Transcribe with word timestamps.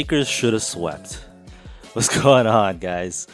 Lakers 0.00 0.28
should 0.28 0.54
have 0.54 0.62
swept. 0.62 1.22
What's 1.92 2.08
going 2.22 2.46
on, 2.46 2.78
guys? 2.78 3.26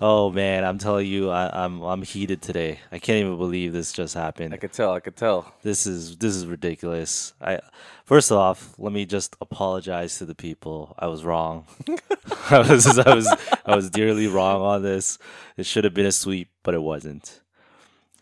Oh 0.00 0.30
man, 0.30 0.64
I'm 0.64 0.78
telling 0.78 1.08
you, 1.08 1.28
I, 1.28 1.64
I'm 1.64 1.82
I'm 1.82 2.02
heated 2.02 2.40
today. 2.40 2.78
I 2.92 3.00
can't 3.00 3.18
even 3.18 3.36
believe 3.36 3.72
this 3.72 3.92
just 3.92 4.14
happened. 4.14 4.54
I 4.54 4.58
could 4.58 4.72
tell. 4.72 4.92
I 4.92 5.00
could 5.00 5.16
tell. 5.16 5.52
This 5.64 5.88
is 5.88 6.16
this 6.18 6.36
is 6.36 6.46
ridiculous. 6.46 7.32
I 7.40 7.58
first 8.04 8.30
off, 8.30 8.76
let 8.78 8.92
me 8.92 9.06
just 9.06 9.34
apologize 9.40 10.18
to 10.18 10.24
the 10.24 10.36
people. 10.36 10.94
I 11.00 11.08
was 11.08 11.24
wrong. 11.24 11.66
I 12.48 12.60
was 12.60 12.96
I 12.96 13.12
was 13.12 13.26
I 13.66 13.74
was 13.74 13.90
dearly 13.90 14.28
wrong 14.28 14.62
on 14.62 14.84
this. 14.84 15.18
It 15.56 15.66
should 15.66 15.82
have 15.82 15.94
been 15.94 16.06
a 16.06 16.12
sweep, 16.12 16.48
but 16.62 16.74
it 16.74 16.82
wasn't. 16.82 17.40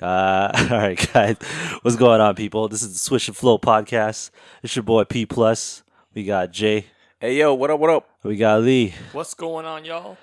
Uh, 0.00 0.50
all 0.70 0.78
right, 0.78 1.12
guys, 1.12 1.36
what's 1.82 1.98
going 1.98 2.22
on, 2.22 2.36
people? 2.36 2.68
This 2.68 2.80
is 2.80 2.94
the 2.94 2.98
Swish 2.98 3.28
and 3.28 3.36
Flow 3.36 3.58
podcast. 3.58 4.30
It's 4.62 4.74
your 4.74 4.82
boy 4.82 5.04
P 5.04 5.26
Plus. 5.26 5.82
We 6.14 6.24
got 6.24 6.52
Jay. 6.52 6.86
Hey 7.22 7.36
yo, 7.36 7.54
what 7.54 7.70
up? 7.70 7.78
What 7.78 7.88
up? 7.88 8.08
We 8.24 8.34
got 8.34 8.62
Lee. 8.62 8.94
What's 9.12 9.34
going 9.34 9.64
on, 9.64 9.84
y'all? 9.84 10.16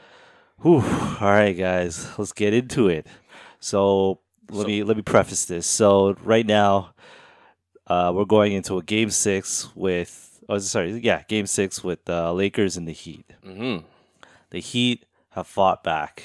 Whew. 0.61 0.81
All 0.81 1.31
right, 1.31 1.53
guys, 1.53 2.09
let's 2.19 2.33
get 2.33 2.53
into 2.53 2.89
it. 2.89 3.07
So 3.61 4.19
let 4.51 4.67
me 4.67 4.83
let 4.83 4.97
me 4.97 5.03
preface 5.03 5.45
this. 5.45 5.65
So 5.65 6.17
right 6.21 6.45
now, 6.45 6.93
uh, 7.87 8.11
we're 8.13 8.25
going 8.25 8.51
into 8.51 8.77
a 8.77 8.83
game 8.83 9.11
six 9.11 9.73
with. 9.75 10.43
Oh, 10.49 10.57
sorry, 10.57 10.99
yeah, 10.99 11.23
game 11.29 11.47
six 11.47 11.81
with 11.81 11.99
uh, 12.09 12.33
Lakers 12.33 12.75
and 12.75 12.85
the 12.85 12.91
Heat. 12.91 13.31
Mm-hmm. 13.45 13.85
The 14.49 14.59
Heat 14.59 15.05
have 15.29 15.47
fought 15.47 15.85
back, 15.85 16.21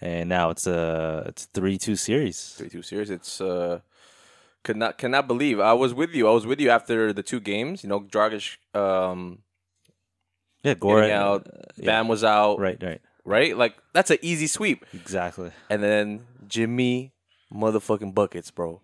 and 0.00 0.30
now 0.30 0.48
it's 0.48 0.66
a 0.66 1.24
it's 1.26 1.44
three 1.44 1.76
two 1.76 1.96
series. 1.96 2.54
Three 2.56 2.70
two 2.70 2.80
series. 2.80 3.10
It's 3.10 3.38
uh, 3.38 3.80
could 4.62 4.78
not 4.78 4.96
cannot 4.96 5.28
believe 5.28 5.60
I 5.60 5.74
was 5.74 5.92
with 5.92 6.14
you. 6.14 6.26
I 6.26 6.32
was 6.32 6.46
with 6.46 6.58
you 6.58 6.70
after 6.70 7.12
the 7.12 7.22
two 7.22 7.38
games. 7.38 7.82
You 7.82 7.90
know, 7.90 8.00
Dragic 8.00 8.56
um, 8.74 9.40
Yeah, 10.62 10.74
Goran 10.74 11.02
getting 11.02 11.16
out. 11.16 11.46
uh, 11.46 11.60
yeah, 11.76 11.86
Bam 11.86 12.08
was 12.08 12.22
out. 12.24 12.58
right, 12.58 12.80
right, 12.82 13.00
Right. 13.24 13.56
Like 13.56 13.76
that's 13.92 14.10
an 14.10 14.18
easy 14.22 14.46
sweep. 14.46 14.84
exactly. 14.94 15.50
And 15.68 15.82
then 15.82 16.26
Jimmy, 16.48 17.12
motherfucking 17.52 18.14
buckets, 18.14 18.50
bro. 18.50 18.80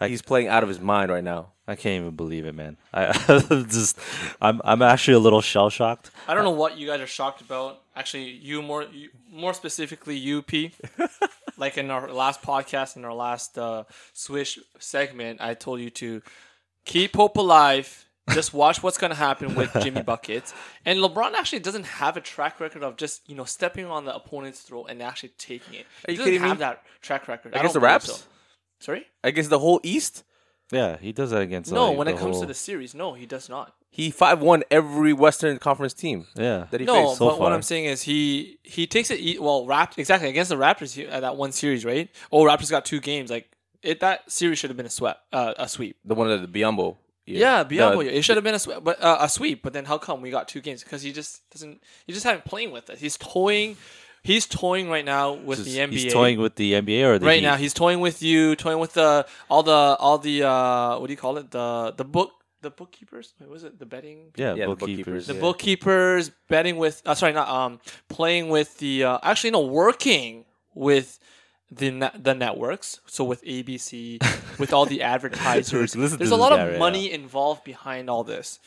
I- 0.00 0.08
He's 0.08 0.22
playing 0.22 0.48
out 0.48 0.62
of 0.62 0.68
his 0.68 0.80
mind 0.80 1.10
right 1.10 1.24
now. 1.24 1.52
I 1.68 1.74
can't 1.74 2.00
even 2.02 2.14
believe 2.14 2.46
it, 2.46 2.54
man. 2.54 2.76
I 2.94 3.12
just, 3.68 3.98
I'm, 4.40 4.60
I'm 4.64 4.80
actually 4.82 5.14
a 5.14 5.18
little 5.18 5.40
shell 5.40 5.68
shocked. 5.68 6.12
I 6.28 6.34
don't 6.34 6.44
know 6.44 6.50
what 6.52 6.78
you 6.78 6.86
guys 6.86 7.00
are 7.00 7.08
shocked 7.08 7.40
about. 7.40 7.80
Actually, 7.96 8.30
you 8.30 8.62
more 8.62 8.84
you, 8.84 9.08
more 9.32 9.52
specifically 9.52 10.32
UP. 10.32 10.52
like 11.58 11.76
in 11.76 11.90
our 11.90 12.08
last 12.12 12.40
podcast, 12.42 12.96
in 12.96 13.04
our 13.04 13.14
last 13.14 13.58
uh, 13.58 13.82
Swish 14.12 14.60
segment, 14.78 15.40
I 15.40 15.54
told 15.54 15.80
you 15.80 15.90
to 15.90 16.22
keep 16.84 17.16
hope 17.16 17.36
alive. 17.36 18.05
Just 18.32 18.52
watch 18.52 18.82
what's 18.82 18.98
gonna 18.98 19.14
happen 19.14 19.54
with 19.54 19.70
Jimmy 19.82 20.02
buckets. 20.02 20.52
And 20.84 20.98
LeBron 20.98 21.34
actually 21.34 21.60
doesn't 21.60 21.86
have 21.86 22.16
a 22.16 22.20
track 22.20 22.58
record 22.60 22.82
of 22.82 22.96
just 22.96 23.28
you 23.28 23.36
know 23.36 23.44
stepping 23.44 23.86
on 23.86 24.04
the 24.04 24.14
opponent's 24.14 24.60
throat 24.60 24.86
and 24.90 25.02
actually 25.02 25.30
taking 25.38 25.74
it. 25.74 25.86
Are 26.06 26.08
He 26.08 26.12
you 26.12 26.18
doesn't 26.18 26.24
kidding 26.32 26.42
me? 26.42 26.48
have 26.48 26.58
that 26.58 26.82
track 27.00 27.28
record 27.28 27.54
Against 27.54 27.74
the 27.74 27.80
Raps? 27.80 28.06
so. 28.06 28.24
Sorry? 28.80 29.06
Against 29.24 29.48
the 29.50 29.58
whole 29.58 29.80
East, 29.82 30.24
Yeah, 30.72 30.96
he 30.98 31.12
does 31.12 31.30
that 31.30 31.40
against. 31.40 31.70
No, 31.72 31.88
like, 31.90 31.98
when 31.98 32.06
the 32.08 32.12
it 32.14 32.18
comes 32.18 32.32
whole- 32.34 32.40
to 32.42 32.46
the 32.46 32.54
series, 32.54 32.94
no, 32.94 33.14
he 33.14 33.24
does 33.26 33.48
not. 33.48 33.74
he 33.90 34.10
five 34.10 34.40
one 34.42 34.64
every 34.70 35.12
Western 35.12 35.58
Conference 35.58 35.94
team 35.94 36.26
yeah, 36.34 36.66
that 36.72 36.80
he 36.80 36.86
No, 36.86 37.06
faced. 37.06 37.18
so 37.18 37.28
but 37.30 37.38
what. 37.40 37.52
I'm 37.52 37.62
saying 37.62 37.84
is 37.86 38.02
he 38.02 38.58
he 38.64 38.86
takes 38.88 39.10
it 39.10 39.20
e- 39.20 39.38
well. 39.38 39.64
Rapt 39.66 39.98
exactly 39.98 40.28
against 40.28 40.50
the 40.50 40.56
Raptors 40.56 40.94
he, 40.94 41.06
uh, 41.06 41.20
that 41.20 41.36
one 41.36 41.52
series, 41.52 41.84
right? 41.84 42.10
Oh, 42.32 42.42
Raptors 42.44 42.70
got 42.70 42.84
two 42.84 43.00
games. 43.00 43.30
Like 43.30 43.50
it, 43.82 44.00
that 44.00 44.30
series 44.30 44.58
should 44.58 44.68
have 44.70 44.76
been 44.76 44.86
a 44.86 44.90
sweep, 44.90 45.14
uh, 45.32 45.54
a 45.56 45.68
sweep. 45.68 45.96
The 46.04 46.14
one 46.16 46.28
of 46.30 46.42
the 46.42 46.48
Biyombo. 46.48 46.96
Yeah, 47.26 47.64
Biyombo, 47.64 48.04
The- 48.04 48.16
it 48.16 48.22
should 48.22 48.36
have 48.36 48.44
been 48.44 48.54
a 48.54 48.58
sweep, 48.58 48.78
but 48.82 49.02
uh, 49.02 49.18
a 49.20 49.28
sweep. 49.28 49.62
But 49.62 49.72
then 49.72 49.84
how 49.84 49.98
come 49.98 50.20
we 50.22 50.30
got 50.30 50.46
two 50.48 50.60
games? 50.60 50.82
Because 50.84 51.02
he 51.02 51.12
just 51.12 51.48
doesn't. 51.50 51.82
He 52.06 52.12
just 52.12 52.24
haven't 52.24 52.44
playing 52.44 52.70
with 52.70 52.88
it. 52.90 52.98
He's 52.98 53.16
toying. 53.16 53.76
He's 54.22 54.46
toying 54.46 54.88
right 54.88 55.04
now 55.04 55.34
with 55.34 55.64
the 55.64 55.76
NBA. 55.78 55.90
He's 55.92 56.12
toying 56.12 56.40
with 56.40 56.56
the 56.56 56.72
NBA 56.72 57.04
or 57.04 57.18
the 57.18 57.26
right 57.26 57.36
Heat? 57.36 57.42
now. 57.42 57.56
He's 57.56 57.72
toying 57.74 58.00
with 58.00 58.22
you, 58.22 58.56
toying 58.56 58.78
with 58.80 58.94
the 58.94 59.26
all 59.48 59.62
the 59.62 59.72
all 60.00 60.18
the 60.18 60.42
uh, 60.44 60.98
what 60.98 61.06
do 61.06 61.12
you 61.12 61.16
call 61.16 61.36
it? 61.38 61.50
The 61.50 61.94
the 61.96 62.04
book 62.04 62.32
the 62.62 62.70
bookkeepers. 62.70 63.34
Wait, 63.40 63.48
was 63.48 63.62
it 63.64 63.78
the 63.78 63.86
betting? 63.86 64.32
Yeah, 64.36 64.54
Yeah, 64.54 64.66
the 64.66 64.74
bookkeepers. 64.74 64.96
bookkeepers, 64.96 65.26
the 65.28 65.34
Yeah. 65.34 65.40
bookkeepers 65.40 66.30
betting 66.48 66.76
with 66.76 67.02
uh, 67.06 67.14
sorry 67.14 67.32
not 67.34 67.48
um 67.48 67.80
playing 68.08 68.48
with 68.48 68.78
the 68.78 69.04
uh, 69.04 69.18
actually 69.22 69.50
no 69.52 69.60
working 69.60 70.44
with 70.74 71.18
the 71.76 71.90
net, 71.90 72.24
the 72.24 72.34
networks 72.34 73.00
so 73.06 73.22
with 73.24 73.42
ABC 73.44 74.18
with 74.58 74.72
all 74.72 74.86
the 74.86 75.02
advertisers 75.02 75.94
Listen 75.96 76.18
there's 76.18 76.30
a 76.30 76.34
this 76.34 76.40
lot 76.40 76.50
guy 76.52 76.60
of 76.62 76.70
right 76.72 76.78
money 76.78 77.10
involved 77.12 77.64
behind 77.64 78.08
all 78.10 78.24
this 78.24 78.58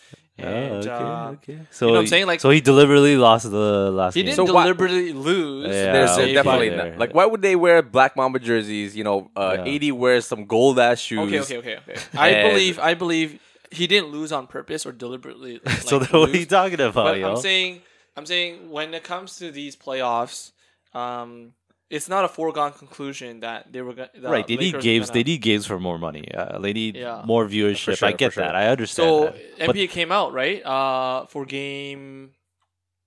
Oh, 0.41 0.45
okay, 0.47 0.89
uh, 0.89 1.31
okay. 1.31 1.59
So 1.69 1.87
know 1.87 1.91
what 1.95 1.99
I'm 1.99 2.07
saying? 2.07 2.25
Like- 2.25 2.39
so 2.39 2.49
he 2.49 2.61
deliberately 2.61 3.17
lost 3.17 3.51
the 3.51 3.91
last 3.91 4.13
he 4.13 4.21
game. 4.21 4.27
didn't 4.33 4.47
So 4.47 4.53
why- 4.53 4.63
deliberately 4.63 5.11
lose 5.11 5.65
Yeah, 5.67 5.91
There's 5.91 6.11
okay, 6.11 6.31
definitely 6.33 6.69
there. 6.69 6.91
not. 6.91 6.97
Like, 6.97 7.13
why 7.13 7.25
would 7.25 7.41
they 7.41 7.57
wear 7.57 7.81
black 7.81 8.15
Mamba 8.15 8.39
jerseys? 8.39 8.95
You 8.95 9.03
know, 9.03 9.31
uh, 9.35 9.57
Yeah. 9.65 9.73
AD 9.75 9.91
wears 9.91 10.25
some 10.25 10.45
gold 10.45 10.79
ass 10.79 10.99
shoes. 11.01 11.19
okay 11.27 11.41
okay 11.41 11.57
okay 11.57 11.77
okay 11.83 11.99
I 12.17 12.47
believe 12.47 12.79
I 12.79 12.93
believe 12.93 13.41
he 13.69 13.85
didn't 13.85 14.11
lose 14.11 14.31
on 14.31 14.47
purpose 14.47 14.85
or 14.85 14.93
deliberately 14.93 15.59
like, 15.65 15.81
so 15.81 15.99
then 15.99 16.17
what 16.17 16.29
are 16.29 16.37
you 16.37 16.45
talking 16.45 16.79
about, 16.79 16.93
But 16.93 17.17
yo? 17.19 17.31
I'm 17.31 17.35
saying, 17.37 17.81
I'm 18.15 18.25
saying, 18.25 18.69
when 18.71 18.93
it 18.93 19.03
comes 19.03 19.39
to 19.39 19.51
these 19.51 19.75
playoffs, 19.75 20.51
um, 20.93 21.51
it's 21.89 22.07
not 22.07 22.23
a 22.23 22.27
foregone 22.27 22.71
conclusion 22.73 23.39
that 23.39 23.71
they 23.73 23.81
were 23.81 23.93
going. 23.93 24.09
right, 24.21 24.45
they 24.47 24.55
need 24.57 24.65
Lakers 24.73 24.83
games. 24.83 25.05
gonna- 25.09 25.13
They 25.19 25.23
need 25.31 25.41
games 25.41 25.65
for 25.65 25.79
more 25.79 25.97
money. 25.97 26.29
Uh, 26.33 26.59
they 26.59 26.73
need 26.73 26.95
Yeah. 26.95 27.23
more 27.25 27.45
viewership. 27.47 27.97
sure, 27.97 28.07
I 28.07 28.11
get 28.11 28.33
sure. 28.33 28.43
that. 28.43 28.55
I 28.55 28.67
understand. 28.67 29.07
So 29.07 29.23
that. 29.25 29.35
But- 29.67 29.75
NBA 29.75 29.87
came 29.89 30.11
out 30.11 30.31
right 30.33 30.63
uh, 30.65 31.25
for 31.27 31.45
game 31.45 32.31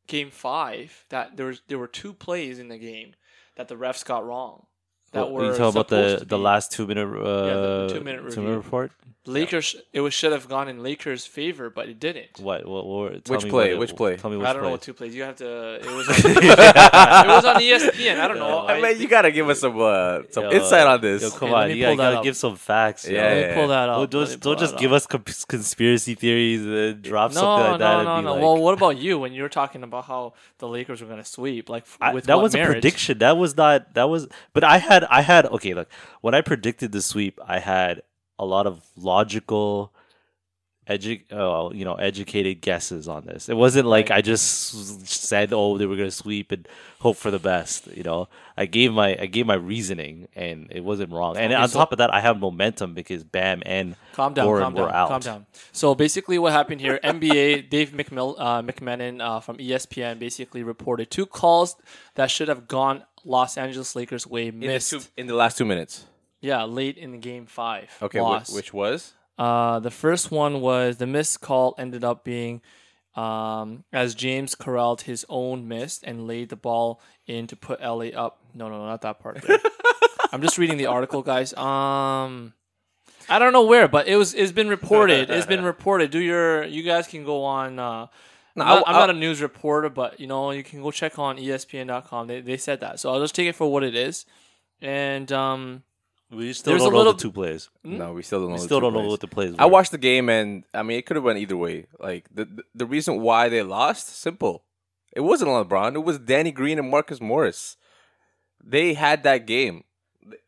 game 0.08 0.30
five 0.30 1.04
that 1.10 1.36
there 1.36 1.46
was 1.46 1.62
there 1.68 1.78
were 1.78 1.86
two 1.86 2.12
plays 2.12 2.58
in 2.58 2.68
the 2.68 2.78
game 2.78 3.14
that 3.56 3.68
the 3.68 3.76
refs 3.76 4.04
got 4.04 4.26
wrong. 4.26 4.66
That 5.12 5.30
What- 5.30 5.32
were 5.32 5.44
you 5.46 5.50
talking 5.56 5.66
about 5.68 5.88
the 5.88 6.18
to 6.18 6.24
the 6.24 6.38
last 6.38 6.72
two 6.72 6.86
minute 6.86 7.06
uh, 7.08 7.86
the 7.86 7.94
two-minute 7.94 8.32
two 8.32 8.40
minute 8.42 8.56
report. 8.56 8.92
Lakers. 9.24 9.76
It 9.92 10.00
was 10.00 10.12
should 10.12 10.32
have 10.32 10.48
gone 10.48 10.66
in 10.68 10.82
Lakers' 10.82 11.24
favor, 11.26 11.70
but 11.70 11.88
it 11.88 12.00
didn't. 12.00 12.40
What? 12.40 12.66
What? 12.66 12.84
what 12.84 13.24
tell 13.24 13.36
Which 13.36 13.44
me 13.44 13.50
play? 13.50 13.64
what 13.66 13.70
it- 13.74 13.78
Which 13.78 13.94
play? 13.94 14.16
Tell 14.16 14.30
me 14.32 14.36
which 14.36 14.48
I 14.48 14.52
don't 14.52 14.62
know 14.64 14.70
what 14.70 14.82
two 14.82 14.94
plays. 14.94 15.14
You 15.14 15.22
have 15.22 15.36
to. 15.36 15.74
It 15.76 15.86
was. 15.86 16.08
it 16.24 16.24
was 17.28 17.44
on 17.44 17.56
ESPN. 17.60 18.18
I 18.18 18.26
don't 18.26 18.38
know. 18.40 18.66
I 18.66 18.80
mean, 18.80 19.00
you 19.00 19.06
gotta 19.06 19.30
give 19.30 19.48
us 19.48 19.60
some 19.60 19.78
uh, 19.80 20.22
some 20.30 20.44
Yo, 20.44 20.50
insight 20.50 20.88
on 20.88 21.00
this. 21.00 21.22
Yo, 21.22 21.30
come 21.30 21.50
Okay, 21.50 21.54
on, 21.54 21.70
you 21.70 21.82
gotta, 21.82 21.96
gotta 21.96 22.24
give 22.24 22.36
some 22.36 22.56
facts. 22.56 23.06
yo. 23.06 23.14
Yeah, 23.14 23.22
Let 23.22 23.48
me 23.48 23.54
pull 23.54 23.68
that 23.68 23.88
up. 23.88 24.10
Don't 24.10 24.20
Let 24.20 24.28
me 24.28 24.32
just, 24.34 24.40
don't 24.42 24.58
just 24.58 24.76
give 24.78 24.92
up. 24.92 24.96
us 24.96 25.06
cons- 25.06 25.44
conspiracy 25.44 26.14
theories 26.16 26.66
and 26.66 27.00
drop 27.02 27.30
No, 27.32 27.34
something 27.40 27.70
like 27.72 27.78
that. 27.78 28.02
no, 28.02 28.02
no, 28.02 28.20
no. 28.22 28.32
like- 28.34 28.42
Well, 28.42 28.56
what 28.58 28.74
about 28.74 28.98
you 28.98 29.20
when 29.20 29.32
you 29.32 29.42
were 29.42 29.48
talking 29.48 29.84
about 29.84 30.06
how 30.06 30.32
the 30.58 30.66
Lakers 30.66 31.00
were 31.00 31.06
going 31.06 31.20
to 31.22 31.24
sweep? 31.24 31.68
Like 31.68 31.84
f- 31.84 31.98
I- 32.00 32.12
with 32.12 32.24
that 32.24 32.36
what 32.38 32.42
was 32.42 32.54
a 32.56 32.64
prediction. 32.64 33.18
That 33.18 33.36
was 33.36 33.56
not. 33.56 33.94
That 33.94 34.08
was. 34.08 34.26
But 34.52 34.64
I 34.64 34.78
had. 34.78 35.01
I 35.10 35.22
had. 35.22 35.46
Okay, 35.46 35.74
look. 35.74 35.88
When 36.20 36.34
I 36.34 36.40
predicted 36.40 36.92
the 36.92 37.02
sweep, 37.02 37.38
I 37.46 37.58
had 37.58 38.02
a 38.38 38.44
lot 38.44 38.66
of 38.66 38.82
logical, 38.96 39.92
edu- 40.88 41.22
uh, 41.32 41.72
you 41.74 41.84
know, 41.84 41.94
educated 41.94 42.60
guesses 42.60 43.08
on 43.08 43.24
this. 43.24 43.48
It 43.48 43.56
wasn't 43.56 43.86
like. 43.86 44.10
I 44.10 44.20
just 44.20 45.06
said, 45.06 45.52
"Oh, 45.52 45.78
they 45.78 45.86
were 45.86 45.96
gonna 45.96 46.10
sweep 46.10 46.50
and 46.52 46.66
hope 47.00 47.16
for 47.16 47.30
the 47.30 47.38
best." 47.38 47.86
You 47.94 48.02
know, 48.02 48.28
I 48.56 48.66
gave 48.66 48.92
my 48.92 49.16
I 49.20 49.26
gave 49.26 49.46
my 49.46 49.54
reasoning, 49.54 50.28
and 50.34 50.68
it 50.72 50.82
wasn't 50.82 51.12
wrong. 51.12 51.36
And 51.36 51.52
Okay, 51.52 51.62
on 51.62 51.68
so- 51.68 51.78
top 51.78 51.92
of 51.92 51.98
that, 51.98 52.12
I 52.12 52.20
have 52.20 52.38
momentum 52.38 52.94
because 52.94 53.22
Bam 53.24 53.62
and 53.64 53.96
Calm 54.14 54.34
down, 54.34 54.46
Goran 54.46 54.60
calm 54.62 54.74
were 54.74 54.86
down, 54.86 54.94
out. 54.94 55.08
calm 55.08 55.20
down. 55.20 55.46
So 55.72 55.94
basically, 55.94 56.38
what 56.38 56.52
happened 56.52 56.80
here? 56.80 56.98
NBA 57.04 57.70
Dave 57.70 57.90
McMill, 57.90 58.34
uh, 58.38 58.62
McMenon 58.62 59.20
uh, 59.20 59.40
from 59.40 59.58
ESPN 59.58 60.18
basically 60.18 60.62
reported 60.62 61.10
two 61.10 61.26
calls 61.26 61.76
that 62.14 62.30
should 62.30 62.48
have 62.48 62.66
gone 62.66 63.04
Los 63.24 63.56
Angeles 63.58 63.94
Lakers' 63.96 64.26
way 64.26 64.48
in, 64.48 64.60
the 64.60 64.66
missed. 64.66 64.90
two, 64.90 65.00
in 65.16 65.26
the 65.26 65.34
last 65.34 65.58
two 65.58 65.64
minutes. 65.64 66.04
yeah, 66.40 66.64
late 66.64 66.96
in 66.98 67.20
game 67.20 67.46
five. 67.46 67.90
Okay, 68.02 68.18
wh- 68.18 68.54
which 68.54 68.72
was 68.72 69.12
Uh, 69.38 69.78
the 69.80 69.90
first 69.90 70.30
one 70.30 70.60
was 70.60 70.96
the 70.98 71.06
missed 71.06 71.40
call 71.40 71.74
ended 71.78 72.04
up 72.04 72.24
being 72.24 72.60
um, 73.14 73.84
as 73.92 74.14
James 74.14 74.54
corralled 74.54 75.02
his 75.02 75.24
own 75.28 75.68
miss 75.68 76.02
and 76.02 76.26
laid 76.26 76.48
the 76.48 76.56
ball 76.56 77.00
in 77.26 77.46
to 77.48 77.56
put 77.56 77.80
LA 77.80 78.06
up. 78.06 78.38
No, 78.54 78.68
no, 78.68 78.86
not 78.86 79.02
that 79.02 79.20
part. 79.20 79.40
there. 79.42 79.58
I'm 80.32 80.40
just 80.40 80.56
reading 80.58 80.78
the 80.78 80.86
article, 80.86 81.20
guys. 81.22 81.52
Um, 81.54 82.54
I 83.28 83.38
don't 83.38 83.52
know 83.52 83.64
where, 83.66 83.86
but 83.86 84.08
it 84.08 84.16
was. 84.16 84.32
It's 84.34 84.50
been 84.52 84.68
reported. 84.68 85.28
It's 85.30 85.46
been 85.46 85.62
reported. 85.72 86.10
Do 86.10 86.18
your 86.20 86.64
you 86.64 86.82
guys 86.82 87.06
can 87.06 87.24
go 87.24 87.44
on. 87.44 87.78
Uh, 87.78 88.06
No, 88.54 88.64
I'm, 88.64 88.68
not, 88.68 88.88
I- 88.88 88.90
I'm 88.92 88.96
not 88.98 89.10
a 89.10 89.18
news 89.18 89.40
reporter, 89.40 89.88
but 89.88 90.20
you 90.20 90.26
know 90.26 90.50
you 90.50 90.62
can 90.62 90.82
go 90.82 90.90
check 90.90 91.18
on 91.18 91.36
ESPN.com. 91.38 92.26
They 92.26 92.40
they 92.40 92.56
said 92.56 92.80
that, 92.80 93.00
so 93.00 93.12
I'll 93.12 93.20
just 93.20 93.34
take 93.34 93.48
it 93.48 93.54
for 93.54 93.70
what 93.72 93.82
it 93.82 93.94
is. 93.94 94.26
And 94.80 95.30
um, 95.32 95.82
we 96.30 96.52
still 96.52 96.72
There's 96.72 96.82
don't 96.82 96.88
a 96.88 96.92
know 96.92 96.98
little- 96.98 97.12
the 97.14 97.18
two 97.20 97.32
plays. 97.32 97.70
no, 97.84 98.12
we 98.12 98.22
still 98.22 98.40
don't 98.40 98.48
know. 98.48 98.54
We 98.54 98.58
the 98.60 98.64
still 98.64 98.78
two 98.80 98.86
don't 98.86 98.92
know 98.94 99.00
plays. 99.00 99.10
what 99.10 99.20
the 99.20 99.28
plays. 99.28 99.54
I 99.58 99.66
watched 99.66 99.92
the 99.92 99.98
game 99.98 100.28
and 100.28 100.64
I 100.74 100.82
mean 100.82 100.98
it 100.98 101.06
could 101.06 101.16
have 101.16 101.24
went 101.24 101.38
either 101.38 101.56
way. 101.56 101.86
Like 101.98 102.26
the, 102.34 102.44
the 102.46 102.62
the 102.74 102.86
reason 102.86 103.20
why 103.20 103.48
they 103.48 103.62
lost, 103.62 104.08
simple. 104.08 104.64
It 105.14 105.20
wasn't 105.20 105.50
LeBron. 105.50 105.94
It 105.94 106.04
was 106.04 106.18
Danny 106.18 106.50
Green 106.52 106.78
and 106.78 106.90
Marcus 106.90 107.20
Morris. 107.20 107.76
They 108.64 108.94
had 108.94 109.22
that 109.24 109.46
game. 109.46 109.84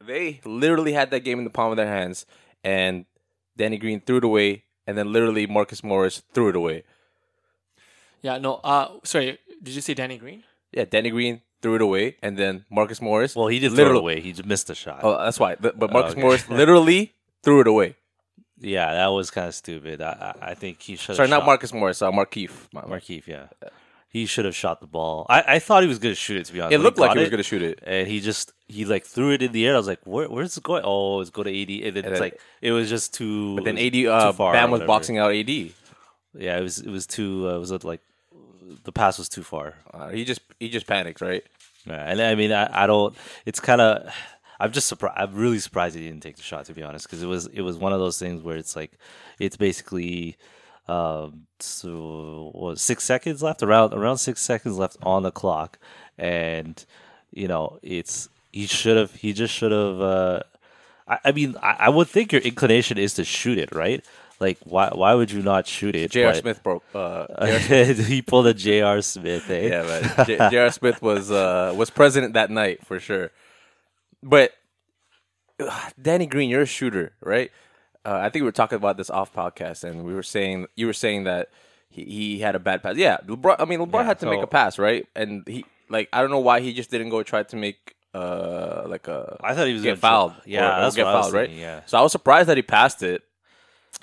They 0.01 0.41
literally 0.45 0.93
had 0.93 1.11
that 1.11 1.21
game 1.21 1.39
in 1.39 1.45
the 1.45 1.51
palm 1.51 1.71
of 1.71 1.77
their 1.77 1.87
hands, 1.89 2.25
and 2.63 3.05
Danny 3.57 3.77
Green 3.77 4.01
threw 4.01 4.19
it 4.19 4.25
away, 4.25 4.65
and 4.87 4.97
then 4.97 5.13
literally 5.13 5.47
Marcus 5.47 5.83
Morris 5.85 6.23
threw 6.33 6.49
it 6.49 6.57
away. 6.57 6.85
Yeah, 8.25 8.39
no. 8.39 8.55
Uh, 8.65 8.89
sorry. 9.05 9.39
Did 9.63 9.75
you 9.75 9.81
say 9.83 9.93
Danny 9.95 10.17
Green? 10.19 10.43
Yeah, 10.73 10.87
Danny 10.87 11.11
Green 11.11 11.43
threw 11.61 11.75
it 11.77 11.83
away, 11.83 12.17
and 12.23 12.37
then 12.37 12.65
Marcus 12.71 13.01
Morris. 13.01 13.37
Well, 13.37 13.49
he 13.49 13.59
did 13.59 13.71
throw 13.73 13.85
literally. 13.85 13.99
it 13.99 14.01
away. 14.17 14.21
He 14.23 14.33
just 14.33 14.47
missed 14.49 14.71
a 14.71 14.75
shot. 14.75 15.01
Oh, 15.03 15.17
that's 15.23 15.39
why. 15.39 15.57
But 15.61 15.79
but 15.79 15.93
Marcus 15.93 16.13
okay. 16.13 16.23
Morris 16.23 16.49
literally 16.63 17.13
threw 17.43 17.61
it 17.61 17.67
away. 17.69 17.97
Yeah, 18.59 18.93
that 18.95 19.09
was 19.09 19.31
kind 19.31 19.49
of 19.49 19.55
stupid. 19.55 20.01
I, 20.01 20.35
I 20.41 20.51
I 20.51 20.55
think 20.55 20.81
he 20.81 20.97
should. 20.97 21.17
Sorry, 21.17 21.29
not 21.29 21.45
Marcus 21.45 21.73
Morris. 21.73 22.01
Uh, 22.03 22.11
Markieff. 22.11 22.69
My- 22.73 22.87
my- 22.87 22.97
Markieff, 22.99 23.27
yeah. 23.27 23.49
He 24.09 24.27
should 24.27 24.45
have 24.45 24.55
shot 24.55 24.81
the 24.81 24.87
ball. 24.87 25.27
I, 25.29 25.57
I 25.57 25.59
thought 25.59 25.83
he 25.83 25.89
was 25.89 25.99
gonna 25.99 26.15
shoot 26.15 26.37
it. 26.39 26.45
To 26.47 26.53
be 26.53 26.61
honest, 26.61 26.73
It 26.75 26.79
When 26.79 26.85
looked 26.85 26.99
like 26.99 27.13
he 27.15 27.19
was 27.19 27.27
it, 27.29 27.31
going 27.31 27.39
to 27.45 27.51
shoot 27.53 27.63
it. 27.63 27.81
and 27.85 28.07
he 28.07 28.21
just 28.21 28.53
he 28.69 28.85
like 28.85 29.05
threw 29.05 29.33
it 29.33 29.43
in 29.43 29.51
the 29.51 29.67
air. 29.67 29.75
I 29.75 29.77
was 29.77 29.89
like, 29.89 30.01
Where, 30.05 30.29
"Where's 30.31 30.57
it 30.57 30.63
going?" 30.63 30.83
Oh, 30.87 31.21
it's 31.21 31.31
going 31.31 31.49
to 31.53 31.63
AD, 31.63 31.69
and 31.89 31.97
then 31.97 32.05
And 32.05 32.13
it's 32.13 32.21
then- 32.21 32.31
like 32.31 32.41
it 32.63 32.71
was 32.73 32.89
just 32.89 33.13
too. 33.13 33.57
But 33.57 33.65
then 33.65 33.77
it 33.77 33.93
AD, 33.95 34.05
was 34.07 34.23
uh, 34.23 34.27
too 34.31 34.37
far 34.37 34.53
Bam 34.53 34.71
was 34.71 34.83
boxing 34.83 35.19
out 35.19 35.33
AD. 35.35 35.51
Yeah, 35.51 36.59
it 36.59 36.63
was 36.63 36.79
it 36.79 36.91
was 36.91 37.07
too. 37.09 37.49
Uh, 37.51 37.57
it 37.57 37.59
was 37.59 37.73
like 37.85 38.01
the 38.85 38.93
pass 38.93 39.19
was 39.19 39.29
too 39.29 39.43
far. 39.43 39.75
Uh, 39.93 40.09
he 40.09 40.25
just 40.25 40.41
he 40.59 40.69
just 40.69 40.87
panicked, 40.87 41.21
right? 41.21 41.45
Yeah, 41.87 42.11
and 42.11 42.21
I 42.21 42.35
mean, 42.35 42.53
I, 42.53 42.85
I 42.85 42.87
don't. 42.87 43.17
It's 43.47 43.61
kind 43.61 43.81
of. 43.81 44.13
I'm 44.61 44.73
just 44.73 44.87
surprised. 44.87 45.19
I'm 45.19 45.35
really 45.35 45.59
surprised 45.59 45.97
he 45.97 46.07
didn't 46.07 46.23
take 46.23 46.37
the 46.37 46.43
shot. 46.43 46.67
To 46.67 46.75
be 46.75 46.83
honest, 46.83 47.07
because 47.07 47.23
it 47.23 47.27
was 47.27 47.47
it 47.47 47.63
was 47.63 47.77
one 47.77 47.93
of 47.93 47.99
those 47.99 48.19
things 48.19 48.43
where 48.43 48.57
it's 48.57 48.77
like, 48.77 48.93
it's 49.39 49.57
basically, 49.57 50.37
um, 50.89 51.47
so 51.59 52.51
what, 52.55 52.79
six 52.79 53.05
seconds 53.05 53.43
left 53.43 53.63
around 53.63 53.93
around 53.93 54.19
six 54.19 54.41
seconds 54.41 54.79
left 54.79 54.97
on 55.03 55.25
the 55.25 55.33
clock, 55.33 55.79
and 56.17 56.85
you 57.33 57.49
know 57.49 57.79
it's 57.83 58.29
he 58.53 58.67
should 58.67 58.97
have 58.97 59.15
he 59.17 59.33
just 59.33 59.53
should 59.53 59.73
have. 59.73 60.01
Uh, 60.01 60.41
I, 61.07 61.19
I 61.27 61.33
mean, 61.33 61.57
I, 61.63 61.77
I 61.81 61.89
would 61.91 62.09
think 62.09 62.33
your 62.33 62.41
inclination 62.41 62.97
is 62.97 63.15
to 63.15 63.25
shoot 63.25 63.59
it, 63.59 63.75
right? 63.75 64.05
Like, 64.45 64.59
why 64.65 64.91
why 64.93 65.15
would 65.15 65.31
you 65.31 65.43
not 65.43 65.67
shoot 65.67 65.97
it? 65.97 66.11
J.R. 66.11 66.35
Smith 66.35 66.63
broke. 66.63 66.85
Uh, 66.95 67.47
he 68.13 68.21
pulled 68.23 68.47
a 68.47 68.55
J.R. 68.55 69.01
Smith, 69.01 69.49
eh? 69.51 69.69
yeah. 69.69 70.25
J- 70.29 70.37
J.R. 70.53 70.71
Smith 70.71 71.01
was 71.01 71.31
uh, 71.31 71.73
was 71.75 71.89
president 71.91 72.35
that 72.35 72.51
night 72.51 72.85
for 72.87 73.01
sure. 73.01 73.31
But 74.23 74.53
Danny 76.01 76.27
Green, 76.27 76.51
you're 76.51 76.63
a 76.63 76.67
shooter, 76.67 77.13
right? 77.23 77.51
Uh, 78.05 78.19
I 78.19 78.29
think 78.29 78.43
we 78.43 78.47
were 78.47 78.53
talking 78.53 78.77
about 78.77 78.97
this 78.97 79.09
off 79.11 79.33
podcast, 79.33 79.85
and 79.85 80.05
we 80.05 80.15
were 80.15 80.23
saying 80.23 80.67
you 80.77 80.87
were 80.87 80.93
saying 80.93 81.25
that 81.25 81.49
he, 81.89 82.05
he 82.05 82.39
had 82.41 82.55
a 82.55 82.59
bad 82.59 82.83
pass. 82.83 82.97
Yeah, 82.97 83.19
LeBron. 83.27 83.57
I 83.59 83.65
mean, 83.65 83.81
LeBron 83.81 83.93
Yeah, 84.01 84.03
had 84.05 84.19
to 84.21 84.27
make 84.27 84.43
a 84.43 84.47
pass, 84.47 84.79
right? 84.79 85.07
And 85.17 85.47
he 85.47 85.65
like 85.89 86.09
I 86.13 86.21
don't 86.21 86.31
know 86.31 86.41
why 86.41 86.61
he 86.61 86.73
just 86.75 86.91
didn't 86.91 87.09
go 87.11 87.23
try 87.23 87.43
to 87.45 87.57
make 87.57 87.95
uh 88.15 88.85
like 88.87 89.09
a 89.09 89.39
I 89.43 89.55
thought 89.55 89.67
he 89.69 89.73
was 89.75 89.83
get 89.83 89.99
fouled. 89.99 90.33
try- 90.33 90.43
Yeah, 90.47 90.83
or- 90.85 90.89
or 90.89 90.91
get 90.93 91.05
what 91.05 91.15
I 91.15 91.17
was 91.19 91.25
fouled, 91.27 91.35
right? 91.35 91.51
yeah. 91.51 91.81
So 91.87 91.99
I 91.99 92.03
was 92.03 92.13
surprised 92.13 92.49
that 92.49 92.57
he 92.57 92.63
passed 92.63 93.03
it 93.03 93.23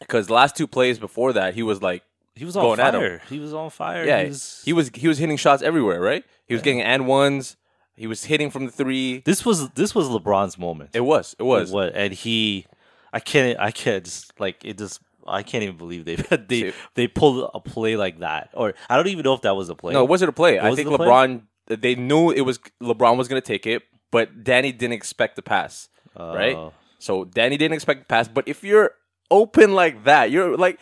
because 0.01 0.27
the 0.27 0.33
last 0.33 0.55
two 0.57 0.67
plays 0.67 0.99
before 0.99 1.33
that 1.33 1.53
he 1.53 1.63
was 1.63 1.81
like 1.81 2.03
He 2.35 2.43
was 2.45 2.57
on 2.57 2.63
going 2.63 2.79
at 2.79 2.93
him. 2.93 3.01
fire. 3.01 3.21
He 3.29 3.39
was 3.39 3.53
on 3.53 3.69
fire. 3.69 4.05
yeah, 4.05 4.23
he 4.23 4.29
was, 4.29 4.61
he 4.65 4.73
was 4.73 4.91
he 4.93 5.07
was 5.07 5.17
hitting 5.17 5.37
shots 5.37 5.63
everywhere, 5.63 6.01
right? 6.01 6.23
He 6.47 6.53
was 6.53 6.61
getting 6.61 6.81
and 6.81 7.07
ones. 7.07 7.55
He 7.95 8.07
was 8.07 8.25
hitting 8.25 8.49
from 8.49 8.65
the 8.65 8.71
three. 8.71 9.19
This 9.25 9.45
was 9.45 9.69
this 9.71 9.93
was 9.95 10.07
LeBron's 10.09 10.57
moment. 10.57 10.89
It 10.93 11.01
was. 11.01 11.35
It 11.39 11.43
was. 11.43 11.71
What 11.71 11.93
and 11.95 12.13
he, 12.13 12.65
I 13.13 13.19
can't 13.19 13.59
I 13.59 13.71
can't 13.71 14.03
just 14.03 14.37
like 14.39 14.63
it 14.65 14.77
just 14.77 14.99
I 15.27 15.43
can't 15.43 15.63
even 15.63 15.77
believe 15.77 16.05
they 16.05 16.15
they 16.47 16.73
they 16.95 17.07
pulled 17.07 17.49
a 17.53 17.59
play 17.59 17.95
like 17.95 18.19
that 18.19 18.49
or 18.53 18.73
I 18.89 18.95
don't 18.97 19.07
even 19.07 19.23
know 19.23 19.33
if 19.33 19.41
that 19.41 19.55
was 19.55 19.69
a 19.69 19.75
play. 19.75 19.93
No, 19.93 20.03
it 20.03 20.09
wasn't 20.09 20.29
a 20.29 20.33
play. 20.33 20.59
I 20.59 20.73
think 20.73 20.89
a 20.89 20.97
play? 20.97 21.07
LeBron. 21.07 21.41
They 21.67 21.95
knew 21.95 22.31
it 22.31 22.41
was 22.41 22.59
LeBron 22.81 23.17
was 23.17 23.27
going 23.27 23.41
to 23.41 23.45
take 23.45 23.65
it, 23.67 23.83
but 24.09 24.43
Danny 24.43 24.71
didn't 24.71 24.93
expect 24.93 25.35
the 25.35 25.41
pass, 25.41 25.87
right? 26.17 26.55
Oh. 26.55 26.73
So 26.99 27.23
Danny 27.25 27.55
didn't 27.55 27.75
expect 27.75 28.01
the 28.01 28.05
pass. 28.07 28.27
But 28.27 28.47
if 28.47 28.63
you're 28.63 28.91
open 29.31 29.73
like 29.73 30.03
that, 30.03 30.29
you're 30.29 30.55
like 30.55 30.79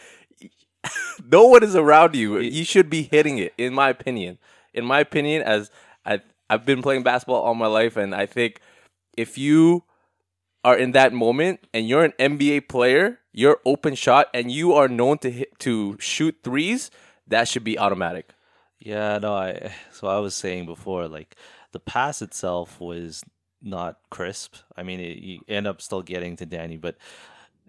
no 1.31 1.45
one 1.45 1.63
is 1.63 1.75
around 1.75 2.15
you. 2.15 2.39
You 2.39 2.63
should 2.63 2.89
be 2.89 3.03
hitting 3.03 3.37
it, 3.37 3.53
in 3.57 3.73
my 3.73 3.89
opinion. 3.89 4.37
In 4.73 4.85
my 4.85 4.99
opinion, 4.99 5.41
as 5.41 5.71
I 6.05 6.21
I've 6.49 6.65
been 6.65 6.81
playing 6.81 7.03
basketball 7.03 7.41
all 7.41 7.55
my 7.55 7.67
life, 7.67 7.95
and 7.97 8.13
I 8.13 8.25
think 8.25 8.59
if 9.17 9.37
you 9.37 9.83
are 10.63 10.77
in 10.77 10.91
that 10.91 11.13
moment 11.13 11.67
and 11.73 11.87
you're 11.87 12.03
an 12.03 12.13
NBA 12.19 12.67
player, 12.67 13.19
you're 13.31 13.59
open 13.65 13.95
shot, 13.95 14.27
and 14.33 14.51
you 14.51 14.73
are 14.73 14.87
known 14.87 15.17
to 15.19 15.31
hit 15.31 15.57
to 15.59 15.97
shoot 15.99 16.37
threes, 16.43 16.91
that 17.27 17.47
should 17.47 17.63
be 17.63 17.77
automatic. 17.77 18.33
Yeah, 18.79 19.19
no, 19.19 19.33
I 19.33 19.73
so 19.91 20.07
I 20.07 20.19
was 20.19 20.35
saying 20.35 20.65
before, 20.65 21.07
like 21.07 21.35
the 21.71 21.79
pass 21.79 22.21
itself 22.21 22.79
was 22.79 23.23
not 23.61 23.99
crisp. 24.09 24.55
I 24.75 24.83
mean, 24.83 24.99
it, 24.99 25.17
you 25.17 25.39
end 25.47 25.67
up 25.67 25.81
still 25.81 26.01
getting 26.01 26.35
to 26.37 26.45
Danny, 26.45 26.77
but 26.77 26.95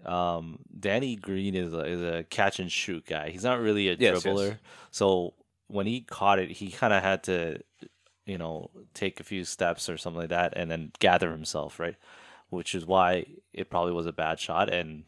um, 0.05 0.59
Danny 0.79 1.15
Green 1.15 1.55
is 1.55 1.73
a, 1.73 1.79
is 1.85 2.01
a 2.01 2.23
catch 2.29 2.59
and 2.59 2.71
shoot 2.71 3.05
guy. 3.05 3.29
He's 3.29 3.43
not 3.43 3.59
really 3.59 3.89
a 3.89 3.93
Yes, 3.93 4.23
yes. 4.23 4.25
dribbler. 4.25 4.57
So 4.91 5.33
when 5.67 5.87
he 5.87 6.01
caught 6.01 6.39
it, 6.39 6.51
he 6.51 6.71
kind 6.71 6.93
of 6.93 7.01
had 7.03 7.23
to, 7.23 7.59
you 8.25 8.37
know, 8.37 8.69
take 8.93 9.19
a 9.19 9.23
few 9.23 9.43
steps 9.45 9.89
or 9.89 9.97
something 9.97 10.21
like 10.21 10.29
that, 10.29 10.53
and 10.55 10.69
then 10.69 10.91
gather 10.99 11.31
himself, 11.31 11.79
right? 11.79 11.95
Which 12.49 12.75
is 12.75 12.85
why 12.85 13.25
it 13.53 13.69
probably 13.69 13.93
was 13.93 14.05
a 14.05 14.11
bad 14.13 14.39
shot, 14.39 14.71
and 14.71 15.03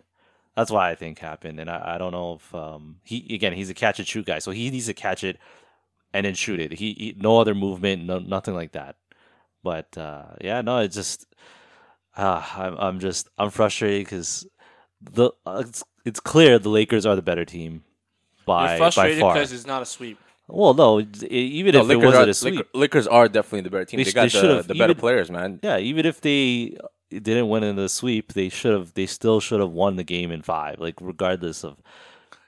that's 0.55 0.71
why 0.71 0.89
I 0.91 0.95
think 0.95 1.19
happened. 1.19 1.59
And 1.59 1.69
I, 1.69 1.95
I 1.95 1.97
don't 1.97 2.11
know 2.13 2.35
if 2.35 2.53
um, 2.55 2.97
he 3.03 3.33
again 3.35 3.53
he's 3.53 3.69
a 3.69 3.73
catch 3.73 3.99
and 3.99 4.07
shoot 4.07 4.25
guy, 4.25 4.39
so 4.39 4.51
he 4.51 4.69
needs 4.69 4.85
to 4.85 4.93
catch 4.93 5.23
it 5.23 5.37
and 6.13 6.25
then 6.25 6.35
shoot 6.35 6.59
it. 6.59 6.73
He, 6.73 6.93
he 6.93 7.15
no 7.17 7.39
other 7.39 7.55
movement, 7.55 8.05
no 8.05 8.19
nothing 8.19 8.53
like 8.53 8.71
that. 8.73 8.95
But 9.63 9.97
uh, 9.97 10.25
yeah, 10.41 10.61
no, 10.61 10.79
it's 10.79 10.95
just 10.95 11.25
uh, 12.15 12.43
I'm 12.55 12.75
I'm 12.77 12.99
just 12.99 13.27
I'm 13.37 13.49
frustrated 13.49 14.05
because 14.05 14.45
the 15.11 15.31
uh, 15.45 15.63
it's, 15.65 15.83
it's 16.05 16.19
clear 16.19 16.59
the 16.59 16.69
Lakers 16.69 17.05
are 17.05 17.15
the 17.15 17.21
better 17.21 17.45
team 17.45 17.83
by 18.45 18.61
You're 18.71 18.79
by 18.79 18.91
frustrated 18.91 19.19
far. 19.21 19.33
because 19.33 19.51
it's 19.53 19.65
not 19.65 19.81
a 19.81 19.85
sweep. 19.85 20.19
Well, 20.47 20.73
no, 20.73 20.99
it- 20.99 21.23
even 21.23 21.73
No, 21.73 21.79
if 21.79 21.85
it 21.85 21.87
Lakers 21.87 22.05
wasn't 22.05 22.27
are, 22.27 22.29
a 22.29 22.33
sweep, 22.33 22.55
Laker- 22.55 22.69
Lakers 22.73 23.07
are 23.07 23.27
definitely 23.29 23.61
the 23.61 23.69
better 23.69 23.85
team. 23.85 23.97
They 23.97 24.03
They, 24.03 24.11
got 24.11 24.31
they 24.31 24.39
the, 24.41 24.61
the 24.63 24.73
better 24.75 24.91
even- 24.91 24.99
players, 24.99 25.31
man. 25.31 25.59
yeah, 25.63 25.77
even 25.77 26.05
if 26.05 26.19
they 26.21 26.77
didn't 27.09 27.47
win 27.47 27.63
in 27.63 27.75
the 27.77 27.87
sweep, 27.87 28.33
they 28.33 28.49
should 28.49 28.73
have 28.73 28.93
they 28.93 29.05
still 29.05 29.39
should 29.39 29.59
have 29.61 29.69
won 29.71 29.95
the 29.95 30.03
game 30.03 30.31
in 30.31 30.41
five. 30.41 30.79
Like 30.79 30.95
regardless 30.99 31.63
of, 31.63 31.77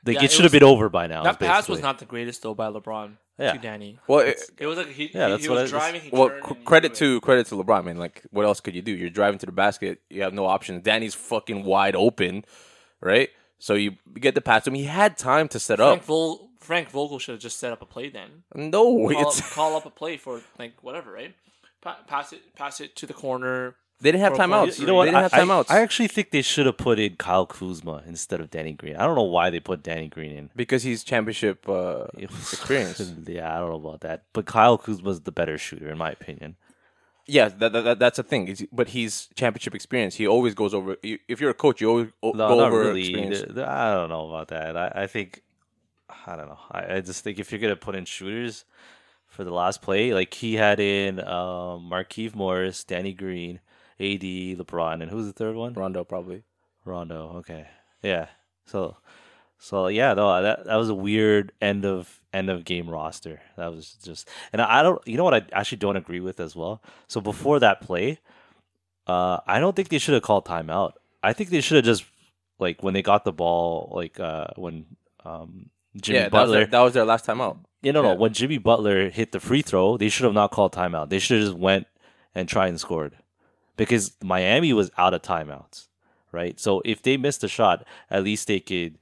like 0.06 0.16
Yeah, 0.16 0.22
it 0.22 0.26
it 0.26 0.32
should 0.32 0.44
have 0.44 0.52
been 0.52 0.64
over 0.64 0.90
by 0.90 1.08
now. 1.08 1.24
That 1.24 1.40
pass 1.40 1.68
was 1.68 1.82
not 1.82 2.00
the 2.00 2.06
greatest 2.06 2.42
though 2.44 2.54
by 2.54 2.68
LeBron 2.70 3.18
Yeah. 3.40 3.54
to 3.54 3.58
Danny. 3.60 4.00
Well, 4.08 4.20
it, 4.20 4.40
It 4.58 4.68
was 4.68 4.78
like 4.78 4.88
he, 4.90 5.06
Yeah, 5.14 5.26
he, 5.28 5.32
that's 5.32 5.44
he 5.44 5.50
what 5.50 5.62
was 5.62 5.74
I- 5.74 5.78
driving. 5.80 6.02
He 6.02 6.10
well, 6.12 6.30
turned 6.30 6.44
cr- 6.44 6.54
he 6.56 6.64
credit 6.64 6.92
it. 6.94 6.96
to 6.98 7.22
credit 7.22 7.48
to 7.48 7.56
LeBron, 7.56 7.86
man. 7.86 7.98
Like, 7.98 8.24
what 8.32 8.46
else 8.46 8.60
could 8.62 8.76
you 8.76 8.82
do? 8.82 8.92
You're 8.92 9.10
driving 9.10 9.40
to 9.40 9.46
the 9.46 9.52
basket. 9.52 10.00
You 10.10 10.22
have 10.24 10.34
no 10.34 10.46
options. 10.46 10.84
Danny's 10.84 11.16
fucking 11.16 11.64
wide 11.64 11.96
open, 11.96 12.46
right? 13.02 13.30
So 13.60 13.74
you 13.74 13.94
get 14.14 14.36
the 14.36 14.42
pass 14.42 14.64
to 14.66 14.70
him. 14.70 14.76
He 14.76 14.84
had 14.86 15.18
time 15.18 15.48
to 15.50 15.60
set 15.60 15.78
Frank, 15.80 16.02
up. 16.02 16.06
Vol- 16.06 16.50
Frank 16.60 16.90
Vogel 16.90 17.20
should 17.20 17.34
have 17.34 17.42
just 17.42 17.58
set 17.60 17.72
up 17.72 17.82
a 17.82 17.86
play 17.86 18.10
then. 18.10 18.44
No, 18.54 18.84
Call, 18.84 19.12
it's 19.28 19.40
up, 19.42 19.50
call 19.52 19.76
up 19.76 19.86
a 19.86 19.90
play 19.90 20.18
for 20.18 20.42
like 20.60 20.74
whatever, 20.82 21.12
right? 21.12 21.34
Pa- 21.82 22.00
pass 22.08 22.34
it, 22.34 22.42
pass 22.56 22.80
it 22.82 22.96
to 22.98 23.06
the 23.06 23.14
corner. 23.14 23.76
They 24.02 24.12
didn't 24.12 24.24
have 24.24 24.34
timeouts. 24.34 24.78
You 24.80 24.88
know 24.88 24.96
what? 24.96 25.06
They 25.06 25.12
didn't 25.12 25.34
I, 25.34 25.38
have 25.38 25.48
timeouts 25.48 25.72
I 25.72 25.82
actually 25.82 26.10
think 26.10 26.32
they 26.32 26.42
should 26.42 26.66
have 26.66 26.78
put 26.78 27.00
in 27.00 27.16
Kyle 27.16 27.46
Kuzma 27.46 28.04
instead 28.06 28.42
of 28.42 28.50
Danny 28.50 28.74
Green. 28.74 28.96
I 28.98 29.06
don't 29.06 29.16
know 29.16 29.24
why 29.24 29.50
they 29.50 29.60
put 29.62 29.84
Danny 29.84 30.08
Green 30.10 30.32
in. 30.32 30.50
because 30.56 30.84
he's 30.84 31.04
championship 31.04 31.68
uh, 31.70 32.06
experience. 32.18 33.00
yeah, 33.26 33.56
I 33.56 33.60
don't 33.60 33.70
know 33.70 33.88
about 33.90 34.02
that. 34.02 34.24
But 34.34 34.46
Kyle 34.46 34.78
Kuzma's 34.78 35.22
the 35.22 35.32
better 35.32 35.58
shooter, 35.58 35.90
in 35.90 35.98
my 35.98 36.12
opinion. 36.12 36.58
Yeah, 37.28 37.48
that, 37.50 37.72
that, 37.74 37.82
that- 37.84 38.00
that's 38.00 38.20
a 38.20 38.24
thing. 38.24 38.48
He's- 38.48 38.64
but 38.72 38.90
he's 38.90 39.30
championship 39.36 39.74
experience. 39.74 40.16
He 40.16 40.28
always 40.28 40.54
goes 40.54 40.74
over. 40.74 40.98
you- 41.02 41.20
If 41.28 41.40
you're 41.42 41.50
a 41.52 41.56
coach, 41.56 41.82
you 41.82 41.90
always 41.90 42.08
o- 42.22 42.32
No, 42.32 42.50
go 42.50 42.58
not 42.60 42.68
over 42.68 42.80
really. 42.80 43.02
experience. 43.02 43.58
I 43.58 43.94
don't 43.94 44.10
know 44.10 44.28
about 44.28 44.50
that. 44.50 44.76
I, 44.78 44.92
I 45.04 45.08
think, 45.08 45.42
I 46.28 46.36
don't 46.36 46.48
know. 46.50 46.60
I, 46.70 46.96
I 46.98 47.02
just 47.02 47.24
think 47.24 47.40
if 47.40 47.52
you're 47.52 47.62
gonna 47.62 47.76
put 47.76 47.96
in 47.96 48.06
shooters 48.06 48.66
for 49.28 49.44
the 49.44 49.52
last 49.52 49.82
play, 49.82 50.14
like 50.14 50.34
he 50.36 50.56
had 50.56 50.80
in 50.80 51.20
um, 51.22 51.90
Markieff 51.92 52.36
Morris, 52.36 52.84
Danny 52.84 53.12
Green, 53.14 53.60
AD, 54.00 54.22
LeBron, 54.22 55.02
and 55.02 55.10
who's 55.10 55.28
the 55.28 55.34
third 55.34 55.56
one? 55.56 55.74
Rondo 55.74 56.04
probably. 56.04 56.44
Rondo. 56.84 57.38
Okay. 57.38 57.68
Yeah. 58.02 58.28
So, 58.66 58.98
so 59.58 59.88
yeah, 59.88 60.14
no, 60.14 60.42
that 60.42 60.66
that 60.66 60.76
was 60.76 60.90
a 60.90 60.96
weird 60.96 61.54
end 61.62 61.86
of 61.86 62.22
end 62.34 62.50
of 62.50 62.66
game 62.66 62.90
roster. 62.90 63.42
That 63.58 63.72
was 63.72 63.96
just, 64.04 64.28
and 64.52 64.62
I 64.62 64.84
don't, 64.84 65.02
you 65.08 65.18
know 65.18 65.24
what, 65.24 65.34
I 65.34 65.44
actually 65.54 65.78
don't 65.78 65.96
agree 65.96 66.20
with 66.20 66.40
as 66.40 66.56
well. 66.56 66.82
So 67.08 67.22
before 67.22 67.60
that 67.60 67.82
play, 67.82 68.20
uh, 69.08 69.40
I 69.48 69.60
don't 69.60 69.76
think 69.76 69.90
they 69.90 69.98
should 69.98 70.14
have 70.14 70.24
called 70.24 70.46
timeout. 70.46 70.94
I 71.24 71.34
think 71.34 71.50
they 71.50 71.62
should 71.62 71.78
have 71.78 71.86
just 71.86 72.06
like 72.60 72.84
when 72.84 72.94
they 72.94 73.02
got 73.02 73.24
the 73.24 73.32
ball, 73.32 73.92
like 73.96 74.20
uh, 74.20 74.48
when 74.58 74.86
um, 75.24 75.70
Jimmy 76.00 76.20
yeah, 76.20 76.30
that 76.30 76.34
was, 76.34 76.42
Butler. 76.42 76.58
their, 76.58 76.68
that 76.68 76.82
was 76.82 76.94
their 76.94 77.06
last 77.06 77.26
time 77.26 77.40
out. 77.40 77.60
you 77.82 77.94
know, 77.94 78.02
no, 78.02 78.14
when 78.16 78.34
Jimmy 78.34 78.58
Butler 78.58 79.10
hit 79.10 79.32
the 79.32 79.40
free 79.40 79.62
throw, 79.62 79.98
they 79.98 80.10
should 80.10 80.26
have 80.26 80.34
not 80.34 80.52
called 80.52 80.74
timeout. 80.74 81.10
They 81.10 81.20
should 81.20 81.40
have 81.40 81.48
just 81.48 81.58
went 81.58 81.88
and 82.34 82.50
tried 82.50 82.68
and 82.68 82.80
scored 82.80 83.16
because 83.78 84.16
Miami 84.24 84.74
was 84.74 84.92
out 84.98 85.14
of 85.14 85.22
timeouts, 85.22 85.88
right? 86.32 86.60
So 86.60 86.82
if 86.86 87.02
they 87.02 87.18
missed 87.18 87.44
a 87.44 87.48
shot, 87.48 87.86
at 88.10 88.24
least 88.24 88.48
they 88.48 88.60
could, 88.60 88.98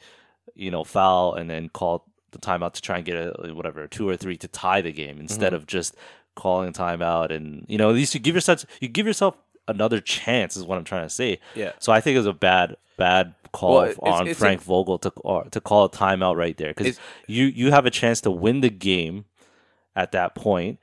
you 0.56 0.72
know, 0.72 0.84
foul 0.84 1.34
and 1.36 1.50
then 1.50 1.70
call 1.70 2.06
the 2.32 2.40
timeout 2.40 2.74
to 2.74 2.82
try 2.82 2.98
and 2.98 3.06
get 3.06 3.16
a 3.16 3.54
whatever 3.54 3.88
two 3.88 4.08
or 4.10 4.18
three 4.18 4.38
to 4.38 4.48
tie 4.48 4.82
the 4.82 4.92
game 4.92 5.20
instead 5.20 5.48
Mm-hmm. 5.54 5.56
of 5.56 5.68
just 5.68 5.96
calling 6.36 6.74
timeout 6.74 7.30
and 7.30 7.64
you 7.70 7.78
know 7.78 7.90
at 7.90 7.96
least 7.96 8.16
you 8.16 8.20
give 8.20 8.34
yourself 8.34 8.66
you 8.82 8.88
give 8.88 9.06
yourself 9.06 9.36
another 9.68 10.00
chance. 10.00 10.58
Is 10.58 10.64
what 10.64 10.78
I'm 10.80 10.84
trying 10.84 11.06
to 11.06 11.10
say. 11.14 11.40
Yeah. 11.56 11.74
So 11.80 11.92
I 11.92 12.02
think 12.02 12.16
it 12.16 12.20
was 12.20 12.26
a 12.26 12.34
bad 12.34 12.76
bad 12.98 13.36
call 13.52 13.74
Well, 13.76 13.84
it's- 13.84 14.00
on 14.02 14.28
it's 14.28 14.38
a- 14.38 14.40
Frank 14.40 14.62
Vogel 14.62 14.98
to 15.00 15.12
or, 15.18 15.44
to 15.46 15.62
call 15.62 15.86
a 15.86 15.90
timeout 15.92 16.36
right 16.36 16.58
there 16.58 16.74
because 16.74 17.00
you 17.28 17.46
you 17.46 17.70
have 17.70 17.86
a 17.86 17.92
chance 17.92 18.20
to 18.22 18.32
win 18.32 18.62
the 18.62 18.70
game 18.72 19.26
at 19.96 20.12
that 20.14 20.34
point, 20.34 20.80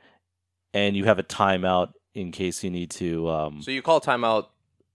and 0.72 0.94
you 0.96 1.04
have 1.06 1.18
a 1.18 1.24
timeout 1.24 1.94
in 2.14 2.32
case 2.32 2.62
you 2.64 2.70
need 2.70 2.90
to. 2.92 3.28
Um, 3.30 3.62
So 3.62 3.70
you 3.70 3.82
call 3.82 4.00
timeout 4.00 4.46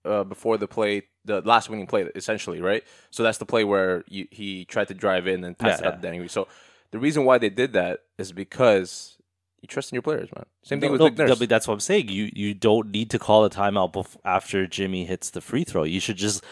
uh, 0.04 0.24
before 0.24 0.56
the 0.58 0.68
play, 0.68 1.04
the 1.24 1.40
last 1.42 1.68
winning 1.70 1.86
play, 1.86 2.02
essentially, 2.14 2.60
right? 2.60 2.84
So 3.10 3.22
that's 3.22 3.38
the 3.38 3.46
play 3.46 3.64
where 3.64 4.04
you, 4.08 4.26
he 4.30 4.64
tried 4.64 4.88
to 4.88 4.94
drive 4.94 5.26
in 5.26 5.42
and 5.44 5.56
pass 5.58 5.80
Yeah, 5.80 5.88
it 5.88 5.94
up 5.94 6.00
to 6.02 6.08
Danny. 6.08 6.28
So 6.28 6.46
the 6.90 6.98
reason 6.98 7.24
why 7.24 7.38
they 7.38 7.50
did 7.50 7.72
that 7.72 8.00
is 8.18 8.32
because 8.32 9.16
you 9.60 9.66
trust 9.66 9.90
in 9.92 9.96
your 9.96 10.02
players, 10.02 10.28
man. 10.34 10.44
Same 10.62 10.80
thing 10.80 10.88
No, 10.88 10.92
with 10.92 11.00
no, 11.00 11.08
Nick 11.08 11.18
Nurse. 11.18 11.38
that's 11.48 11.66
what 11.66 11.74
I'm 11.74 11.80
saying. 11.80 12.08
You 12.10 12.30
you 12.34 12.54
don't 12.54 12.90
need 12.90 13.10
to 13.10 13.18
call 13.18 13.44
a 13.44 13.50
timeout 13.50 13.92
bef- 13.94 14.16
after 14.24 14.66
Jimmy 14.66 15.04
hits 15.06 15.30
the 15.30 15.40
free 15.40 15.64
throw. 15.64 15.82
You 15.82 15.98
should 16.00 16.16
just 16.16 16.44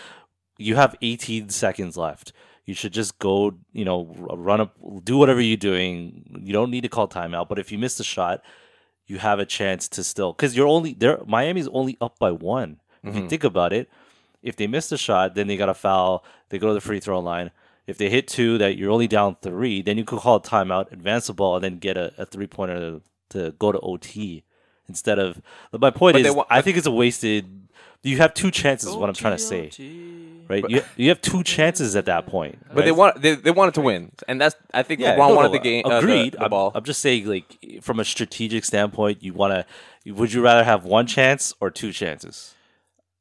you 0.59 0.76
have 0.76 0.97
18 1.02 1.50
seconds 1.50 1.97
left. 1.97 2.33
You 2.64 2.73
should 2.75 2.92
just 2.92 3.18
go, 3.18 3.54
you 3.73 3.85
know, 3.85 4.06
run 4.18 4.61
up, 4.62 4.75
do 5.04 5.18
whatever 5.18 5.40
you're 5.40 5.56
doing. 5.59 6.40
You 6.42 6.52
don't 6.54 6.71
need 6.71 6.80
to 6.83 6.88
call 6.88 7.06
timeout. 7.09 7.49
But 7.49 7.59
if 7.59 7.71
you 7.71 7.78
miss 7.78 7.99
the 7.99 8.04
shot, 8.04 8.42
you 9.06 9.18
have 9.18 9.38
a 9.38 9.46
chance 9.46 9.88
to 9.88 10.04
still 10.04 10.32
because 10.32 10.56
you're 10.56 10.66
only 10.66 10.94
there. 10.94 11.20
Miami's 11.26 11.68
only 11.68 11.96
up 12.00 12.18
by 12.18 12.32
one. 12.32 12.80
If 13.02 13.14
you 13.14 13.20
mm-hmm. 13.20 13.28
think 13.28 13.44
about 13.44 13.73
it, 13.73 13.90
if 14.42 14.56
they 14.56 14.66
miss 14.66 14.88
the 14.88 14.96
shot, 14.96 15.34
then 15.34 15.46
they 15.46 15.56
got 15.56 15.68
a 15.68 15.75
foul. 15.75 16.25
They 16.49 16.58
go 16.58 16.68
to 16.68 16.75
the 16.75 16.80
free 16.80 17.00
throw 17.00 17.20
line. 17.20 17.50
If 17.87 17.99
they 17.99 18.08
hit 18.08 18.28
two, 18.28 18.56
that 18.58 18.78
you're 18.78 18.90
only 18.90 19.08
down 19.08 19.37
three, 19.42 19.82
then 19.82 19.99
you 19.99 20.04
could 20.04 20.20
call 20.20 20.37
a 20.37 20.40
timeout, 20.40 20.90
advance 20.90 21.26
the 21.26 21.34
ball, 21.34 21.56
and 21.56 21.64
then 21.64 21.78
get 21.78 21.99
a, 21.99 22.14
a 22.16 22.25
three 22.25 22.46
pointer 22.46 22.78
to, 22.78 23.02
to 23.30 23.50
go 23.52 23.73
to 23.73 23.80
OT 23.80 24.44
instead 24.88 25.18
of. 25.18 25.40
But 25.70 25.80
my 25.80 25.90
point 25.90 26.14
But 26.14 26.26
is, 26.26 26.34
wa- 26.34 26.46
I 26.50 26.60
think 26.62 26.76
it's 26.76 26.86
a 26.86 26.90
wasted. 26.90 27.60
You 28.02 28.18
have 28.18 28.34
two 28.34 28.50
chances. 28.50 28.90
Is 28.90 28.96
what 28.96 29.08
I'm 29.08 29.14
trying 29.14 29.36
to 29.36 29.42
say, 29.42 29.70
right? 30.48 30.62
you 30.68 30.82
you 30.96 31.08
have 31.08 31.22
two 31.22 31.42
chances 31.42 31.96
at 31.96 32.04
that 32.04 32.26
point. 32.26 32.58
but 32.74 32.84
they 32.84 32.92
want 32.92 33.22
they, 33.22 33.34
they 33.34 33.50
wanted 33.50 33.72
to 33.74 33.80
win, 33.80 34.12
and 34.28 34.38
that's 34.40 34.54
I 34.74 34.82
think 34.82 35.00
Yeah, 35.00 35.14
LeBron 35.16 35.28
no, 35.30 35.34
wanted 35.36 35.48
no, 35.48 35.52
the 35.54 35.58
game. 35.60 35.86
uh, 35.86 35.88
the- 35.88 35.98
Agreed. 35.98 36.32
the, 36.34 36.44
I'm. 36.44 36.52
I'm 36.74 36.84
just 36.84 37.00
saying, 37.00 37.26
like 37.26 37.58
from 37.80 38.00
a 38.00 38.04
strategic 38.04 38.64
standpoint, 38.66 39.22
you 39.22 39.32
want 39.32 39.54
to. 40.04 40.12
Would 40.12 40.34
you 40.34 40.42
rather 40.42 40.64
have 40.64 40.84
one 40.84 41.06
chance 41.06 41.54
or 41.60 41.70
two 41.70 41.92
chances? 41.92 42.54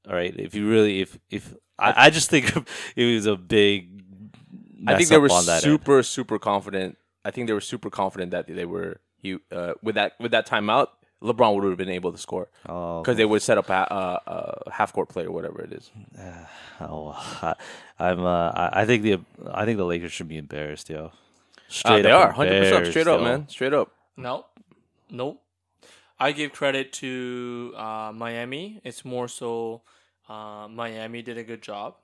All 0.05 0.13
right. 0.15 0.37
If 0.37 0.53
you 0.53 0.69
really, 0.69 0.99
if 0.99 1.17
if 1.29 1.55
I, 1.79 1.93
I 2.07 2.09
just 2.09 2.29
think 2.29 2.51
it 2.97 3.15
was 3.15 3.25
a 3.25 3.37
big. 3.37 4.03
I 4.85 4.97
think 4.97 5.07
they 5.07 5.15
up 5.15 5.21
were 5.21 5.31
on 5.31 5.45
that 5.45 5.53
end. 5.53 5.61
super 5.63 6.03
super 6.03 6.37
confident. 6.39 6.97
I 7.23 7.31
think 7.31 7.47
they 7.47 7.53
were 7.53 7.61
super 7.61 7.89
confident 7.89 8.31
that 8.31 8.47
they 8.47 8.65
were 8.65 8.99
you 9.21 9.39
uh, 9.49 9.75
with 9.81 9.95
that 9.95 10.11
with 10.19 10.31
that 10.31 10.45
timeout. 10.45 10.87
LeBron 11.23 11.55
would 11.55 11.63
have 11.63 11.77
been 11.77 11.89
able 11.89 12.11
to 12.11 12.17
score 12.17 12.49
Oh, 12.67 13.01
because 13.01 13.15
they 13.17 13.25
would 13.25 13.41
set 13.41 13.57
up 13.57 13.69
a, 13.69 13.73
a, 13.73 14.61
a 14.67 14.71
half 14.71 14.91
court 14.93 15.09
play 15.09 15.25
or 15.25 15.31
whatever 15.31 15.61
it 15.61 15.71
is. 15.71 15.89
oh, 16.81 17.13
I, 17.41 17.55
I'm. 17.97 18.25
Uh, 18.25 18.49
I, 18.49 18.81
I 18.81 18.85
think 18.85 19.03
the 19.03 19.19
I 19.51 19.65
think 19.65 19.77
the 19.77 19.85
Lakers 19.85 20.11
should 20.11 20.27
be 20.27 20.37
embarrassed, 20.37 20.89
yo. 20.89 21.05
Uh, 21.05 21.09
Straight 21.69 22.01
they 22.03 22.11
up 22.11 22.27
are 22.27 22.31
hundred 22.33 22.49
percent 22.59 22.65
embarrassed, 22.65 22.91
straight 22.91 23.07
up, 23.07 23.19
yo. 23.19 23.23
man, 23.25 23.47
straight 23.49 23.73
up. 23.73 23.91
No, 24.17 24.45
nope. 25.09 25.41
I 26.19 26.31
give 26.31 26.51
credit 26.53 26.93
to 26.93 27.73
uh, 27.75 28.11
Miami. 28.13 28.79
It's 28.83 29.03
more 29.03 29.27
so 29.27 29.81
uh, 30.29 30.67
Miami 30.69 31.21
did 31.21 31.37
a 31.37 31.43
good 31.43 31.61
job. 31.61 31.95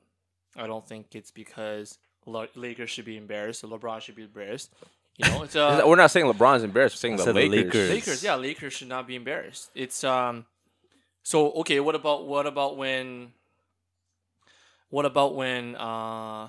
I 0.56 0.66
don't 0.68 0.86
think 0.88 1.14
it's 1.14 1.32
because 1.32 2.00
La- 2.26 2.48
Lakers 2.56 2.90
should 2.90 3.06
be 3.06 3.16
embarrassed 3.18 3.64
or 3.64 3.68
LeBron 3.68 4.02
should 4.02 4.16
be 4.16 4.24
embarrassed. 4.24 4.74
You 5.22 5.30
know, 5.32 5.44
it's 5.44 5.56
uh, 5.56 5.82
we're 5.86 5.96
not 5.98 6.12
saying 6.12 6.26
LeBron's 6.26 6.64
embarrassed. 6.64 6.96
We're 6.96 7.16
saying 7.18 7.22
I 7.22 7.26
the 7.26 7.34
Lakers. 7.34 7.52
Lakers. 7.74 7.90
Lakers, 7.90 8.24
yeah, 8.24 8.36
Lakers 8.36 8.74
should 8.74 8.88
not 8.88 9.06
be 9.06 9.16
embarrassed. 9.16 9.70
It's 9.76 10.04
um, 10.06 10.46
so 11.24 11.52
okay. 11.62 11.80
What 11.82 11.96
about 11.96 12.26
what 12.26 12.48
about 12.48 12.78
when? 12.78 13.34
What 14.90 15.06
about 15.06 15.36
when 15.36 15.76
uh, 15.76 16.48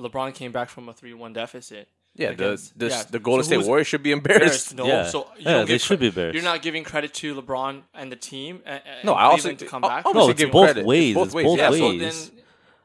LeBron 0.00 0.32
came 0.34 0.52
back 0.52 0.68
from 0.70 0.88
a 0.88 0.92
three-one 0.94 1.32
deficit? 1.32 1.88
Yeah, 2.14 2.30
Against- 2.30 2.78
the 2.78 2.86
the, 2.86 2.90
yeah. 2.92 3.02
the 3.10 3.18
Golden 3.18 3.44
So 3.44 3.58
State 3.60 3.66
Warriors 3.68 3.86
should 3.88 4.02
be 4.02 4.12
embarrassed. 4.12 4.74
No, 4.74 4.86
Yeah. 4.86 5.06
so 5.06 5.26
you 5.36 5.44
Yeah, 5.50 5.64
they 5.64 5.76
should 5.76 5.98
cre- 5.98 6.02
be 6.02 6.06
embarrassed. 6.06 6.34
You're 6.34 6.44
not 6.44 6.62
giving 6.62 6.82
credit 6.82 7.12
to 7.14 7.34
LeBron 7.34 7.82
and 7.92 8.10
the 8.10 8.16
team. 8.16 8.62
And, 8.64 8.80
No, 9.04 9.12
I 9.12 9.24
also 9.24 9.52
to 9.52 9.66
come 9.66 9.84
I- 9.84 9.88
back. 9.88 10.06
I 10.06 10.12
No, 10.12 10.20
obviously 10.20 10.30
it's 10.32 10.40
give 10.40 10.50
both 10.52 10.64
credit. 10.66 10.86
ways. 10.86 11.08
It's 11.10 11.14
both 11.14 11.26
It's 11.26 11.34
ways. 11.34 11.44
both 11.44 11.58
yeah, 11.58 11.70
so 11.72 11.98
then, 11.98 12.35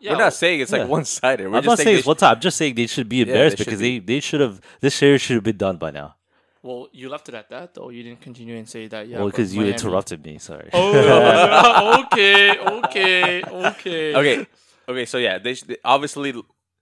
yeah, 0.02 0.12
We're 0.14 0.18
not 0.18 0.34
saying 0.34 0.60
it's 0.62 0.72
like 0.72 0.82
Yeah. 0.82 0.88
one 0.98 1.06
sided. 1.06 1.46
I'm 1.46 1.54
just 1.54 1.66
not 1.66 1.78
saying 1.78 1.86
saying 1.86 1.98
it's 2.00 2.08
one 2.08 2.18
time. 2.18 2.36
I'm 2.36 2.42
just 2.42 2.58
saying 2.58 2.76
they 2.76 2.88
should 2.88 3.08
be 3.08 3.24
they 3.24 3.32
embarrassed 3.32 3.58
should 3.58 3.66
because 3.66 3.80
be. 3.80 4.00
they, 4.00 4.06
they 4.16 4.20
should 4.20 4.42
have 4.42 4.60
this 4.82 4.96
series 4.96 5.22
should 5.22 5.36
have 5.36 5.44
been 5.44 5.58
done 5.58 5.78
by 5.78 5.92
now. 5.92 6.16
Well, 6.64 6.90
you 6.92 7.10
left 7.10 7.28
it 7.30 7.36
at 7.36 7.50
that 7.50 7.74
though. 7.74 7.90
You 7.90 8.04
didn't 8.04 8.22
continue 8.22 8.56
and 8.56 8.68
say 8.70 8.88
that. 8.88 9.08
Yeah, 9.08 9.18
well, 9.18 9.28
because 9.28 9.54
you 9.54 9.62
Miami- 9.62 9.74
interrupted 9.74 10.24
me. 10.26 10.38
Sorry. 10.40 10.70
Oh, 10.74 12.04
okay, 12.14 12.58
okay, 12.60 13.44
okay. 13.44 14.16
okay, 14.16 14.48
okay. 14.88 15.06
So 15.06 15.18
yeah, 15.18 15.38
they, 15.40 15.54
they 15.54 15.78
obviously 15.84 16.34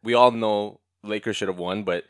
we 0.03 0.13
all 0.15 0.31
know 0.31 0.79
Lakers 1.03 1.35
should 1.37 1.47
have 1.47 1.57
won, 1.57 1.83
but 1.83 2.03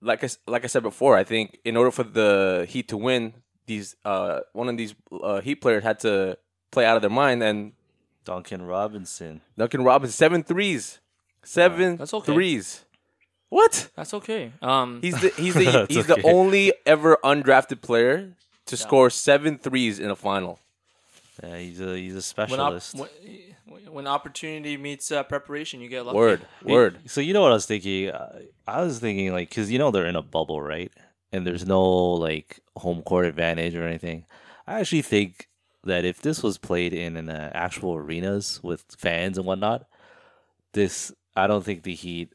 like 0.00 0.22
I 0.22 0.26
s- 0.26 0.38
like 0.46 0.64
I 0.64 0.68
said 0.68 0.82
before, 0.82 1.16
I 1.16 1.24
think 1.24 1.58
in 1.64 1.76
order 1.76 1.90
for 1.90 2.04
the 2.04 2.66
Heat 2.68 2.88
to 2.88 2.96
win, 2.96 3.34
these 3.66 3.96
uh 4.04 4.40
one 4.52 4.68
of 4.68 4.76
these 4.76 4.94
uh, 5.22 5.40
Heat 5.40 5.56
players 5.56 5.82
had 5.82 5.98
to 6.00 6.38
play 6.70 6.84
out 6.86 6.96
of 6.96 7.02
their 7.02 7.10
mind, 7.10 7.42
and 7.42 7.72
Duncan 8.24 8.62
Robinson. 8.62 9.40
Duncan 9.56 9.82
Robinson 9.82 10.12
seven 10.16 10.42
threes, 10.42 11.00
seven 11.42 11.96
That's 11.96 12.14
okay. 12.14 12.32
threes. 12.32 12.84
What? 13.48 13.88
That's 13.96 14.14
okay. 14.14 14.52
Um, 14.62 15.00
He's 15.02 15.20
the 15.20 15.28
he's 15.30 15.54
the 15.54 15.64
That's 15.72 15.94
he's 15.94 16.08
okay. 16.10 16.20
the 16.22 16.28
only 16.28 16.72
ever 16.86 17.18
undrafted 17.24 17.80
player 17.82 18.32
to 18.66 18.76
score 18.76 19.10
seven 19.10 19.58
threes 19.58 19.98
in 19.98 20.10
a 20.10 20.16
final. 20.16 20.60
Yeah, 21.42 21.56
he's 21.58 21.80
a 21.80 21.96
he's 21.96 22.12
a 22.12 22.44
when, 22.46 22.60
op- 22.60 22.80
specialist. 22.80 22.94
when, 23.66 23.80
when 23.92 24.06
opportunity 24.06 24.76
meets 24.76 25.10
uh, 25.10 25.22
preparation, 25.24 25.80
you 25.80 25.88
get 25.88 26.06
lucky. 26.06 26.16
Word, 26.18 26.40
Hey, 26.64 26.72
word. 26.72 26.98
So 27.06 27.20
you 27.20 27.32
know 27.32 27.40
what 27.40 27.50
I 27.50 27.54
was 27.54 27.66
thinking? 27.66 28.10
Uh, 28.10 28.40
I 28.68 28.82
was 28.82 29.00
thinking 29.00 29.32
like 29.32 29.48
because 29.48 29.70
you 29.70 29.78
know 29.80 29.90
they're 29.90 30.06
in 30.06 30.16
a 30.16 30.22
bubble, 30.22 30.60
right? 30.62 30.92
And 31.32 31.44
there's 31.46 31.66
no 31.66 31.82
like 31.82 32.60
home 32.76 33.02
court 33.02 33.24
advantage 33.26 33.74
or 33.74 33.84
anything. 33.84 34.26
I 34.66 34.78
actually 34.78 35.02
think 35.02 35.48
that 35.84 36.04
if 36.04 36.20
this 36.20 36.42
was 36.42 36.58
played 36.58 36.92
in 36.92 37.16
an 37.16 37.28
uh, 37.30 37.50
actual 37.54 37.94
arenas 37.94 38.60
with 38.62 38.84
fans 38.98 39.38
and 39.38 39.46
whatnot, 39.46 39.86
this 40.72 41.12
I 41.36 41.46
don't 41.46 41.64
think 41.64 41.82
the 41.84 41.94
Heat 41.94 42.32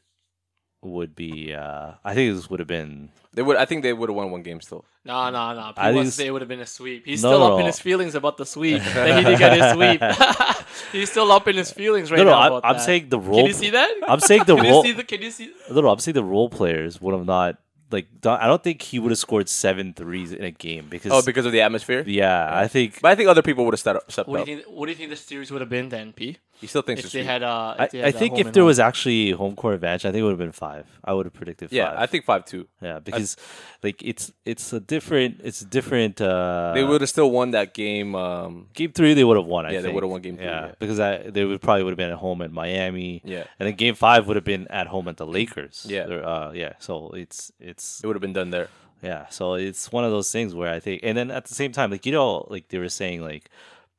would 0.82 1.14
be. 1.14 1.54
Uh, 1.54 1.92
I 2.04 2.14
think 2.14 2.34
this 2.34 2.48
would 2.50 2.60
have 2.60 2.68
been. 2.68 3.10
They 3.34 3.42
would. 3.42 3.56
I 3.56 3.64
think 3.64 3.82
they 3.82 3.92
would 3.92 4.08
have 4.08 4.16
won 4.16 4.30
one 4.30 4.42
game 4.42 4.60
still. 4.60 4.84
No, 5.04 5.30
no, 5.30 5.54
no. 5.54 5.72
I 5.76 5.90
He 5.90 5.94
wants 5.96 5.98
think 5.98 6.04
to 6.06 6.10
say 6.12 6.26
it 6.26 6.30
would 6.32 6.42
have 6.42 6.48
been 6.48 6.60
a 6.60 6.66
sweep. 6.66 7.04
He's 7.06 7.22
No, 7.22 7.30
still 7.30 7.38
no, 7.48 7.54
up 7.54 7.60
in 7.60 7.66
his 7.66 7.78
feelings 7.78 8.14
about 8.16 8.36
the 8.38 8.46
sweep. 8.46 8.82
that 8.94 9.16
he 9.18 9.24
didn't 9.24 9.38
get 9.38 9.52
his 9.52 9.72
sweep. 9.72 10.66
He's 10.92 11.10
still 11.10 11.30
up 11.32 11.46
in 11.48 11.56
his 11.56 11.70
feelings 11.70 12.10
right 12.10 12.18
no, 12.18 12.24
no. 12.24 12.30
now. 12.30 12.40
I'm, 12.40 12.52
about 12.52 12.64
I'm 12.64 12.76
that. 12.76 12.82
saying 12.82 13.08
the 13.08 13.18
role. 13.20 13.36
Can 13.38 13.46
you 13.46 13.52
see 13.52 13.70
that? 13.70 13.90
I'm 14.08 14.20
saying 14.20 14.42
the 14.46 14.56
can 14.56 14.64
role. 14.64 14.84
you 14.84 14.90
see 14.92 14.96
the? 14.96 15.04
Can 15.04 15.22
you 15.22 15.30
see? 15.30 15.52
No, 15.70 15.80
no, 15.80 15.88
I'm 15.88 15.98
saying 16.00 16.14
the 16.14 16.24
role 16.24 16.48
players 16.50 17.00
would 17.00 17.14
have 17.14 17.24
not 17.26 17.56
like. 17.90 18.06
I 18.24 18.46
don't 18.46 18.62
think 18.62 18.82
he 18.82 18.98
would 18.98 19.10
have 19.10 19.18
scored 19.18 19.48
seven 19.48 19.92
threes 19.94 20.32
in 20.32 20.44
a 20.44 20.50
game 20.50 20.86
because. 20.88 21.12
Oh, 21.12 21.22
because 21.24 21.46
of 21.46 21.52
the 21.52 21.60
atmosphere. 21.60 22.02
yeah, 22.06 22.48
I 22.52 22.68
think. 22.68 23.00
But 23.00 23.10
I 23.10 23.14
think 23.14 23.28
other 23.28 23.42
people 23.42 23.64
would 23.64 23.74
have 23.74 23.80
stepped 23.80 23.96
up. 23.96 24.10
Stepped 24.12 24.28
What 24.28 24.40
up. 24.40 24.46
do 24.46 24.52
you 24.52 24.58
think? 24.62 24.70
What 24.70 24.86
do 24.86 24.92
you 24.92 24.96
think 24.96 25.10
the 25.10 25.16
series 25.16 25.50
would 25.50 25.60
have 25.60 25.70
been 25.70 25.88
then, 25.88 26.12
P? 26.12 26.38
He 26.60 26.66
still 26.66 26.82
thinks 26.82 27.00
If 27.00 27.04
it's 27.06 27.12
they 27.12 27.20
sweet. 27.20 27.26
had, 27.26 27.42
uh, 27.42 27.74
I, 27.78 27.84
if 27.84 27.90
they 27.90 28.02
I 28.02 28.06
had 28.06 28.14
uh, 28.14 28.18
think 28.18 28.38
if 28.38 28.52
there 28.52 28.62
home. 28.62 28.68
was 28.68 28.78
actually 28.78 29.30
home 29.32 29.54
court 29.56 29.74
advantage, 29.74 30.06
I 30.06 30.10
think 30.10 30.20
it 30.20 30.24
would 30.24 30.30
have 30.30 30.38
been 30.38 30.52
five. 30.52 30.86
I 31.04 31.12
would 31.12 31.26
have 31.26 31.34
predicted 31.34 31.68
five. 31.68 31.76
Yeah, 31.76 31.94
I 31.96 32.06
think 32.06 32.24
five 32.24 32.44
two. 32.46 32.66
yeah, 32.80 32.98
because 32.98 33.36
like 33.82 34.02
it's 34.02 34.32
it's 34.44 34.72
a 34.72 34.80
different 34.80 35.40
it's 35.44 35.60
a 35.60 35.66
different. 35.66 36.20
uh 36.20 36.72
They 36.74 36.82
would 36.82 37.00
have 37.02 37.10
still 37.10 37.30
won 37.30 37.50
that 37.50 37.74
game. 37.74 38.14
Um, 38.14 38.68
Game 38.72 38.92
three, 38.92 39.12
they 39.14 39.24
would 39.24 39.36
have 39.36 39.46
won. 39.46 39.66
I 39.66 39.72
Yeah, 39.72 39.80
they 39.82 39.92
would 39.92 40.02
have 40.02 40.10
won 40.10 40.22
game 40.22 40.36
three, 40.36 40.46
Yeah, 40.46 40.66
yeah. 40.66 40.72
because 40.78 40.98
I, 40.98 41.18
they 41.30 41.44
would 41.44 41.60
probably 41.60 41.82
would 41.84 41.90
have 41.90 41.98
been 41.98 42.10
at 42.10 42.16
home 42.18 42.40
at 42.42 42.50
Miami. 42.52 43.20
Yeah. 43.24 43.44
and 43.58 43.66
then 43.68 43.74
game 43.76 43.94
five 43.94 44.26
would 44.26 44.36
have 44.36 44.44
been 44.44 44.66
at 44.68 44.86
home 44.86 45.08
at 45.08 45.16
the 45.18 45.26
Lakers. 45.26 45.84
Yeah. 45.88 46.04
Uh, 46.04 46.52
yeah. 46.54 46.72
So 46.78 47.10
it's 47.10 47.52
it's 47.60 48.00
it 48.02 48.06
would 48.06 48.16
have 48.16 48.22
been 48.22 48.32
done 48.32 48.50
there. 48.50 48.68
Yeah, 49.02 49.28
so 49.28 49.54
it's 49.54 49.92
one 49.92 50.04
of 50.04 50.10
those 50.10 50.32
things 50.32 50.54
where 50.54 50.72
I 50.72 50.80
think, 50.80 51.02
and 51.04 51.18
then 51.18 51.30
at 51.30 51.44
the 51.44 51.54
same 51.54 51.70
time, 51.70 51.90
like 51.90 52.06
you 52.06 52.12
know, 52.12 52.46
like 52.48 52.68
they 52.68 52.78
were 52.78 52.88
saying, 52.88 53.20
like 53.20 53.50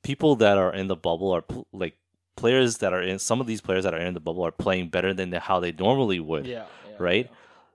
people 0.02 0.36
that 0.38 0.58
are 0.58 0.74
in 0.74 0.88
the 0.88 0.96
bubble 0.96 1.32
are 1.32 1.44
like 1.72 1.94
players 2.38 2.78
that 2.78 2.94
are 2.94 3.02
in 3.02 3.20
some 3.20 3.42
of 3.42 3.48
these 3.48 3.60
players 3.62 3.84
that 3.84 3.94
are 3.94 4.00
in 4.00 4.14
the 4.14 4.20
bubble 4.22 4.46
are 4.46 4.52
playing 4.52 4.88
better 4.90 5.14
than 5.14 5.32
the, 5.32 5.40
how 5.42 5.60
they 5.60 5.74
normally 5.74 6.20
would, 6.22 6.48
yeah, 6.48 6.66
yeah, 6.90 6.96
right? 6.98 7.32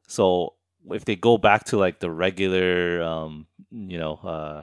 So 0.07 0.55
if 0.91 1.05
they 1.05 1.17
go 1.17 1.37
back 1.37 1.65
to 1.67 1.77
like 1.77 1.99
the 2.01 2.11
regular, 2.11 3.03
um, 3.03 3.47
you 3.71 3.99
know, 3.99 4.15
uh, 4.25 4.63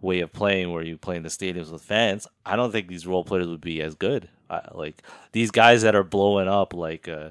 way 0.00 0.20
of 0.20 0.32
playing 0.32 0.70
where 0.72 0.82
you 0.82 0.96
play 0.96 1.16
in 1.16 1.22
the 1.22 1.28
stadiums 1.30 1.70
with 1.72 1.82
fans, 1.82 2.26
I 2.44 2.56
don't 2.56 2.70
think 2.72 2.88
these 2.88 3.06
role 3.06 3.24
players 3.24 3.48
would 3.48 3.60
be 3.60 3.80
as 3.82 3.94
good. 3.94 4.28
I, 4.50 4.60
like 4.72 5.02
these 5.32 5.50
guys 5.50 5.82
that 5.82 5.94
are 5.94 6.04
blowing 6.04 6.48
up, 6.48 6.74
like 6.74 7.08
uh, 7.08 7.30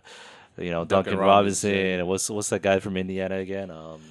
you 0.58 0.72
know 0.72 0.86
Duncan, 0.86 1.14
Duncan 1.14 1.18
Robinson, 1.20 1.72
Robinson. 1.72 2.00
and 2.00 2.08
what's 2.08 2.30
what's 2.30 2.50
that 2.50 2.62
guy 2.62 2.80
from 2.80 2.98
Indiana 2.98 3.38
again? 3.38 3.72
Um, 3.72 4.02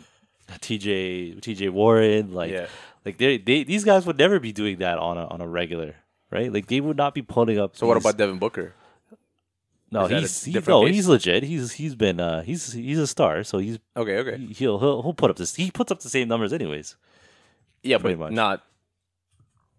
TJ 0.48 1.40
TJ 1.40 1.70
Warren, 1.70 2.32
like 2.32 2.52
Yeah. 2.52 2.66
like 3.04 3.18
they 3.18 3.38
they 3.38 3.64
these 3.64 3.84
guys 3.84 4.06
would 4.06 4.18
never 4.18 4.38
be 4.40 4.52
doing 4.52 4.78
that 4.78 4.98
on 4.98 5.18
a 5.18 5.26
on 5.26 5.40
a 5.40 5.46
regular, 5.48 5.94
right? 6.30 6.52
Like 6.52 6.66
they 6.66 6.80
would 6.80 6.96
not 6.96 7.14
be 7.14 7.22
putting 7.22 7.58
up. 7.58 7.76
So 7.76 7.86
what 7.86 7.94
these- 7.94 8.04
about 8.04 8.16
Devin 8.18 8.38
Booker? 8.38 8.74
no? 9.90 10.04
is 10.04 10.08
that 10.10 10.16
a 10.16 10.20
He's 10.20 10.44
he, 10.44 10.52
different 10.52 10.80
no, 10.80 10.86
case? 10.86 10.94
he's 10.96 11.08
legit. 11.08 11.42
He's 11.44 11.72
he's 11.72 11.94
been 11.94 12.20
uh 12.20 12.42
he's 12.42 12.72
he's 12.72 12.98
a 12.98 13.06
star, 13.06 13.44
so 13.44 13.58
he's 13.58 13.78
Okay, 13.96 14.18
okay. 14.18 14.36
he'll 14.52 14.78
he'll 14.78 15.02
he'll 15.02 15.14
put 15.14 15.30
up 15.30 15.36
this. 15.36 15.54
He 15.54 15.70
puts 15.70 15.92
up 15.92 16.00
the 16.00 16.08
same 16.08 16.28
numbers 16.28 16.52
anyways. 16.52 16.96
Yeah, 17.82 17.98
pretty 17.98 18.16
but 18.16 18.26
much. 18.26 18.32
not 18.32 18.62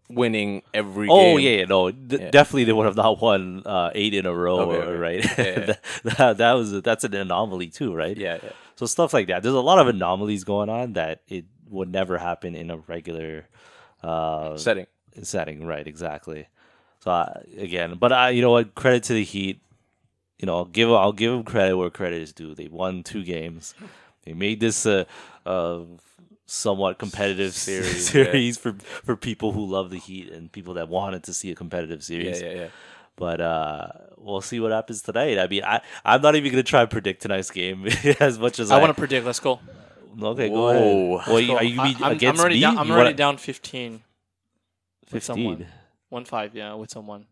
winning 0.09 0.61
every 0.73 1.09
Oh 1.09 1.35
game. 1.35 1.39
yeah, 1.41 1.49
yeah, 1.59 1.65
no, 1.65 1.91
d- 1.91 2.17
Yeah. 2.21 2.31
definitely 2.31 2.63
they 2.63 2.71
would 2.73 2.85
have 2.85 2.95
not 2.95 3.19
won 3.21 3.63
uh, 3.65 3.91
eight 3.93 4.13
in 4.13 4.25
a 4.25 4.33
row, 4.33 4.59
Okay, 4.61 4.77
okay. 4.77 4.95
right? 4.95 5.23
Yeah, 5.25 5.43
yeah. 5.45 5.65
that, 5.65 5.83
that, 6.17 6.37
that 6.37 6.53
was 6.53 6.81
that's 6.81 7.03
an 7.03 7.13
anomaly 7.13 7.67
too, 7.67 7.93
right? 7.93 8.15
yeah, 8.17 8.37
yeah. 8.41 8.51
So 8.75 8.85
stuff 8.85 9.13
like 9.13 9.27
that. 9.27 9.43
There's 9.43 9.55
a 9.55 9.59
lot 9.59 9.79
of 9.79 9.87
anomalies 9.87 10.43
going 10.45 10.69
on 10.69 10.93
that 10.93 11.23
it 11.27 11.45
would 11.69 11.91
never 11.91 12.17
happen 12.17 12.55
in 12.55 12.71
a 12.71 12.77
regular 12.77 13.47
uh, 14.01 14.55
Setting. 14.55 14.85
Setting, 15.25 15.65
right? 15.65 15.87
Exactly. 15.87 16.47
So 16.99 17.11
uh, 17.11 17.41
again, 17.57 17.95
but 17.99 18.11
I, 18.11 18.29
you 18.29 18.41
know 18.41 18.51
what? 18.51 18.75
Credit 18.75 19.03
to 19.03 19.13
the 19.13 19.23
Heat. 19.23 19.61
You 20.39 20.45
know, 20.45 20.57
I'll 20.57 20.65
give 20.65 20.91
I'll 20.91 21.13
give 21.13 21.31
them 21.31 21.43
credit 21.43 21.75
where 21.77 21.89
credit 21.89 22.21
is 22.21 22.33
due. 22.33 22.53
They 22.53 22.67
won 22.67 23.03
two 23.03 23.23
games. 23.23 23.73
They 24.23 24.33
made 24.33 24.59
this 24.59 24.85
a, 24.85 25.07
a 25.45 25.83
somewhat 26.45 26.99
competitive 26.99 27.53
Series, 27.53 28.09
series, 28.11 28.55
yeah. 28.57 28.61
for 28.61 28.73
for 29.03 29.15
people 29.15 29.51
who 29.51 29.65
love 29.65 29.89
the 29.89 29.97
Heat 29.99 30.29
and 30.31 30.51
people 30.51 30.75
that 30.75 30.89
wanted 30.89 31.23
to 31.23 31.33
see 31.33 31.49
a 31.51 31.55
competitive 31.55 32.03
series. 32.03 32.41
yeah, 32.41 32.47
yeah. 32.49 32.55
yeah. 32.55 32.67
But 33.15 33.41
uh, 33.41 33.87
we'll 34.17 34.41
see 34.41 34.59
what 34.59 34.71
happens 34.71 35.01
tonight. 35.01 35.39
I 35.39 35.47
mean, 35.47 35.63
I 35.63 35.81
I'm 36.05 36.21
not 36.21 36.35
even 36.35 36.51
gonna 36.51 36.61
try 36.63 36.81
and 36.81 36.89
predict 36.89 37.23
tonight's 37.23 37.49
game 37.49 37.87
as 38.19 38.37
much 38.37 38.59
as 38.59 38.69
I, 38.69 38.77
I 38.77 38.79
want 38.81 38.91
to 38.95 38.99
predict. 38.99 39.25
Let's 39.25 39.39
go. 39.39 39.59
Okay, 40.21 40.49
go 40.49 40.69
ahead. 40.69 40.83
Well, 41.27 41.45
Go. 41.45 41.57
are 41.57 41.63
you 41.63 41.79
I- 41.79 41.83
mean 41.87 41.97
I'm, 42.03 42.11
against 42.13 42.39
I'm 42.39 42.43
already 42.43 42.55
me? 42.55 42.61
down. 42.61 42.77
I'm 42.77 42.87
You 42.87 42.93
already 42.93 43.07
wanna- 43.09 43.17
down 43.17 43.37
15. 43.37 44.01
With 45.11 45.23
someone. 45.23 45.57
15. 45.57 45.73
One 46.09 46.25
five. 46.25 46.55
Yeah, 46.55 46.73
with 46.75 46.91
someone. 46.91 47.25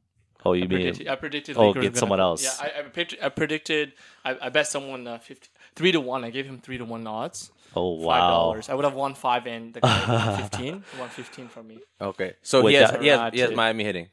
Oh, 0.48 0.54
you 0.54 0.66
I 0.66 0.68
mean 0.68 0.78
predicted, 0.78 1.08
I 1.08 1.16
predicted 1.16 1.58
oh, 1.58 1.68
Lakers 1.68 1.74
get 1.74 1.80
were 1.80 1.90
gonna- 1.90 2.00
someone 2.00 2.20
else. 2.20 2.44
Yeah, 2.44 2.52
I, 2.60 2.80
I, 2.80 2.82
predicted, 2.84 3.20
I 3.24 3.30
predicted. 3.30 3.94
I, 4.24 4.38
I 4.44 4.50
bet 4.50 4.68
someone 4.68 5.08
uh, 5.08 5.18
50, 5.18 5.50
three 5.76 5.92
to 5.92 6.00
one. 6.00 6.24
I 6.24 6.30
gave 6.30 6.46
him 6.46 6.60
three 6.60 6.78
to 6.78 6.86
one 6.86 7.08
odds. 7.08 7.52
Oh 7.76 7.98
Five 7.98 8.06
wow. 8.06 8.54
$5. 8.56 8.70
I 8.70 8.76
would 8.76 8.86
have 8.86 8.94
won 8.94 9.16
five, 9.16 9.48
and 9.48 9.74
the 9.74 9.82
guy 9.82 10.38
fifteen. 10.50 10.84
He 10.94 11.00
won 11.00 11.10
fifteen 11.10 11.48
from 11.48 11.68
me. 11.68 11.80
Okay. 12.00 12.36
So 12.44 12.62
Wait, 12.62 12.74
he 12.74 12.78
has, 12.78 12.92
that- 12.92 13.02
he 13.02 13.08
has, 13.08 13.34
he 13.34 13.40
has 13.40 13.52
Miami 13.52 13.84
hitting. 13.84 14.10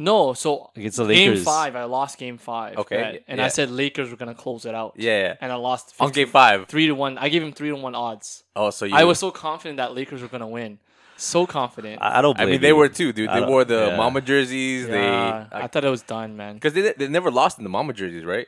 No, 0.00 0.32
so 0.32 0.70
Against 0.76 0.98
the 0.98 1.06
game 1.08 1.36
five, 1.38 1.74
I 1.74 1.82
lost 1.84 2.18
game 2.18 2.38
five. 2.38 2.76
Okay, 2.78 2.96
bet, 2.96 3.24
and 3.26 3.40
I 3.40 3.48
said 3.48 3.68
Lakers 3.70 4.10
were 4.10 4.16
gonna 4.16 4.34
close 4.34 4.64
it 4.64 4.72
out. 4.74 4.92
Yeah, 4.96 5.20
yeah. 5.20 5.34
and 5.40 5.50
I 5.50 5.56
lost 5.56 5.92
On 5.98 6.08
15 6.08 6.24
game 6.24 6.30
five. 6.30 6.66
three 6.68 6.86
to 6.86 6.94
one. 6.94 7.18
I 7.18 7.28
gave 7.30 7.42
him 7.42 7.52
three 7.52 7.70
to 7.70 7.74
one 7.74 7.96
odds. 7.96 8.44
Oh, 8.54 8.70
so 8.70 8.84
you. 8.84 8.94
I 8.94 9.02
was 9.04 9.18
so 9.18 9.32
confident 9.32 9.78
that 9.78 9.94
Lakers 9.94 10.22
were 10.22 10.28
gonna 10.28 10.46
win. 10.46 10.78
So 11.20 11.46
confident. 11.46 12.00
I, 12.00 12.18
I 12.18 12.22
don't. 12.22 12.38
I 12.40 12.44
mean, 12.46 12.60
they 12.60 12.68
you. 12.68 12.76
were 12.76 12.88
too, 12.88 13.12
dude. 13.12 13.28
They 13.30 13.40
wore 13.44 13.64
the 13.64 13.88
yeah. 13.90 13.96
Mamba 13.96 14.20
jerseys. 14.20 14.86
yeah, 14.88 15.46
They 15.50 15.56
I 15.58 15.66
thought 15.66 15.84
it 15.84 15.90
was 15.90 16.02
done, 16.02 16.36
man. 16.36 16.54
because 16.54 16.72
they 16.72 16.92
they 16.92 17.08
never 17.08 17.30
lost 17.30 17.58
in 17.58 17.64
the 17.64 17.70
Mamba 17.70 17.92
jerseys, 17.92 18.24
right? 18.24 18.46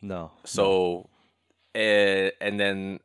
No. 0.00 0.30
So, 0.44 1.08
uh, 1.74 1.78
and 2.40 2.58
then 2.60 3.00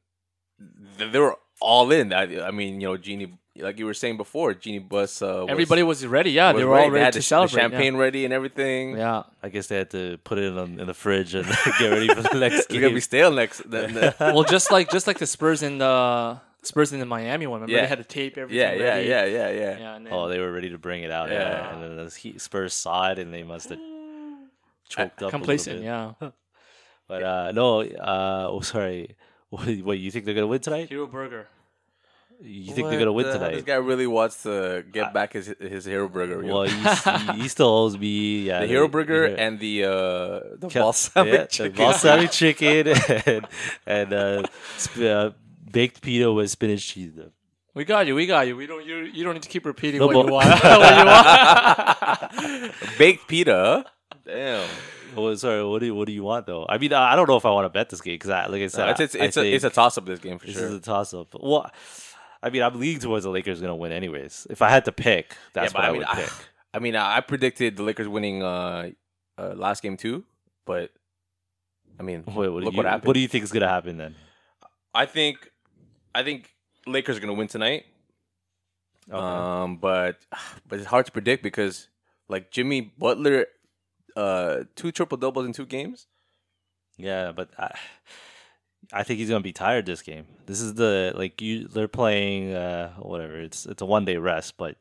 th- 0.97 1.11
they 1.11 1.19
were 1.19 1.35
all 1.59 1.91
in. 1.91 2.13
I, 2.13 2.47
I 2.47 2.51
mean, 2.51 2.79
you 2.81 2.87
know, 2.89 2.97
Jeanie, 2.97 3.37
like 3.57 3.79
you 3.79 3.85
were 3.85 3.93
saying 3.93 4.17
before, 4.17 4.53
Jeanie 4.53 4.79
Buss. 4.79 5.21
Uh, 5.21 5.25
was- 5.41 5.47
Everybody 5.49 5.83
was 5.83 6.05
ready. 6.05 6.31
Yeah, 6.31 6.51
was 6.51 6.61
they 6.61 6.65
were 6.65 6.77
all 6.77 6.83
They 6.85 6.89
ready 6.91 7.05
had 7.05 7.13
to 7.13 7.19
the, 7.19 7.23
sh- 7.23 7.25
the 7.25 7.27
celebrate. 7.29 7.61
yeah. 7.61 7.69
champagne 7.69 7.95
ready 7.97 8.25
and 8.25 8.33
everything. 8.33 8.97
Yeah. 8.97 9.23
I 9.41 9.49
guess 9.49 9.67
they 9.67 9.77
had 9.77 9.89
to 9.91 10.17
put 10.23 10.37
it 10.37 10.53
in, 10.55 10.79
in 10.79 10.87
the 10.87 10.93
fridge 10.93 11.33
and 11.33 11.45
get 11.79 11.89
ready 11.89 12.07
for 12.09 12.21
the 12.21 12.37
next 12.39 12.55
It's 12.59 12.67
game. 12.67 12.81
gonna 12.81 12.93
be 12.93 12.99
stale 13.01 13.31
next. 13.31 13.57
The, 13.69 13.87
the, 13.87 14.15
well, 14.33 14.43
just 14.43 14.69
like 14.71 14.91
just 14.91 15.07
like 15.07 15.17
the 15.17 15.25
Spurs 15.27 15.63
in 15.63 15.79
the 15.79 16.39
Spurs 16.63 16.93
in 16.93 16.99
the 16.99 17.05
Miami 17.05 17.47
one. 17.47 17.61
Remember 17.61 17.73
Yeah. 17.75 17.81
they 17.81 17.87
had 17.87 17.97
to 17.97 18.03
tape 18.03 18.37
everything. 18.37 18.57
yeah, 18.59 18.73
yeah, 18.73 18.83
ready. 18.95 19.07
yeah, 19.09 19.25
yeah, 19.25 19.49
yeah, 19.49 19.77
Yeah, 19.79 19.95
and 19.95 20.05
then, 20.05 20.13
oh, 20.13 20.27
they 20.27 20.39
were 20.39 20.51
ready 20.51 20.69
to 20.69 20.77
bring 20.77 21.03
it 21.03 21.11
out. 21.11 21.29
Yeah. 21.29 21.39
Yeah. 21.39 21.73
And 21.73 21.83
then 21.83 22.05
the 22.05 22.11
Heat- 22.13 22.39
Spurs 22.41 22.73
saw 22.73 23.09
it 23.11 23.17
and 23.19 23.33
they 23.33 23.43
must 23.43 23.69
have 23.69 23.79
choked 24.89 25.23
up. 25.23 25.31
complacent. 25.31 25.77
A 25.77 25.79
bit. 25.79 25.85
Yeah. 25.85 26.13
But 27.07 27.23
uh, 27.23 27.51
no. 27.51 27.81
Uh, 27.81 28.47
oh, 28.49 28.61
sorry. 28.61 29.15
What, 29.49 29.67
what 29.83 29.99
you 29.99 30.11
think 30.11 30.23
they're 30.23 30.33
gonna 30.33 30.47
win 30.47 30.61
tonight? 30.61 30.87
Hero 30.87 31.07
Burger. 31.07 31.45
You 32.41 32.73
think 32.73 32.87
they're 32.89 32.97
gonna 32.97 33.11
win 33.11 33.25
What 33.27 33.33
the 33.33 33.39
hell? 33.39 33.51
This 33.51 33.63
guy 33.63 33.75
really 33.75 34.07
wants 34.07 34.43
to 34.43 34.85
get 34.89 35.13
back 35.13 35.33
his 35.33 35.53
his 35.59 35.83
hero 35.83 36.07
burger. 36.07 36.41
yo. 36.41 36.53
Well, 36.53 36.63
he, 36.63 37.33
he, 37.35 37.41
he 37.43 37.47
still 37.49 37.67
owes 37.67 37.97
me. 37.97 38.43
Yeah, 38.43 38.61
the 38.61 38.67
hero 38.67 38.87
burger 38.87 39.27
yeah. 39.27 39.35
and 39.45 39.59
the 39.59 39.83
uh 39.83 39.89
the 40.57 40.69
Kel- 40.69 40.83
balsamic 40.85 41.33
yeah, 41.33 41.45
chicken. 41.47 41.73
The 41.73 41.77
balsamic 41.83 42.31
chicken 42.31 42.87
and, 43.25 43.47
and 43.85 44.13
uh, 44.13 44.43
sp- 44.79 45.03
uh, 45.03 45.29
baked 45.71 46.01
pita 46.01 46.31
with 46.31 46.49
spinach 46.51 46.87
cheese. 46.87 47.13
though. 47.15 47.31
We 47.73 47.85
got 47.85 48.05
you. 48.05 48.15
We 48.15 48.25
got 48.27 48.47
you. 48.47 48.55
We 48.57 48.67
don't. 48.67 48.85
You, 48.85 48.97
you 48.97 49.23
don't 49.23 49.33
need 49.33 49.43
to 49.43 49.49
keep 49.49 49.65
repeating 49.65 49.99
No, 49.99 50.07
what 50.07 50.13
but- 50.13 50.25
you 50.25 50.31
want. 50.33 50.49
what 50.63 52.51
you 52.51 52.61
want. 52.61 52.73
Baked 52.97 53.27
pita. 53.27 53.85
Damn. 54.25 54.67
Oh, 55.15 55.33
sorry. 55.35 55.63
What 55.65 55.79
do 55.79 55.85
you, 55.87 55.95
what 55.95 56.07
do 56.07 56.13
you 56.13 56.23
want 56.23 56.45
though? 56.45 56.65
I 56.67 56.77
mean, 56.77 56.93
I 56.93 57.13
I 57.13 57.15
don't 57.15 57.27
know 57.27 57.35
if 57.37 57.45
I 57.45 57.51
want 57.51 57.65
to 57.65 57.69
bet 57.69 57.89
this 57.89 58.01
game 58.01 58.13
because, 58.15 58.29
I, 58.29 58.45
like 58.47 58.61
I 58.61 58.67
said, 58.67 58.85
No, 58.85 58.91
it's 58.91 58.99
it's 59.01 59.15
I 59.15 59.25
it's, 59.25 59.37
a, 59.37 59.53
it's 59.55 59.63
a 59.63 59.69
toss 59.69 59.97
up 59.97 60.05
this 60.05 60.19
game 60.19 60.39
for 60.39 60.45
this 60.45 60.55
sure. 60.55 60.67
is 60.67 60.73
a 60.73 60.79
toss 60.79 61.13
up. 61.13 61.35
Well, 61.39 61.69
I 62.41 62.49
mean, 62.49 62.63
I'm 62.63 62.79
leaning 62.79 62.99
towards 62.99 63.23
the 63.23 63.29
Lakers 63.29 63.59
going 63.59 63.69
to 63.69 63.75
win 63.75 63.91
anyways. 63.91 64.47
If 64.49 64.61
I 64.61 64.69
had 64.69 64.85
to 64.85 64.91
pick, 64.91 65.35
that's 65.53 65.73
yeah, 65.73 65.79
what 65.79 65.85
I, 65.85 65.87
I 65.87 65.91
mean, 65.91 65.99
would 65.99 66.07
I, 66.07 66.15
pick. 66.15 66.29
I 66.73 66.79
mean, 66.79 66.95
I 66.95 67.19
predicted 67.21 67.75
the 67.77 67.83
Lakers 67.83 68.07
winning 68.07 68.41
uh, 68.41 68.91
uh 69.37 69.53
last 69.55 69.83
game 69.83 69.97
too, 69.97 70.23
but 70.65 70.91
I 71.99 72.03
mean, 72.03 72.23
Wait, 72.25 72.35
what, 72.35 72.63
look 72.63 72.73
you, 72.73 72.77
what 72.77 72.85
happened. 72.85 73.07
what 73.07 73.13
do 73.13 73.19
you 73.19 73.27
think 73.27 73.43
is 73.43 73.51
going 73.51 73.61
to 73.61 73.67
happen 73.69 73.97
then? 73.97 74.15
I 74.93 75.05
think 75.05 75.50
I 76.13 76.23
think 76.23 76.53
Lakers 76.87 77.17
are 77.17 77.19
gonna 77.19 77.33
win 77.33 77.47
tonight. 77.47 77.85
Okay. 79.09 79.17
Um, 79.17 79.77
but 79.77 80.17
but 80.67 80.79
it's 80.79 80.87
hard 80.87 81.05
to 81.07 81.11
predict 81.11 81.43
because 81.43 81.87
like 82.29 82.51
Jimmy 82.51 82.81
Butler, 82.97 83.47
uh, 84.15 84.63
two 84.75 84.91
triple 84.91 85.17
doubles 85.17 85.45
in 85.45 85.53
two 85.53 85.65
games. 85.65 86.07
Yeah, 86.97 87.31
but 87.31 87.49
I, 87.57 87.73
I 88.93 89.03
think 89.03 89.19
he's 89.19 89.29
gonna 89.29 89.41
be 89.41 89.53
tired 89.53 89.85
this 89.85 90.01
game. 90.01 90.25
This 90.45 90.61
is 90.61 90.75
the 90.75 91.13
like 91.15 91.41
you 91.41 91.67
they're 91.67 91.87
playing 91.87 92.53
uh 92.53 92.93
whatever. 92.95 93.39
It's 93.39 93.65
it's 93.65 93.81
a 93.81 93.85
one 93.85 94.05
day 94.05 94.17
rest, 94.17 94.57
but 94.57 94.77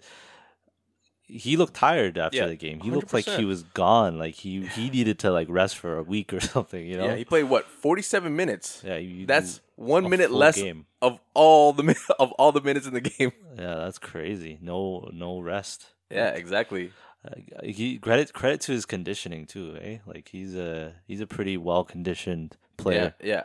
he 1.22 1.56
looked 1.56 1.74
tired 1.74 2.18
after 2.18 2.38
Yeah, 2.38 2.46
the 2.46 2.56
game. 2.56 2.80
He 2.80 2.90
looked 2.90 3.12
like 3.14 3.24
he 3.24 3.44
was 3.44 3.62
gone. 3.62 4.18
Like 4.18 4.34
he 4.34 4.66
he 4.66 4.90
needed 4.90 5.20
to 5.20 5.30
like 5.30 5.46
rest 5.48 5.76
for 5.78 5.96
a 5.96 6.02
week 6.02 6.32
or 6.32 6.40
something. 6.54 6.84
You 6.84 6.98
know? 6.98 7.06
Yeah, 7.06 7.16
he 7.16 7.24
played 7.24 7.44
what 7.44 7.66
forty 7.66 8.02
seven 8.02 8.34
minutes. 8.36 8.82
Yeah, 8.84 8.96
you- 8.96 9.26
That's 9.26 9.60
one 9.80 10.04
a 10.04 10.08
minute 10.08 10.30
less 10.30 10.56
game. 10.56 10.86
of 11.00 11.18
all 11.34 11.72
the 11.72 11.96
of 12.18 12.32
all 12.32 12.52
the 12.52 12.60
minutes 12.60 12.86
in 12.86 12.94
the 12.94 13.00
game. 13.00 13.32
yeah, 13.56 13.74
that's 13.76 13.98
crazy. 13.98 14.58
No 14.60 15.08
no 15.12 15.40
rest. 15.40 15.86
Yeah, 16.10 16.28
exactly. 16.30 16.92
Uh, 17.24 17.34
he 17.62 17.98
credit 17.98 18.32
credit 18.32 18.60
to 18.62 18.72
his 18.72 18.86
conditioning 18.86 19.46
too, 19.46 19.76
eh? 19.80 19.98
Like 20.06 20.28
he's 20.28 20.54
a 20.54 20.94
he's 21.06 21.20
a 21.20 21.26
pretty 21.26 21.56
well 21.56 21.84
conditioned 21.84 22.56
player. 22.76 23.14
Yeah, 23.20 23.26
yeah. 23.26 23.42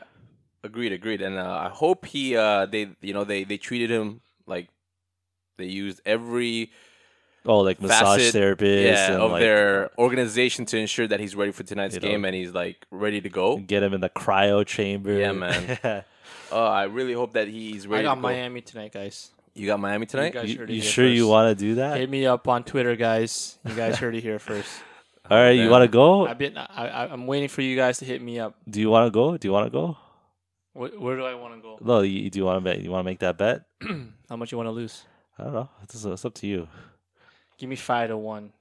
Agreed, 0.63 0.91
agreed. 0.93 1.21
And 1.21 1.37
uh, 1.37 1.59
I 1.65 1.69
hope 1.69 2.05
he 2.05 2.35
uh 2.35 2.65
they 2.65 2.89
you 3.01 3.13
know 3.13 3.23
they 3.23 3.43
they 3.43 3.57
treated 3.57 3.89
him 3.89 4.21
like 4.47 4.69
they 5.57 5.65
used 5.65 6.01
every 6.05 6.71
Oh, 7.47 7.59
like 7.59 7.79
massage 7.79 8.17
Facet, 8.21 8.33
therapist 8.33 8.83
yeah 8.85 9.13
and 9.13 9.21
of 9.21 9.31
like, 9.31 9.39
their 9.41 9.91
organization 9.99 10.65
to 10.65 10.77
ensure 10.79 11.05
that 11.07 11.19
he's 11.19 11.35
ready 11.35 11.51
for 11.51 11.61
tonight's 11.61 11.93
You 11.93 12.01
know. 12.01 12.07
game 12.07 12.25
and 12.25 12.33
he's 12.33 12.51
like 12.53 12.77
ready 12.89 13.21
to 13.21 13.29
go. 13.29 13.57
get 13.57 13.83
him 13.83 13.93
in 13.93 14.01
the 14.01 14.09
cryo 14.09 14.65
chamber. 14.65 15.13
Yeah, 15.13 15.31
man. 15.31 15.77
Oh, 16.51 16.65
I 16.65 16.83
really 16.83 17.13
hope 17.13 17.33
that 17.33 17.47
he's 17.47 17.85
I 17.85 17.89
ready. 17.89 18.03
got 18.03 18.15
to 18.15 18.21
go. 18.21 18.27
Miami 18.27 18.61
tonight, 18.61 18.91
guys. 18.93 19.31
You 19.53 19.65
got 19.67 19.79
Miami 19.79 20.05
tonight. 20.05 20.33
guys 20.33 20.51
you 20.51 20.59
heard 20.59 20.69
it 20.69 20.73
you 20.75 20.81
here 20.81 20.91
sure 20.91 21.07
you 21.07 21.21
first. 21.23 21.29
want 21.29 21.57
to 21.57 21.65
do 21.65 21.75
that? 21.75 21.97
Hit 21.97 22.09
me 22.09 22.25
up 22.25 22.47
on 22.47 22.63
Twitter, 22.63 22.95
guys. 22.95 23.57
You 23.65 23.73
guys 23.73 23.97
heard 23.99 24.15
it 24.15 24.21
here 24.21 24.37
first. 24.39 24.69
All 25.29 25.37
right, 25.37 25.51
you 25.51 25.61
man. 25.63 25.71
want 25.71 25.81
to 25.83 25.87
go? 25.87 26.27
I've 26.27 26.37
been. 26.37 26.57
I, 26.57 26.65
I, 26.87 27.11
I'm 27.11 27.25
waiting 27.25 27.47
for 27.49 27.61
you 27.61 27.75
guys 27.75 27.97
to 27.99 28.05
hit 28.05 28.21
me 28.21 28.39
up. 28.39 28.55
Do 28.69 28.79
you 28.79 28.89
want 28.89 29.07
to 29.07 29.11
go? 29.11 29.37
Do 29.37 29.47
you 29.47 29.51
want 29.53 29.65
to 29.65 29.71
go? 29.71 29.97
Where, 30.73 30.89
where 30.89 31.15
do 31.15 31.23
I 31.25 31.33
want 31.35 31.55
to 31.55 31.61
go? 31.61 31.77
No, 31.81 32.01
you, 32.01 32.29
do 32.29 32.37
you 32.39 32.45
want 32.45 32.57
to 32.63 32.69
bet? 32.69 32.81
You 32.81 32.91
want 32.91 32.99
to 33.05 33.09
make 33.09 33.19
that 33.19 33.37
bet? 33.37 33.63
How 34.29 34.35
much 34.35 34.51
you 34.51 34.57
want 34.57 34.67
to 34.67 34.71
lose? 34.71 35.03
I 35.39 35.45
don't 35.45 35.53
know. 35.53 35.69
It's, 35.83 36.03
it's 36.03 36.25
up 36.25 36.33
to 36.35 36.47
you. 36.47 36.67
Give 37.57 37.69
me 37.69 37.75
five 37.77 38.09
to 38.09 38.17
one. 38.17 38.51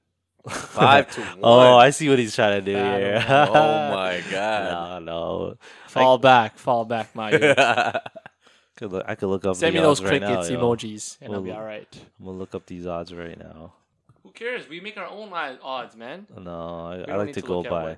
Five 0.49 1.09
to 1.15 1.21
one. 1.21 1.39
Oh, 1.41 1.77
I 1.77 1.89
see 1.89 2.07
what 2.07 2.19
he's 2.19 2.35
trying 2.35 2.63
to 2.63 2.65
do 2.65 2.77
here. 2.77 3.25
oh 3.27 3.91
my 3.91 4.23
god. 4.31 5.03
no, 5.03 5.49
no. 5.49 5.57
Fall 5.87 6.19
back, 6.19 6.57
fall 6.57 6.85
back, 6.85 7.15
my. 7.15 7.31
dude. 7.37 7.57
Could 8.75 8.91
look, 8.91 9.05
I 9.07 9.15
could 9.15 9.27
look 9.27 9.45
up. 9.45 9.55
Send 9.55 9.73
me 9.73 9.81
those 9.81 10.01
right 10.01 10.21
crickets 10.21 10.49
now, 10.49 10.57
emojis, 10.57 11.17
and 11.21 11.33
I'll 11.33 11.41
be 11.41 11.51
all 11.51 11.63
right. 11.63 11.87
I'm 12.19 12.25
gonna 12.25 12.37
look 12.37 12.53
up 12.53 12.67
these 12.67 12.85
odds 12.85 13.13
right 13.13 13.39
now. 13.39 13.73
Who 14.21 14.31
cares? 14.31 14.69
We 14.69 14.81
make 14.81 14.97
our 14.97 15.07
own 15.07 15.31
odds, 15.33 15.95
man. 15.95 16.27
No, 16.37 17.05
I, 17.07 17.11
I 17.11 17.15
like 17.15 17.33
to 17.33 17.41
to 17.41 17.47
go 17.47 17.63
by. 17.63 17.97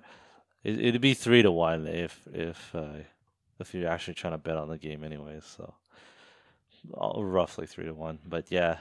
It, 0.63 0.79
it'd 0.79 1.01
be 1.01 1.15
three 1.15 1.41
to 1.41 1.51
one 1.51 1.86
if 1.88 2.21
if 2.31 2.73
uh, 2.73 2.99
if 3.60 3.73
you're 3.73 3.89
actually 3.89 4.13
trying 4.13 4.33
to 4.33 4.38
bet 4.38 4.55
on 4.55 4.69
the 4.69 4.77
game, 4.77 5.03
anyways. 5.03 5.43
So 5.45 5.73
oh, 6.93 7.23
roughly 7.23 7.67
three 7.67 7.86
to 7.86 7.93
one. 7.93 8.19
But 8.25 8.51
yeah, 8.51 8.77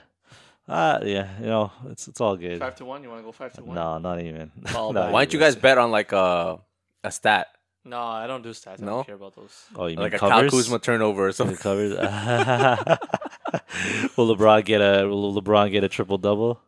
uh, 0.67 0.99
yeah, 1.03 1.29
you 1.39 1.45
know, 1.47 1.71
it's 1.89 2.07
it's 2.07 2.19
all 2.21 2.35
good. 2.35 2.59
Five 2.59 2.75
to 2.75 2.85
one. 2.85 3.03
You 3.03 3.09
want 3.09 3.21
to 3.21 3.25
go 3.25 3.31
five 3.31 3.53
to 3.53 3.63
one? 3.63 3.75
No, 3.75 3.97
not 3.99 4.21
even. 4.21 4.51
Fall 4.67 4.93
Not 4.93 5.05
back. 5.05 5.13
Why 5.13 5.25
don't 5.25 5.33
you 5.33 5.39
guys 5.39 5.55
bet 5.55 5.77
on 5.77 5.91
like 5.91 6.11
a 6.11 6.59
a 7.03 7.11
stat, 7.11 7.47
No, 7.85 8.01
I 8.01 8.27
don't 8.27 8.41
do 8.43 8.49
stats. 8.49 8.81
I 8.81 8.85
No? 8.85 8.91
don't 8.97 9.05
care 9.05 9.15
about 9.15 9.35
those. 9.35 9.65
Oh, 9.75 9.85
you 9.87 9.95
like 9.95 10.11
mean 10.11 10.15
a 10.15 10.19
Kyle? 10.19 10.49
Kuzma 10.49 10.79
turnover 10.79 11.27
or 11.27 11.31
something? 11.31 11.57
covers. 11.57 11.91
will 14.17 14.35
LeBron 14.35 14.65
get 14.65 14.81
a 14.81 15.07
Will 15.07 15.33
LeBron 15.41 15.71
get 15.71 15.83
a 15.83 15.89
triple 15.89 16.17
double? 16.17 16.59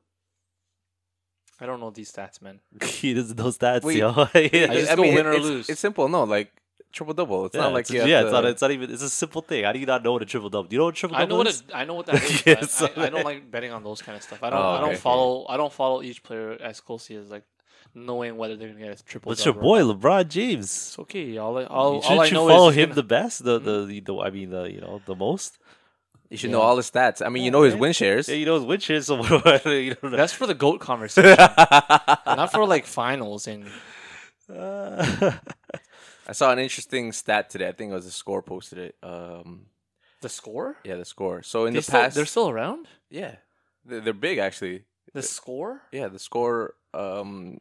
I 1.62 1.66
don't 1.66 1.82
know 1.82 1.90
these 1.90 2.10
stats, 2.12 2.42
man. 2.42 2.62
he 2.82 3.14
doesn't 3.14 3.38
know 3.38 3.48
stats, 3.50 3.84
Wait. 3.84 3.98
yo. 3.98 4.14
I 4.34 4.48
just 4.48 4.96
go 4.96 5.02
win 5.02 5.26
or 5.28 5.34
it's, 5.34 5.44
lose. 5.44 5.70
It's 5.70 5.82
simple. 5.82 6.08
No, 6.08 6.24
like 6.24 6.54
triple 6.92 7.14
double. 7.14 7.46
It's 7.46 7.56
Yeah, 7.56 7.62
not 7.62 7.74
like 7.74 7.82
it's, 7.82 7.92
you 7.92 8.00
have 8.02 8.10
yeah, 8.10 8.20
to, 8.22 8.26
it's 8.28 8.34
not. 8.34 8.46
It's 8.46 8.62
not 8.62 8.72
even. 8.72 8.92
It's 8.92 9.04
a 9.04 9.10
simple 9.10 9.42
thing. 9.42 9.64
How 9.64 9.72
do 9.72 9.80
you 9.80 9.86
not 9.86 10.04
know 10.04 10.14
what 10.14 10.22
a 10.22 10.26
triple 10.26 10.50
double? 10.50 10.68
Do 10.70 10.76
you 10.76 10.80
know 10.80 10.86
what 10.86 10.96
a 10.96 10.98
triple 10.98 11.16
I 11.18 11.22
double 11.22 11.30
know 11.30 11.38
what 11.38 11.48
is? 11.48 11.64
a, 11.72 11.78
I 11.78 11.86
know 11.86 11.94
what 11.96 12.06
that 12.08 12.24
is. 12.24 12.46
Yeah, 12.46 12.56
but 12.60 12.70
so- 12.70 12.90
I, 12.98 13.06
I 13.06 13.10
don't 13.10 13.24
like 13.26 13.50
betting 13.52 13.72
on 13.72 13.84
those 13.84 14.02
kind 14.02 14.16
of 14.16 14.24
stuff. 14.24 14.42
I 14.44 14.50
don't. 14.50 14.60
Oh, 14.60 14.70
I 14.70 14.80
don't 14.82 14.98
follow. 14.98 15.46
I 15.50 15.58
don't 15.58 15.74
follow 15.74 16.02
each 16.02 16.24
player 16.24 16.58
as 16.62 16.80
closely 16.82 17.16
as 17.16 17.30
like 17.30 17.44
knowing 17.96 18.38
whether 18.38 18.56
they're 18.56 18.70
gonna 18.70 18.80
get 18.80 19.00
a 19.00 19.04
triple. 19.04 19.30
What's 19.30 19.44
your 19.46 19.54
boy. 19.56 19.82
LeBron 19.82 20.28
James? 20.28 20.66
It's 20.66 21.00
okay. 21.00 21.38
All 21.38 21.58
I, 21.58 21.64
all, 21.66 22.02
Shouldn't 22.02 22.20
all 22.20 22.24
I 22.24 22.26
you 22.28 22.34
know 22.34 22.48
follow 22.48 22.70
is 22.70 22.76
him 22.76 22.90
gonna- 22.90 22.96
the 22.96 23.04
best? 23.04 23.44
The, 23.44 23.60
the 23.60 23.86
the 23.86 24.00
the 24.02 24.18
I 24.20 24.30
mean 24.30 24.50
the 24.50 24.64
you 24.66 24.82
know 24.82 25.02
the 25.06 25.16
most. 25.16 25.58
You 26.30 26.38
should 26.38 26.52
Yeah. 26.52 26.58
know 26.58 26.62
all 26.62 26.78
his 26.78 26.92
stats. 26.92 27.26
I 27.26 27.30
mean, 27.30 27.44
you 27.44 27.50
know 27.50 27.64
his 27.64 27.74
man. 27.74 27.82
win 27.82 27.94
shares. 27.94 28.30
Yeah, 28.30 28.36
you 28.36 28.46
know 28.46 28.54
his 28.54 28.64
win 28.64 28.80
shares. 28.80 29.08
So 29.08 29.18
what 29.24 29.64
do 29.64 29.72
you 29.72 29.96
know. 30.04 30.10
That's 30.12 30.32
for 30.34 30.46
the 30.46 30.54
goat 30.54 30.80
conversation, 30.80 31.36
not 31.38 32.52
for 32.52 32.66
like 32.68 32.86
finals 32.86 33.48
and 33.48 33.66
Uh, 34.48 35.32
I 36.30 36.34
saw 36.34 36.52
an 36.52 36.60
interesting 36.60 37.12
stat 37.12 37.50
today. 37.50 37.68
I 37.68 37.72
think 37.72 37.92
it 37.92 37.96
was 37.96 38.06
the 38.06 38.12
score 38.12 38.42
posted 38.44 38.78
it. 38.78 38.96
Um, 39.02 39.66
the 40.22 40.30
score. 40.30 40.78
yeah, 40.84 40.96
the 40.96 41.06
score. 41.06 41.42
So 41.44 41.66
in 41.66 41.74
They 41.74 41.80
the 41.80 41.84
still, 41.84 42.00
past, 42.02 42.16
they're 42.16 42.26
still 42.26 42.50
around. 42.50 42.88
yeah, 43.10 43.36
they're, 43.86 44.00
they're 44.02 44.14
big 44.14 44.38
actually. 44.38 44.84
The 45.14 45.24
score. 45.24 45.82
Yeah, 45.92 46.08
the 46.08 46.20
score 46.20 46.76
um 46.94 47.58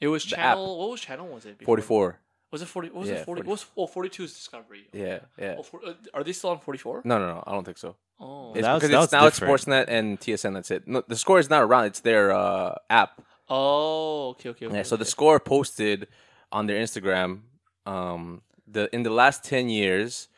It 0.00 0.08
was 0.08 0.24
The 0.24 0.38
app. 0.40 0.56
channel. 0.56 0.78
What 0.78 0.90
was 0.90 1.00
channel? 1.00 1.28
Was 1.28 1.46
it 1.46 1.62
forty 1.62 1.82
four. 1.82 2.18
Was 2.50 2.62
it 2.62 2.66
forty? 2.68 2.88
What 2.88 3.02
was 3.02 3.10
Yeah, 3.10 3.16
it 3.16 3.24
forty? 3.26 3.42
40. 3.42 3.48
What 3.48 3.52
was, 3.52 3.66
oh, 3.76 3.86
42 3.86 4.24
is 4.24 4.32
Discovery. 4.34 4.88
Yeah, 4.92 5.20
yeah. 5.38 5.54
Oh, 5.58 5.62
for, 5.62 5.80
uh, 5.86 5.92
are 6.14 6.24
they 6.24 6.32
still 6.32 6.50
on 6.50 6.58
forty 6.58 6.78
four? 6.80 7.00
No, 7.04 7.18
no, 7.20 7.26
no. 7.34 7.44
I 7.46 7.52
don't 7.52 7.64
think 7.64 7.78
so. 7.78 7.94
Oh. 8.18 8.52
It's 8.54 8.62
Now 8.62 8.76
it's- 8.76 8.80
because 8.80 8.90
now 8.90 9.02
it's, 9.04 9.12
it's 9.12 9.40
now 9.40 9.54
it's. 9.54 9.64
Sportsnet 9.66 9.84
and 9.86 10.18
TSN. 10.18 10.54
That's 10.54 10.70
it. 10.72 10.88
No, 10.88 11.04
the 11.06 11.16
score 11.16 11.38
is 11.38 11.48
not 11.48 11.62
around. 11.62 11.84
It's 11.84 12.00
their 12.00 12.32
uh, 12.32 12.74
app. 12.88 13.22
Oh. 13.48 14.30
Okay. 14.30 14.48
Okay. 14.48 14.66
okay 14.66 14.76
Yeah. 14.78 14.82
So 14.82 14.96
the 14.96 15.04
score 15.04 15.38
posted 15.38 16.08
on 16.50 16.66
their 16.66 16.78
Instagram. 16.82 17.42
Um, 17.86 18.42
the 18.66 18.88
in 18.94 19.02
the 19.02 19.10
last 19.10 19.44
ten 19.44 19.68
years, 19.68 20.28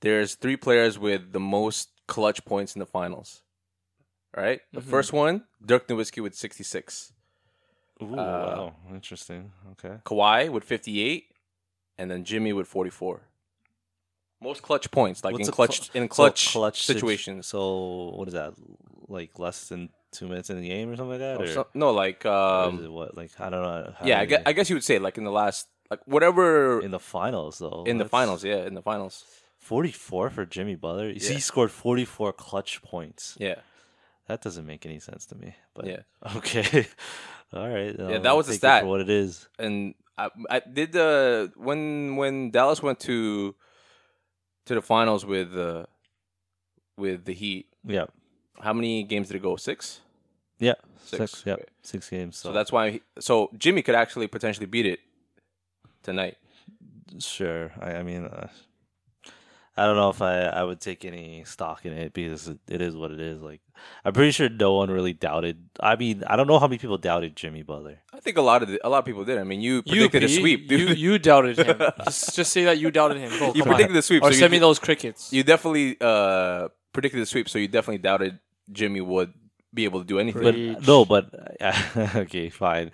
there's 0.00 0.34
three 0.34 0.56
players 0.56 0.98
with 0.98 1.32
the 1.32 1.40
most 1.40 1.90
clutch 2.06 2.44
points 2.44 2.74
in 2.74 2.80
the 2.80 2.86
finals. 2.86 3.42
All 4.36 4.42
right. 4.42 4.60
The 4.72 4.80
Mhm. 4.80 4.90
first 4.90 5.12
one, 5.12 5.44
Dirk 5.64 5.86
Nowitzki 5.88 6.22
with 6.22 6.34
sixty 6.34 6.64
six. 6.64 7.12
Ooh, 8.02 8.14
Uh, 8.14 8.16
wow, 8.16 8.74
interesting. 8.92 9.52
Okay. 9.72 9.98
Kawhi 10.04 10.48
with 10.50 10.64
58, 10.64 11.30
and 11.96 12.10
then 12.10 12.24
Jimmy 12.24 12.52
with 12.52 12.66
44. 12.66 13.28
Most 14.40 14.62
clutch 14.62 14.90
points, 14.90 15.22
like 15.22 15.32
What's 15.32 15.46
in 15.48 15.52
a 15.52 15.56
cl- 15.56 15.68
clutch 15.68 15.90
in 15.94 16.02
So 16.10 16.30
clutch, 16.52 16.82
situ- 16.82 16.98
situations. 16.98 17.46
so 17.46 18.10
what 18.16 18.26
is 18.28 18.34
that? 18.34 18.54
Like 19.08 19.38
less 19.38 19.68
than 19.68 19.90
two 20.10 20.26
minutes 20.26 20.50
in 20.50 20.60
the 20.60 20.68
game 20.68 20.90
or 20.90 20.96
something 20.96 21.10
like 21.12 21.20
that? 21.20 21.40
Or 21.40 21.44
Or, 21.44 21.46
so- 21.46 21.68
no, 21.72 21.92
like 21.92 22.26
um, 22.26 22.92
what? 22.92 23.16
Like 23.16 23.30
I 23.40 23.48
don't 23.48 23.62
know. 23.62 23.94
how 23.96 24.06
yeah, 24.06 24.18
I 24.20 24.24
guess, 24.26 24.42
I 24.44 24.52
guess 24.52 24.68
you 24.68 24.74
would 24.76 24.84
say 24.84 24.98
like 24.98 25.16
in 25.16 25.24
the 25.24 25.30
last, 25.30 25.68
like 25.90 26.00
whatever 26.06 26.80
in 26.80 26.90
the 26.90 26.98
finals 26.98 27.58
though. 27.58 27.84
in 27.86 27.98
the 27.98 28.04
finals. 28.08 28.44
Yeah, 28.44 28.66
in 28.66 28.74
the 28.74 28.82
finals. 28.82 29.24
Forty-four 29.58 30.28
for 30.30 30.44
Jimmy 30.44 30.74
Butler. 30.74 31.08
You 31.10 31.20
see, 31.20 31.28
Yeah. 31.28 31.34
He 31.34 31.40
scored 31.40 31.70
forty-four 31.70 32.32
clutch 32.34 32.82
points. 32.82 33.36
Yeah, 33.40 33.56
That 34.28 34.42
doesn't 34.42 34.66
make 34.66 34.84
any 34.84 34.98
sense 35.00 35.24
to 35.26 35.34
me. 35.36 35.54
But 35.74 35.86
yeah, 35.86 36.02
okay, 36.36 36.86
all 37.52 37.68
right. 37.68 37.94
Yeah, 37.98 38.16
I'll 38.16 38.20
that 38.22 38.36
was 38.36 38.48
it 38.48 38.54
stat. 38.54 38.82
for 38.82 38.88
what 38.88 39.00
it 39.00 39.08
is. 39.10 39.48
and 39.58 39.94
I, 40.18 40.28
I 40.50 40.60
did 40.60 40.92
the 40.92 41.50
when 41.56 42.16
when 42.16 42.50
Dallas 42.50 42.82
went 42.82 43.00
to 43.00 43.54
to 44.66 44.74
the 44.74 44.82
finals 44.82 45.24
with 45.24 45.56
uh, 45.56 45.86
with 46.96 47.24
the 47.24 47.32
Heat. 47.34 47.66
Yeah, 47.86 48.06
How 48.60 48.72
many 48.72 49.02
games 49.02 49.28
did 49.28 49.36
it 49.36 49.42
go? 49.42 49.56
Six. 49.56 50.00
yeah, 50.58 50.74
Six, 51.04 51.18
six. 51.32 51.42
yeah, 51.46 51.54
okay. 51.54 51.64
six 51.82 52.08
games. 52.10 52.36
So, 52.36 52.48
So 52.48 52.52
that's 52.52 52.70
why. 52.72 52.90
He, 52.90 53.02
so 53.18 53.50
Jimmy 53.58 53.82
could 53.82 53.94
actually 53.94 54.26
potentially 54.26 54.66
beat 54.66 54.86
it 54.86 55.00
tonight. 56.04 56.36
sure. 57.18 57.72
I, 57.80 57.94
I 57.96 58.02
mean, 58.04 58.24
uh, 58.26 58.48
I 59.76 59.86
don't 59.86 59.96
know 59.96 60.10
if 60.10 60.22
I 60.22 60.42
I 60.42 60.62
would 60.62 60.80
take 60.80 61.04
any 61.04 61.42
stock 61.44 61.84
in 61.84 61.92
it 61.92 62.12
because 62.12 62.46
it, 62.46 62.58
it 62.68 62.80
is 62.80 62.94
what 62.94 63.10
it 63.10 63.20
is. 63.20 63.42
Like 63.42 63.60
I'm 64.04 64.12
pretty 64.12 64.30
sure 64.30 64.48
no 64.48 64.74
one 64.74 64.88
really 64.88 65.12
doubted. 65.12 65.68
I 65.80 65.96
mean, 65.96 66.22
I 66.28 66.36
don't 66.36 66.46
know 66.46 66.60
how 66.60 66.68
many 66.68 66.78
people 66.78 66.96
doubted 66.96 67.34
Jimmy 67.34 67.62
Butler. 67.64 67.98
I 68.12 68.20
think 68.20 68.36
a 68.38 68.42
lot 68.42 68.62
of 68.62 68.68
the, 68.68 68.78
a 68.86 68.88
lot 68.88 68.98
of 69.00 69.04
people 69.04 69.24
did. 69.24 69.36
I 69.36 69.42
mean, 69.42 69.60
you 69.60 69.82
You, 69.84 70.08
predicted 70.08 70.22
a 70.24 70.26
P, 70.28 70.40
sweep, 70.40 70.70
You, 70.70 70.78
dude. 70.78 70.98
you 70.98 71.18
doubted 71.18 71.58
him. 71.58 71.76
just, 72.04 72.36
just 72.36 72.52
say 72.52 72.64
that 72.66 72.78
you 72.78 72.92
doubted 72.92 73.18
him. 73.18 73.30
Go, 73.40 73.46
You 73.52 73.62
come 73.64 73.72
on. 73.72 73.74
predicted 73.74 73.96
the 73.96 74.02
sweep, 74.02 74.22
Or 74.22 74.26
so 74.30 74.34
you 74.34 74.38
send 74.38 74.52
me 74.52 74.58
those 74.60 74.78
crickets. 74.78 75.32
You 75.32 75.42
definitely 75.42 75.96
uh, 76.00 76.68
predicted 76.92 77.20
the 77.20 77.26
sweep, 77.26 77.48
so 77.48 77.58
you 77.58 77.66
definitely 77.66 77.98
doubted 77.98 78.38
Jimmy 78.70 79.00
would 79.00 79.34
be 79.74 79.84
able 79.86 79.98
to 80.00 80.06
do 80.06 80.20
anything. 80.20 80.74
But 80.74 80.86
no, 80.86 81.04
but 81.04 81.34
okay, 82.14 82.48
fine. 82.48 82.92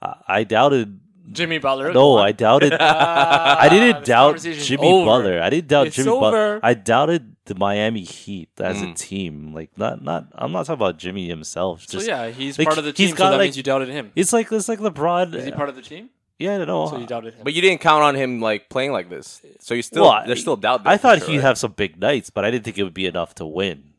I, 0.00 0.14
I 0.26 0.44
doubted. 0.44 0.98
Jimmy 1.30 1.58
Butler. 1.58 1.92
No. 1.92 2.18
I 2.18 2.32
doubted. 2.32 2.72
I 2.80 3.68
didn't 3.68 4.04
doubt 4.04 4.40
Jimmy 4.40 4.86
over. 4.88 5.06
Butler. 5.06 5.40
I 5.42 5.50
didn't 5.50 5.68
doubt 5.68 5.86
It's 5.88 5.96
Jimmy. 5.96 6.10
Butler. 6.10 6.60
I 6.62 6.74
doubted 6.74 7.36
the 7.44 7.54
Miami 7.54 8.02
Heat 8.02 8.50
as 8.60 8.82
a 8.82 8.86
Mm. 8.86 8.96
team. 8.98 9.54
Like 9.54 9.70
not 9.76 10.02
not. 10.02 10.26
I'm 10.34 10.52
not 10.52 10.66
talking 10.66 10.74
about 10.80 10.98
Jimmy 10.98 11.28
himself. 11.28 11.84
So 11.88 12.00
yeah, 12.00 12.28
he's 12.30 12.58
like, 12.58 12.66
part 12.66 12.78
of 12.78 12.84
the 12.84 12.90
he's 12.90 12.96
team. 12.96 13.08
So 13.10 13.16
got, 13.16 13.30
that 13.30 13.36
like- 13.38 13.46
means 13.46 13.56
you 13.56 13.62
doubted 13.62 13.88
him. 13.88 14.10
it's 14.16 14.32
like 14.32 14.50
it's 14.52 14.68
like 14.68 14.78
LeBron. 14.80 15.34
Is 15.34 15.44
he 15.44 15.50
part 15.52 15.68
of 15.68 15.76
the 15.76 15.82
team? 15.82 16.10
yeah, 16.38 16.58
no. 16.64 16.86
So 16.88 16.98
you 16.98 17.06
doubted 17.06 17.34
him. 17.34 17.40
But 17.44 17.52
you 17.54 17.62
didn't 17.62 17.80
count 17.80 18.02
on 18.02 18.14
him 18.16 18.40
like 18.40 18.68
playing 18.68 18.92
like 18.92 19.08
this, 19.08 19.40
so 19.60 19.74
you 19.74 19.82
still 19.82 20.04
Well, 20.04 20.22
there's 20.26 20.40
still 20.40 20.56
doubt. 20.56 20.82
There 20.84 20.92
I 20.92 20.96
thought 20.96 21.18
sure, 21.18 21.28
he'd 21.28 21.36
right? 21.36 21.42
have 21.44 21.58
some 21.58 21.72
big 21.72 21.98
nights, 22.00 22.30
but 22.30 22.44
I 22.44 22.50
didn't 22.50 22.64
think 22.64 22.78
it 22.78 22.82
would 22.84 22.94
be 22.94 23.06
enough 23.06 23.34
to 23.36 23.46
win. 23.46 23.90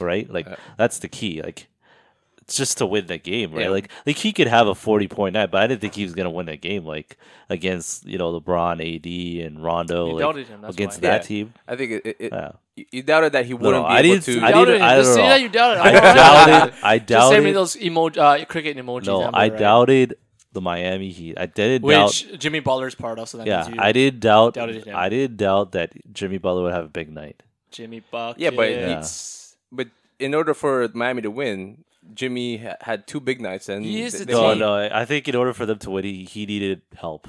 Right? 0.00 0.28
Like 0.30 0.48
that's 0.78 0.98
the 0.98 1.08
key. 1.08 1.42
Like 1.42 1.60
it's 1.60 1.68
just 2.48 2.78
to 2.78 2.86
win 2.86 3.06
the 3.06 3.18
game, 3.18 3.52
right? 3.52 3.62
Yeah. 3.64 3.68
Like 3.70 3.90
like 4.06 4.16
he 4.16 4.32
could 4.32 4.46
have 4.48 4.66
a 4.66 4.74
forty 4.74 5.08
point 5.08 5.34
night, 5.34 5.50
but 5.50 5.62
I 5.62 5.66
didn't 5.66 5.80
think 5.80 5.94
he 5.94 6.04
was 6.04 6.14
gonna 6.14 6.30
win 6.30 6.46
that 6.46 6.60
game 6.60 6.84
like 6.84 7.16
against, 7.48 8.06
you 8.06 8.18
know, 8.18 8.38
LeBron, 8.40 8.80
AD 8.80 9.46
and 9.46 9.62
Rondo 9.62 10.06
You 10.06 10.12
like, 10.14 10.20
doubted 10.20 10.46
him. 10.48 10.64
Against 10.64 10.98
why. 11.02 11.08
that 11.08 11.22
Yeah. 11.22 11.26
team. 11.28 11.54
I 11.68 11.76
think 11.76 11.90
it, 11.92 12.06
it, 12.06 12.16
it- 12.18 12.32
Yeah. 12.32 12.52
you- 12.76 12.86
you 12.92 13.02
doubted 13.02 13.32
that 13.32 13.46
he 13.46 13.54
wouldn't 13.54 13.82
no, 13.82 13.88
be 13.88 13.94
I 13.94 13.98
able 14.00 14.08
didn't- 14.08 14.24
to. 14.24 14.32
You 14.32 14.40
I 14.44 14.50
doubted 14.52 14.66
didn't- 14.72 14.80
him. 14.82 14.88
I 14.88 14.96
Just 14.96 15.06
don't 15.08 15.14
say 15.16 15.22
know. 15.22 15.28
that 15.28 15.40
you 15.42 15.48
doubted. 15.48 15.80
I 15.80 15.92
don't 15.92 16.02
know. 16.02 16.14
doubted 16.14 16.74
I 16.82 16.98
Just 16.98 17.28
send 17.30 17.44
me 17.44 17.52
doubted 17.52 17.56
those 17.56 17.76
emoji, 17.76 18.18
uh, 18.18 18.44
cricket 18.46 18.76
emojis. 18.76 19.06
No, 19.06 19.22
Amber, 19.24 19.36
I 19.38 19.48
right? 19.48 19.58
doubted 19.58 20.14
the 20.52 20.60
Miami 20.60 21.10
Heat. 21.10 21.34
I 21.38 21.46
didn't 21.46 21.88
doubt 21.88 22.06
Which 22.08 22.38
Jimmy 22.38 22.60
Butler's 22.60 22.94
part 22.94 23.18
of. 23.18 23.28
So 23.28 23.38
that 23.38 23.46
Yeah, 23.46 23.68
you 23.68 23.76
I 23.78 23.92
didn't 23.92 24.20
doubt. 24.20 24.58
I 24.58 25.08
didn't 25.08 25.36
doubt 25.36 25.72
that 25.72 25.92
Jimmy 26.12 26.38
Butler 26.38 26.62
would 26.64 26.72
have 26.74 26.84
a 26.84 26.88
big 26.88 27.10
night. 27.12 27.42
Jimmy 27.70 28.00
Buck. 28.10 28.36
yeah, 28.38 28.50
but 28.50 28.70
Yeah. 28.70 28.98
it's 28.98 29.56
but 29.70 29.88
in 30.18 30.34
order 30.34 30.52
for 30.52 30.88
Miami 30.92 31.22
to 31.22 31.30
win, 31.30 31.84
Jimmy 32.14 32.58
ha- 32.58 32.76
had 32.80 33.06
two 33.06 33.20
big 33.20 33.40
nights, 33.40 33.68
and 33.68 33.84
He 33.84 34.02
is 34.02 34.12
th- 34.12 34.20
the 34.26 34.26
they 34.26 34.32
No, 34.32 34.42
won. 34.42 34.58
no. 34.58 34.74
I 34.92 35.04
think 35.04 35.28
in 35.28 35.34
order 35.36 35.52
for 35.52 35.66
them 35.66 35.78
to 35.80 35.90
win, 35.90 36.04
he, 36.04 36.24
he 36.24 36.46
needed 36.46 36.82
help. 36.96 37.28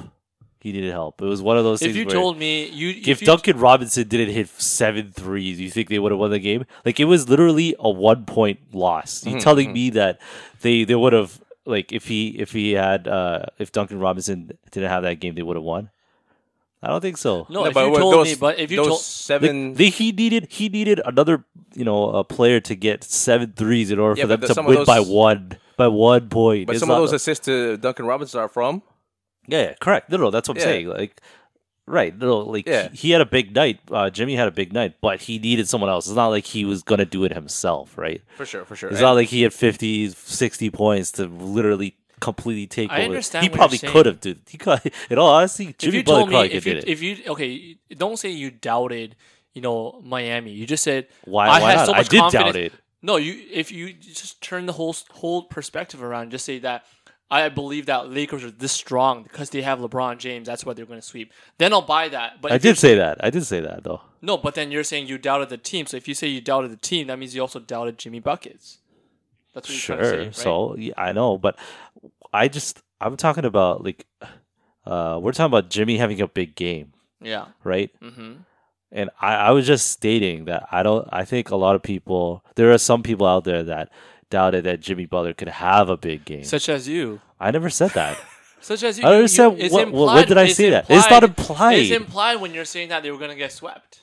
He 0.60 0.72
needed 0.72 0.92
help. 0.92 1.22
It 1.22 1.26
was 1.26 1.42
one 1.42 1.58
of 1.58 1.66
those 1.66 1.82
if 1.82 1.88
things 1.88 1.98
you 1.98 2.06
where 2.06 2.16
told 2.16 2.38
me 2.38 2.68
you 2.70 2.90
if, 2.92 3.08
if 3.08 3.22
you, 3.22 3.26
Duncan 3.28 3.60
Robinson 3.60 4.08
didn't 4.08 4.34
hit 4.34 4.48
seven 4.48 5.12
threes, 5.12 5.60
you 5.60 5.70
think 5.70 5.90
they 5.90 6.00
would 6.00 6.12
have 6.14 6.20
won 6.20 6.32
the 6.32 6.40
game? 6.40 6.66
Like 6.86 7.02
it 7.02 7.06
was 7.06 7.28
literally 7.28 7.76
a 7.80 7.90
one 7.90 8.26
point 8.26 8.74
loss. 8.74 9.26
You 9.26 9.36
Mhm, 9.36 9.42
telling 9.42 9.70
mhm. 9.70 9.74
me 9.74 9.90
that 9.92 10.22
they 10.62 10.86
they 10.86 10.96
would 10.96 11.12
have 11.12 11.42
like 11.66 11.92
if 11.92 12.08
he 12.08 12.30
if 12.40 12.54
he 12.54 12.72
had 12.72 13.10
uh 13.10 13.44
if 13.60 13.74
Duncan 13.74 14.00
Robinson 14.00 14.58
didn't 14.72 14.90
have 14.90 15.04
that 15.04 15.20
game, 15.20 15.36
they 15.36 15.44
would 15.44 15.58
have 15.58 15.64
won. 15.66 15.90
I 16.84 16.88
don't 16.88 17.02
think 17.02 17.18
so. 17.18 17.48
no, 17.50 17.62
No, 17.62 17.66
if 17.68 17.74
but 17.74 17.88
you 17.88 17.98
told 17.98 18.14
those, 18.14 18.28
me, 18.28 18.36
but 18.36 18.60
if 18.60 18.70
you 18.72 18.78
told 18.78 18.90
Like, 18.92 19.00
seven, 19.00 19.74
they, 19.76 19.90
he 19.90 20.12
needed 20.12 20.48
he 20.52 20.70
needed 20.70 21.00
another 21.06 21.46
you 21.74 21.86
know 21.86 22.10
a 22.10 22.24
player 22.24 22.60
to 22.60 22.76
get 22.76 23.04
seven 23.04 23.54
threes 23.56 23.90
in 23.90 24.00
order 24.00 24.18
Yeah, 24.20 24.26
for 24.26 24.28
them 24.28 24.42
the- 24.42 24.48
to 24.48 24.54
some 24.54 24.66
of 24.68 24.76
win 24.76 24.86
by 24.86 25.00
one 25.00 25.58
by 25.78 25.88
one 25.88 26.30
point. 26.30 26.68
but 26.68 26.76
It's 26.76 26.82
some 26.82 26.90
of 26.92 26.96
not- 26.98 27.00
those 27.00 27.14
assists 27.14 27.46
to 27.46 27.78
Duncan 27.78 28.06
Robinson 28.06 28.40
are 28.42 28.50
from. 28.50 28.82
yeah, 29.48 29.62
yeah, 29.62 29.74
correct. 29.80 30.10
No, 30.12 30.18
no, 30.18 30.30
that's 30.30 30.48
what 30.50 30.58
I'm 30.58 30.62
Yeah. 30.62 30.66
saying. 30.74 30.88
Like, 30.90 31.22
right? 31.88 32.16
No, 32.18 32.38
like 32.40 32.68
Yeah. 32.68 32.90
he, 32.92 32.98
he 32.98 33.12
had 33.12 33.22
a 33.22 33.26
big 33.26 33.56
night. 33.56 33.80
Uh, 33.92 34.10
Jimmy 34.10 34.36
had 34.36 34.48
a 34.48 34.52
big 34.52 34.72
night, 34.74 34.96
but 35.02 35.22
he 35.22 35.40
needed 35.40 35.68
someone 35.68 35.90
else. 35.90 36.06
It's 36.08 36.16
not 36.16 36.28
like 36.28 36.46
he 36.46 36.64
was 36.66 36.84
gonna 36.84 37.06
do 37.06 37.24
it 37.24 37.34
himself, 37.34 37.98
right? 37.98 38.22
For 38.38 38.46
sure, 38.46 38.66
for 38.66 38.76
sure. 38.76 38.90
It's 38.90 39.00
And- 39.00 39.06
not 39.06 39.14
like 39.14 39.30
he 39.30 39.42
had 39.44 39.54
50, 39.54 40.10
60 40.10 40.70
points 40.70 41.12
to 41.14 41.26
literally 41.28 41.96
completely 42.24 42.68
take 42.68 42.90
I 42.92 42.98
over. 42.98 43.06
understand 43.06 43.44
he 43.44 43.50
what 43.50 43.54
you're 43.56 43.60
probably 43.60 43.78
saying. 43.78 43.94
could 43.94 44.06
have, 44.06 44.20
dude. 44.20 44.40
He 44.50 44.58
could. 44.58 44.80
In 45.10 45.18
all 45.20 45.30
honesty, 45.30 45.68
if 45.70 45.78
Jimmy 45.78 45.98
you 45.98 46.04
Butler 46.04 46.18
told 46.20 46.30
me 46.30 46.34
probably 46.34 46.54
if 46.54 46.64
could 46.64 46.68
you 46.70 46.74
did 46.76 46.84
it. 46.84 46.90
if 46.92 47.02
you 47.02 47.18
okay, 47.34 47.78
don't 47.96 48.18
say 48.18 48.30
you 48.30 48.52
doubted. 48.52 49.16
You 49.54 49.62
know 49.62 50.02
Miami. 50.04 50.52
You 50.52 50.66
just 50.66 50.84
said 50.84 51.08
Why? 51.26 51.48
I 51.48 51.62
why 51.62 51.70
had 51.72 51.76
not? 51.78 51.86
so 51.86 51.94
I 51.94 51.98
much 51.98 52.10
did 52.10 52.20
confidence- 52.20 52.54
doubt 52.54 52.56
it. 52.56 52.74
No, 53.04 53.18
you 53.18 53.40
if 53.52 53.72
you 53.72 53.94
just 53.94 54.42
turn 54.42 54.66
the 54.66 54.74
whole 54.74 54.96
whole 55.12 55.44
perspective 55.44 56.02
around, 56.02 56.32
just 56.32 56.46
say 56.46 56.58
that 56.60 56.86
I 57.30 57.50
believe 57.50 57.86
that 57.88 58.10
Lakers 58.10 58.44
are 58.44 58.52
this 58.52 58.72
strong 58.72 59.24
because 59.24 59.50
they 59.50 59.62
have 59.62 59.80
LeBron 59.80 60.18
James. 60.20 60.48
That's 60.48 60.66
why 60.66 60.74
they're 60.74 60.86
going 60.86 61.00
to 61.02 61.06
sweep. 61.06 61.34
Then 61.58 61.74
I'll 61.74 61.82
buy 61.82 62.08
that. 62.10 62.42
But 62.42 62.52
I 62.52 62.56
if 62.56 62.62
did 62.62 62.78
say 62.78 62.96
that. 62.96 63.18
I 63.24 63.30
did 63.30 63.46
say 63.46 63.60
that 63.60 63.84
though. 63.84 64.02
no. 64.22 64.38
But 64.38 64.56
then 64.56 64.72
you're 64.72 64.84
saying 64.86 65.08
you 65.08 65.18
doubted 65.18 65.50
the 65.50 65.58
team. 65.58 65.86
So 65.86 65.98
if 65.98 66.08
you 66.08 66.14
say 66.14 66.28
you 66.28 66.42
doubted 66.42 66.72
the 66.72 66.78
team, 66.78 67.08
that 67.08 67.20
means 67.20 67.36
you 67.36 67.42
also 67.42 67.60
doubted 67.60 67.98
Jimmy 68.00 68.20
buckets. 68.22 68.80
That's 69.54 69.68
what 69.68 69.74
you're 69.74 69.80
Sure. 69.82 69.98
trying 69.98 70.10
to 70.10 70.18
say, 70.18 70.26
right? 70.26 70.36
So 70.36 70.76
yeah, 70.78 70.94
I 70.98 71.12
know, 71.12 71.38
but 71.38 71.60
I 72.34 72.48
just 72.48 72.82
I'm 73.00 73.16
talking 73.18 73.46
about 73.46 73.84
like 73.84 74.06
uh 74.86 75.20
we're 75.22 75.32
talking 75.32 75.46
about 75.52 75.70
Jimmy 75.70 75.98
having 75.98 76.20
a 76.22 76.28
big 76.28 76.56
game, 76.56 76.94
yeah. 77.22 77.46
right? 77.64 77.92
Mm-hmm. 78.02 78.34
And 78.92 79.10
I, 79.20 79.36
I 79.36 79.52
was 79.52 79.66
just 79.66 79.90
stating 79.90 80.46
that 80.46 80.68
I 80.72 80.84
don't 80.84 81.08
I 81.12 81.26
think 81.26 81.52
a 81.52 81.56
lot 81.56 81.76
of 81.76 81.84
people 81.84 82.44
there 82.56 82.72
are 82.72 82.78
some 82.78 83.04
people 83.04 83.28
out 83.28 83.44
there 83.44 83.64
that 83.64 83.90
doubted 84.30 84.64
that 84.66 84.80
Jimmy 84.80 85.06
Butler 85.06 85.34
could 85.34 85.48
have 85.48 85.90
a 85.90 85.98
big 85.98 86.26
game. 86.26 86.44
Such 86.44 86.68
as 86.70 86.88
you. 86.88 87.22
I 87.40 87.52
never 87.52 87.70
said 87.70 87.92
that. 87.92 88.18
Such 88.62 88.82
as 88.84 88.98
you, 88.98 89.04
I 89.06 89.10
don't 89.10 89.18
understand 89.18 89.58
You, 89.58 89.64
what- 89.66 89.72
what- 89.74 89.88
implied, 89.90 90.16
when 90.16 90.28
did 90.30 90.38
I 90.38 90.48
say 90.48 90.70
that? 90.70 90.86
It's 90.90 91.10
not 91.10 91.24
implied. 91.24 91.80
It's 91.80 91.92
implied 91.92 92.36
when 92.36 92.54
you're 92.54 92.66
saying 92.66 92.90
that 92.90 93.04
they 93.04 93.12
were 93.12 93.18
gonna 93.20 93.36
get 93.36 93.52
swept. 93.52 94.00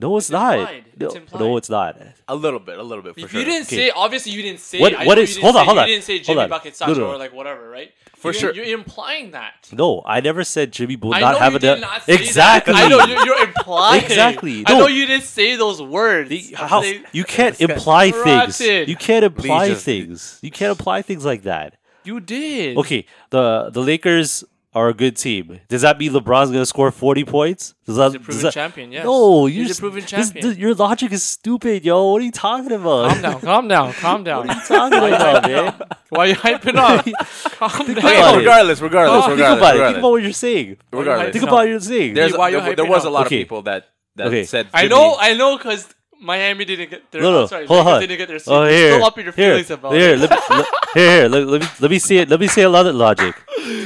No, 0.00 0.16
it's, 0.16 0.26
It's 0.26 0.30
not. 0.30 0.58
implied. 0.58 0.84
No, 0.96 1.06
It's 1.06 1.14
no, 1.14 1.20
implied. 1.20 1.56
it's 1.58 1.70
not. 1.70 1.96
A 2.28 2.34
little 2.36 2.60
bit, 2.60 2.78
a 2.78 2.82
little 2.84 3.02
bit 3.02 3.14
for 3.14 3.20
If 3.20 3.30
sure. 3.32 3.40
you 3.40 3.46
didn't 3.46 3.66
Okay. 3.66 3.76
say, 3.76 3.90
obviously 3.90 4.30
you 4.32 4.42
didn't 4.42 4.60
say. 4.60 4.78
What- 4.78 4.92
it. 4.92 4.98
I 5.00 5.04
what 5.06 5.16
know 5.16 5.22
is- 5.22 5.30
you 5.30 5.34
didn't 5.36 5.44
hold 5.44 5.56
on, 5.56 5.64
hold 5.66 5.78
on, 5.78 5.88
You 5.88 5.94
didn't 5.94 6.04
say 6.04 6.16
hold 6.18 6.24
Jimmy 6.26 6.40
on. 6.42 6.48
bucket 6.50 6.72
No, 6.80 6.86
sucks 6.86 6.98
no, 6.98 7.06
or 7.10 7.16
like 7.18 7.32
whatever, 7.32 7.68
right? 7.68 7.90
For 8.14 8.32
You- 8.32 8.38
sure. 8.38 8.52
You're 8.54 8.78
implying 8.78 9.32
that. 9.32 9.68
No, 9.72 10.02
I 10.06 10.20
never 10.20 10.44
said 10.44 10.72
Jimmy 10.72 10.94
will 10.96 11.14
I 11.14 11.20
not 11.20 11.38
have 11.38 11.52
you 11.52 11.56
a 11.56 11.60
did 11.60 11.80
not 11.80 12.04
say 12.04 12.14
exactly. 12.14 12.74
That. 12.74 12.84
I 12.84 12.88
know 12.88 13.04
you're, 13.06 13.24
you're 13.26 13.42
implying. 13.44 14.04
Exactly. 14.04 14.62
I 14.66 14.72
No. 14.72 14.78
know 14.80 14.86
you 14.86 15.06
didn't 15.06 15.24
say 15.24 15.56
those 15.56 15.82
words. 15.82 16.28
The- 16.30 16.54
how 16.56 16.80
They- 16.82 17.00
you 17.12 17.24
can't 17.24 17.56
This 17.58 17.66
guy- 17.66 17.74
imply 17.74 18.10
things. 18.12 18.60
You 18.60 18.96
can't 18.96 19.24
imply 19.24 19.68
just- 19.70 19.84
things. 19.84 20.38
You 20.42 20.50
can't 20.52 20.72
apply 20.78 21.02
things 21.02 21.24
like 21.24 21.42
that. 21.42 21.74
you 22.04 22.20
did. 22.20 22.76
Okay, 22.78 23.04
the 23.30 23.68
the 23.70 23.80
Lakers 23.82 24.44
are 24.74 24.88
a 24.88 24.94
good 24.94 25.16
team. 25.16 25.60
Does 25.68 25.82
that 25.82 25.98
mean 25.98 26.12
LeBron's 26.12 26.50
gonna 26.50 26.66
score 26.66 26.90
forty 26.90 27.24
points? 27.24 27.74
Does 27.86 27.96
that, 27.96 28.12
He's 28.12 28.14
a 28.14 28.18
does 28.18 28.24
proven 28.26 28.42
that- 28.42 28.52
champion. 28.54 28.92
Yes. 28.92 29.04
No, 29.04 29.46
you're 29.46 29.66
a 29.66 29.70
s- 29.70 29.80
proven 29.80 30.00
this- 30.02 30.10
champion. 30.10 30.48
this- 30.48 30.58
your 30.58 30.74
logic 30.74 31.10
is 31.12 31.22
stupid, 31.22 31.84
yo. 31.84 32.12
What 32.12 32.20
are 32.20 32.24
you 32.24 32.30
talking 32.32 32.72
about? 32.72 33.10
calm 33.12 33.22
down. 33.22 33.40
Calm 33.40 33.68
down. 33.68 33.92
Calm 33.94 34.24
down. 34.24 34.46
What 34.46 34.50
are 34.50 34.60
you 34.60 34.68
talking 34.68 34.98
about, 34.98 35.42
man? 35.48 35.74
Why 36.10 36.24
are 36.24 36.26
you 36.28 36.34
hyping 36.36 36.76
up? 36.76 37.04
Calm 37.52 37.86
Think 37.86 37.98
down. 38.00 38.12
about 38.12 38.34
it. 38.34 38.38
regardless, 38.38 38.80
regardless, 38.80 39.24
Think 39.24 39.36
regardless, 39.38 39.58
about 39.60 39.76
it. 39.76 39.84
Think 39.86 39.98
about 39.98 40.10
what 40.10 40.22
you're 40.22 40.32
saying. 40.32 40.76
regardless. 40.92 41.32
Think 41.32 41.42
No. 41.44 41.48
about 41.48 41.56
what 41.56 41.68
you're 41.68 41.80
saying. 41.80 42.14
There's 42.14 42.36
Why 42.36 42.48
you 42.50 42.60
there, 42.60 42.76
there 42.76 42.84
was 42.86 43.04
a 43.04 43.10
lot 43.10 43.26
Okay. 43.26 43.36
of 43.42 43.44
people 43.46 43.62
that 43.62 43.88
that 44.16 44.26
Okay. 44.28 44.44
said 44.44 44.66
I 44.74 44.82
Jimmy- 44.82 44.94
know. 44.94 45.16
I 45.18 45.34
know 45.34 45.56
because 45.56 45.88
Miami 46.20 46.64
didn't 46.64 46.90
get 46.90 47.10
their. 47.12 47.22
No, 47.22 47.30
no, 47.32 47.46
sorry, 47.46 47.66
hold 47.66 47.86
Lakers 47.86 47.94
on. 47.94 48.00
didn't 48.00 48.18
get 48.18 48.28
their. 48.28 48.40
Oh, 48.48 48.64
here, 48.66 48.92
Still 48.94 49.04
up 49.06 49.18
in 49.18 49.24
your 49.24 49.32
here, 49.34 49.50
feelings 49.52 49.70
about 49.70 49.92
here, 49.92 50.10
it. 50.14 50.18
let 50.18 50.30
me, 50.30 50.36
let, 50.50 50.66
here, 50.94 51.10
here, 51.20 51.28
let, 51.28 51.46
let 51.46 51.60
me 51.62 51.68
let 51.80 51.90
me 51.92 51.98
see 52.00 52.18
it. 52.18 52.28
Let 52.28 52.40
me 52.40 52.48
say 52.48 52.62
a 52.62 52.68
lot 52.68 52.86
of 52.86 52.94
logic. 52.96 53.34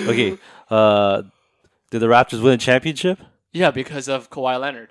Okay, 0.09 0.39
uh, 0.73 1.23
did 1.91 1.99
the 1.99 2.07
Raptors 2.07 2.43
win 2.43 2.55
a 2.55 2.59
championship? 2.59 3.19
Yeah, 3.53 3.71
because 3.71 4.09
of 4.09 4.31
Kawhi 4.31 4.59
Leonard. 4.59 4.89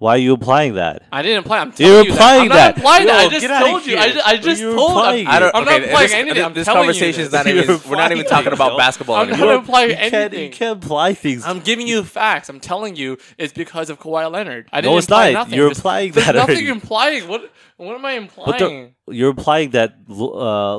Why 0.00 0.14
are 0.14 0.18
you 0.18 0.32
implying 0.32 0.74
that? 0.76 1.02
I 1.12 1.20
didn't 1.20 1.36
imply. 1.44 1.58
I'm 1.58 1.74
You're 1.76 2.04
telling 2.04 2.06
you 2.06 2.10
implying 2.12 2.48
that. 2.48 2.78
I'm 2.78 2.82
that. 2.82 2.82
not 2.82 3.02
implying 3.02 3.06
that. 3.06 3.20
Yo, 3.20 3.26
I 3.26 3.28
just 3.28 3.40
get 3.42 3.50
outta 3.50 3.66
told 3.70 3.86
you. 3.86 3.96
I 3.98 4.04
here. 4.06 4.12
just, 4.14 4.26
I 4.28 4.36
just 4.38 4.60
You're 4.62 4.74
told. 4.74 4.90
implying 4.92 5.26
I'm, 5.26 5.32
I 5.34 5.38
don't, 5.40 5.54
I'm 5.54 5.62
okay, 5.64 5.70
not 5.78 5.82
implying 5.82 6.06
this, 6.08 6.14
anything. 6.14 6.44
I'm 6.44 6.54
this 6.54 6.64
telling 6.64 6.80
conversation 6.80 7.20
you 7.20 7.26
is 7.26 7.32
not 7.34 7.46
You're 7.52 7.56
even. 7.64 7.80
We're 7.86 7.96
not 7.96 8.10
even 8.12 8.24
talking 8.24 8.52
about 8.54 8.78
basketball 8.78 9.16
I'm 9.16 9.28
anymore. 9.28 9.46
not 9.48 9.58
implying 9.58 9.90
you 9.90 9.96
can't, 9.96 10.14
anything. 10.14 10.44
you 10.44 10.50
can't 10.50 10.82
imply 10.82 11.12
things. 11.12 11.44
I'm 11.44 11.60
giving 11.60 11.86
you 11.86 12.02
facts. 12.02 12.48
I'm 12.48 12.60
telling 12.60 12.96
you 12.96 13.18
it's 13.36 13.52
because 13.52 13.90
of 13.90 14.00
Kawhi 14.00 14.32
Leonard. 14.32 14.70
I 14.72 14.80
didn't 14.80 14.92
No, 14.94 14.96
it's 14.96 15.06
imply 15.06 15.32
not. 15.32 15.38
nothing. 15.40 15.54
You're 15.54 15.64
There's- 15.66 15.76
implying 15.78 16.12
there's 16.12 16.26
that 16.28 16.34
nothing 16.34 16.54
already. 16.56 16.68
implying. 16.68 17.28
What 17.28 17.52
what 17.76 17.94
am 17.94 18.06
I 18.06 18.18
But 18.20 18.58
the- 18.58 18.64
implying? 18.64 18.94
you're 19.10 19.30
implying 19.30 19.70
that 19.72 19.96
uh, 20.08 20.14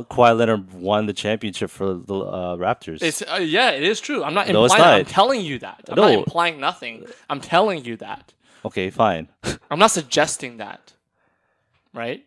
Kawhi 0.10 0.36
Leonard 0.36 0.74
won 0.74 1.06
the 1.06 1.14
championship 1.14 1.70
for 1.70 1.94
the 1.94 2.16
uh, 2.18 2.56
Raptors. 2.58 3.04
It's 3.04 3.22
uh, 3.22 3.36
yeah, 3.40 3.70
it 3.70 3.84
is 3.84 4.00
true. 4.00 4.24
I'm 4.24 4.34
not 4.34 4.48
No, 4.50 4.66
it's 4.66 4.74
implying. 4.74 5.02
I'm 5.02 5.06
telling 5.06 5.42
you 5.42 5.60
that. 5.60 5.82
I'm 5.90 5.96
not 5.96 6.12
implying 6.12 6.60
nothing. 6.60 7.06
I'm 7.30 7.40
telling 7.40 7.86
you 7.86 7.98
that. 7.98 8.34
Okay, 8.66 8.90
fine. 8.90 9.28
I'm 9.72 9.80
not 9.80 9.92
suggesting 9.92 10.58
that. 10.58 10.94
Right? 11.94 12.26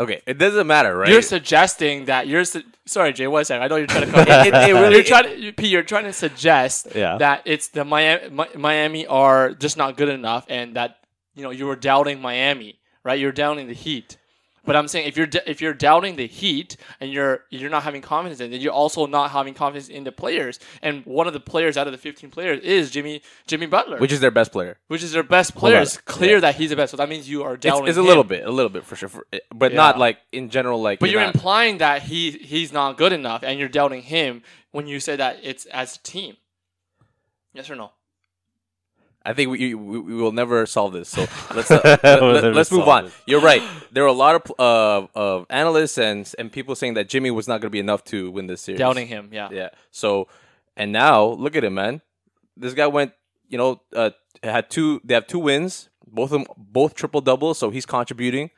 Okay, 0.00 0.20
it 0.26 0.38
doesn't 0.38 0.66
matter, 0.66 0.96
right? 0.96 1.10
You're 1.10 1.22
suggesting 1.22 2.06
that 2.06 2.26
you're 2.26 2.44
su- 2.44 2.64
sorry, 2.86 3.12
Jay. 3.12 3.26
One 3.28 3.44
second. 3.44 3.62
I 3.62 3.68
know 3.68 3.76
you're 3.76 3.86
trying 3.86 4.06
to 4.06 4.12
cut. 4.12 4.28
It- 4.28 4.46
it- 4.54 4.70
it 4.70 4.72
really- 4.72 4.94
you're 4.96 5.04
trying 5.04 5.40
to, 5.40 5.52
P, 5.52 5.68
You're 5.68 5.82
trying 5.82 6.04
to 6.04 6.12
suggest 6.12 6.88
Yeah. 6.94 7.18
that 7.18 7.42
it's 7.44 7.68
the 7.68 7.84
Miami, 7.84 8.42
Miami 8.56 9.06
are 9.06 9.52
just 9.52 9.76
not 9.76 9.96
good 9.96 10.08
enough, 10.08 10.46
and 10.48 10.74
that 10.76 10.98
you 11.34 11.42
know 11.44 11.50
you 11.50 11.66
were 11.66 11.76
doubting 11.76 12.20
Miami, 12.20 12.78
right? 13.04 13.18
You're 13.18 13.32
doubting 13.32 13.68
the 13.68 13.74
Heat. 13.74 14.16
But 14.64 14.76
I'm 14.76 14.86
saying 14.86 15.08
if 15.08 15.16
you're 15.16 15.26
if 15.46 15.60
you're 15.60 15.74
doubting 15.74 16.14
the 16.14 16.28
Heat 16.28 16.76
and 17.00 17.10
you're 17.12 17.40
you're 17.50 17.68
not 17.70 17.82
having 17.82 18.00
confidence 18.00 18.40
in 18.40 18.52
it, 18.52 18.60
you're 18.60 18.72
also 18.72 19.06
not 19.06 19.32
having 19.32 19.54
confidence 19.54 19.88
in 19.88 20.04
the 20.04 20.12
players. 20.12 20.60
And 20.82 21.04
one 21.04 21.26
of 21.26 21.32
the 21.32 21.40
players 21.40 21.76
out 21.76 21.88
of 21.88 21.92
the 21.92 21.98
15 21.98 22.30
players 22.30 22.60
is 22.62 22.90
Jimmy 22.92 23.22
Jimmy 23.48 23.66
Butler, 23.66 23.98
which 23.98 24.12
is 24.12 24.20
their 24.20 24.30
best 24.30 24.52
player. 24.52 24.78
which 24.86 25.02
is 25.02 25.10
their 25.10 25.24
best 25.24 25.56
player. 25.56 25.80
It's 25.80 25.96
clear 25.96 26.40
that 26.40 26.54
he's 26.54 26.70
the 26.70 26.76
best. 26.76 26.92
So 26.92 26.96
that 26.98 27.08
means 27.08 27.28
you 27.28 27.42
are 27.42 27.54
It's, 27.54 27.62
doubting. 27.64 27.88
it's 27.88 27.98
a 27.98 28.00
him. 28.02 28.06
little 28.06 28.22
bit, 28.24 28.46
a 28.46 28.52
little 28.52 28.70
bit 28.70 28.84
for 28.84 28.94
sure, 28.94 29.08
for, 29.08 29.26
but 29.52 29.74
not 29.74 29.98
like 29.98 30.18
in 30.30 30.48
general. 30.48 30.80
Like, 30.80 31.00
But 31.00 31.10
you're 31.10 31.20
not- 31.22 31.34
implying 31.34 31.78
that 31.78 32.02
he 32.02 32.30
he's 32.30 32.72
not 32.72 32.96
good 32.96 33.12
enough, 33.12 33.42
and 33.42 33.58
you're 33.58 33.68
doubting 33.68 34.02
him 34.02 34.42
when 34.70 34.86
you 34.86 35.00
say 35.00 35.16
that 35.16 35.40
it's 35.42 35.66
as 35.66 35.96
a 35.96 35.98
team. 36.02 36.36
Yes 37.52 37.68
or 37.68 37.74
no? 37.74 37.90
I 39.24 39.32
think 39.34 39.50
we, 39.50 39.74
we 39.74 39.98
we 40.00 40.14
will 40.14 40.32
never 40.32 40.66
solve 40.66 40.92
this. 40.92 41.08
So 41.08 41.20
let's 41.54 41.70
uh, 41.70 41.80
let, 42.02 42.20
We'll 42.20 42.32
let, 42.32 42.42
never 42.44 42.58
us 42.60 42.70
move 42.72 42.88
on. 42.88 43.06
it. 43.06 43.12
You're 43.26 43.40
right. 43.40 43.62
There 43.92 44.02
are 44.04 44.08
a 44.08 44.12
lot 44.12 44.34
of 44.34 44.52
uh, 44.58 45.06
of 45.14 45.46
analysts 45.50 45.98
and 45.98 46.30
and 46.38 46.50
people 46.50 46.74
saying 46.74 46.94
that 46.94 47.08
Jimmy 47.08 47.30
was 47.30 47.46
not 47.46 47.60
going 47.60 47.68
to 47.70 47.70
be 47.70 47.78
enough 47.78 48.02
to 48.04 48.30
win 48.30 48.46
this 48.48 48.60
series. 48.62 48.78
Doubting 48.78 49.06
him, 49.06 49.28
yeah. 49.32 49.48
Yeah. 49.52 49.68
So, 49.90 50.28
and 50.76 50.90
now 50.92 51.24
look 51.24 51.54
at 51.56 51.62
him, 51.64 51.74
man. 51.74 52.00
This 52.56 52.74
guy 52.74 52.86
went, 52.86 53.12
you 53.48 53.58
know, 53.58 53.80
uh, 53.94 54.10
had 54.42 54.70
two. 54.70 55.00
They 55.04 55.14
have 55.14 55.26
two 55.26 55.38
wins. 55.38 55.88
Both 56.06 56.32
of 56.32 56.40
them, 56.44 56.46
both 56.56 56.94
triple 56.94 57.20
doubles. 57.22 57.58
So 57.58 57.70
he's 57.70 57.86
contributing 57.86 58.50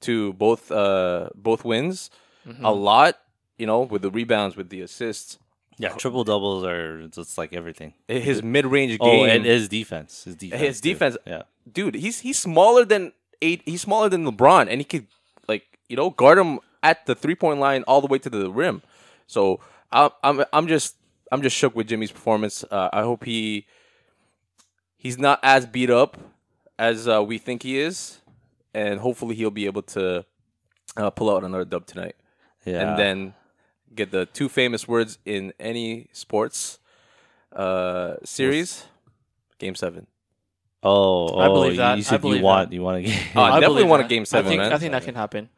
to 0.00 0.32
both 0.34 0.70
uh 0.70 1.30
both 1.34 1.64
wins 1.64 2.10
Mm-hmm. 2.46 2.64
a 2.64 2.70
lot. 2.72 3.18
You 3.58 3.66
know, 3.66 3.80
with 3.82 4.02
the 4.02 4.10
rebounds, 4.10 4.56
with 4.56 4.68
the 4.68 4.82
assists, 4.82 5.38
yeah, 5.78 5.90
triple 5.90 6.24
doubles 6.24 6.64
are 6.64 7.06
just 7.08 7.36
like 7.38 7.52
everything. 7.52 7.94
his 8.08 8.42
mid 8.42 8.66
range 8.66 8.96
Oh, 9.00 9.10
game. 9.10 9.28
and 9.30 9.44
his 9.44 9.68
defense. 9.68 10.24
His 10.24 10.34
defense. 10.36 10.60
His 10.62 10.80
too. 10.80 10.88
defense- 10.90 11.16
Yeah. 11.26 11.42
dude, 11.70 11.94
he's 11.94 12.20
he's 12.20 12.38
smaller 12.38 12.84
than 12.84 13.12
eight. 13.42 13.62
He's 13.64 13.82
smaller 13.82 14.08
than 14.08 14.24
LeBron, 14.24 14.68
and 14.70 14.80
he 14.80 14.84
could 14.84 15.06
like 15.48 15.64
you 15.88 15.96
know 15.96 16.10
guard 16.10 16.38
him 16.38 16.60
at 16.82 17.04
the 17.06 17.14
three 17.14 17.34
point 17.34 17.60
line 17.60 17.82
all 17.86 18.00
the 18.00 18.06
way 18.06 18.18
to 18.18 18.30
the 18.30 18.50
rim. 18.50 18.82
So 19.26 19.60
I'm 19.92 20.10
I'm 20.22 20.44
I'm 20.52 20.66
just 20.66 20.96
I'm 21.32 21.42
just 21.42 21.56
shook 21.56 21.74
with 21.76 21.88
Jimmy's 21.88 22.12
performance. 22.12 22.64
Uh, 22.70 22.88
I 22.92 23.02
hope 23.02 23.24
he 23.24 23.66
he's 24.96 25.18
not 25.18 25.40
as 25.42 25.66
beat 25.66 25.90
up 25.90 26.16
as 26.78 27.08
uh, 27.08 27.22
we 27.22 27.38
think 27.38 27.62
he 27.62 27.78
is, 27.78 28.20
and 28.74 29.00
hopefully 29.00 29.34
he'll 29.34 29.50
be 29.50 29.66
able 29.66 29.82
to 29.82 30.24
uh, 30.96 31.10
pull 31.10 31.30
out 31.34 31.44
another 31.44 31.64
dub 31.64 31.86
tonight, 31.86 32.16
Yeah. 32.64 32.80
and 32.90 32.98
then 32.98 33.34
get 33.96 34.10
the 34.10 34.26
two 34.26 34.48
famous 34.48 34.86
words 34.86 35.18
in 35.24 35.52
any 35.58 36.08
sports 36.12 36.78
uh, 37.52 38.14
series. 38.24 38.84
Game 39.58 39.74
seven. 39.74 40.06
Oh, 40.82 41.28
oh 41.28 41.38
I 41.38 41.48
believe 41.48 41.76
that. 41.78 41.98
You 41.98 42.04
I 42.08 42.16
believe 42.18 42.38
you 42.38 42.44
want 42.44 42.72
you 42.72 42.82
want 42.82 43.04
to 43.04 43.10
get. 43.10 43.26
Oh, 43.34 43.42
I 43.42 43.60
definitely 43.60 43.82
believe 43.82 43.90
want 43.90 44.04
a 44.04 44.08
game 44.08 44.24
seven, 44.24 44.46
I 44.46 44.48
think, 44.48 44.60
man. 44.60 44.72
I 44.72 44.78
think 44.78 44.92
that 44.92 45.04
can 45.04 45.14
happen. 45.14 45.48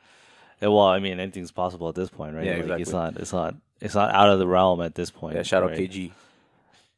Yeah, 0.60 0.68
well, 0.68 0.86
I 0.86 0.98
mean, 0.98 1.20
anything's 1.20 1.52
possible 1.52 1.88
at 1.88 1.94
this 1.94 2.10
point, 2.10 2.34
right? 2.34 2.44
Yeah, 2.44 2.62
Like, 2.64 2.80
It's 2.80 2.92
not. 2.92 3.16
It's 3.16 3.32
not. 3.32 3.54
It's 3.80 3.94
not 3.94 4.12
out 4.12 4.30
of 4.30 4.38
the 4.38 4.46
realm 4.46 4.80
at 4.80 4.94
this 4.94 5.10
point. 5.10 5.36
Yeah, 5.36 5.42
shout 5.42 5.62
out? 5.62 5.70
KG. 5.70 6.10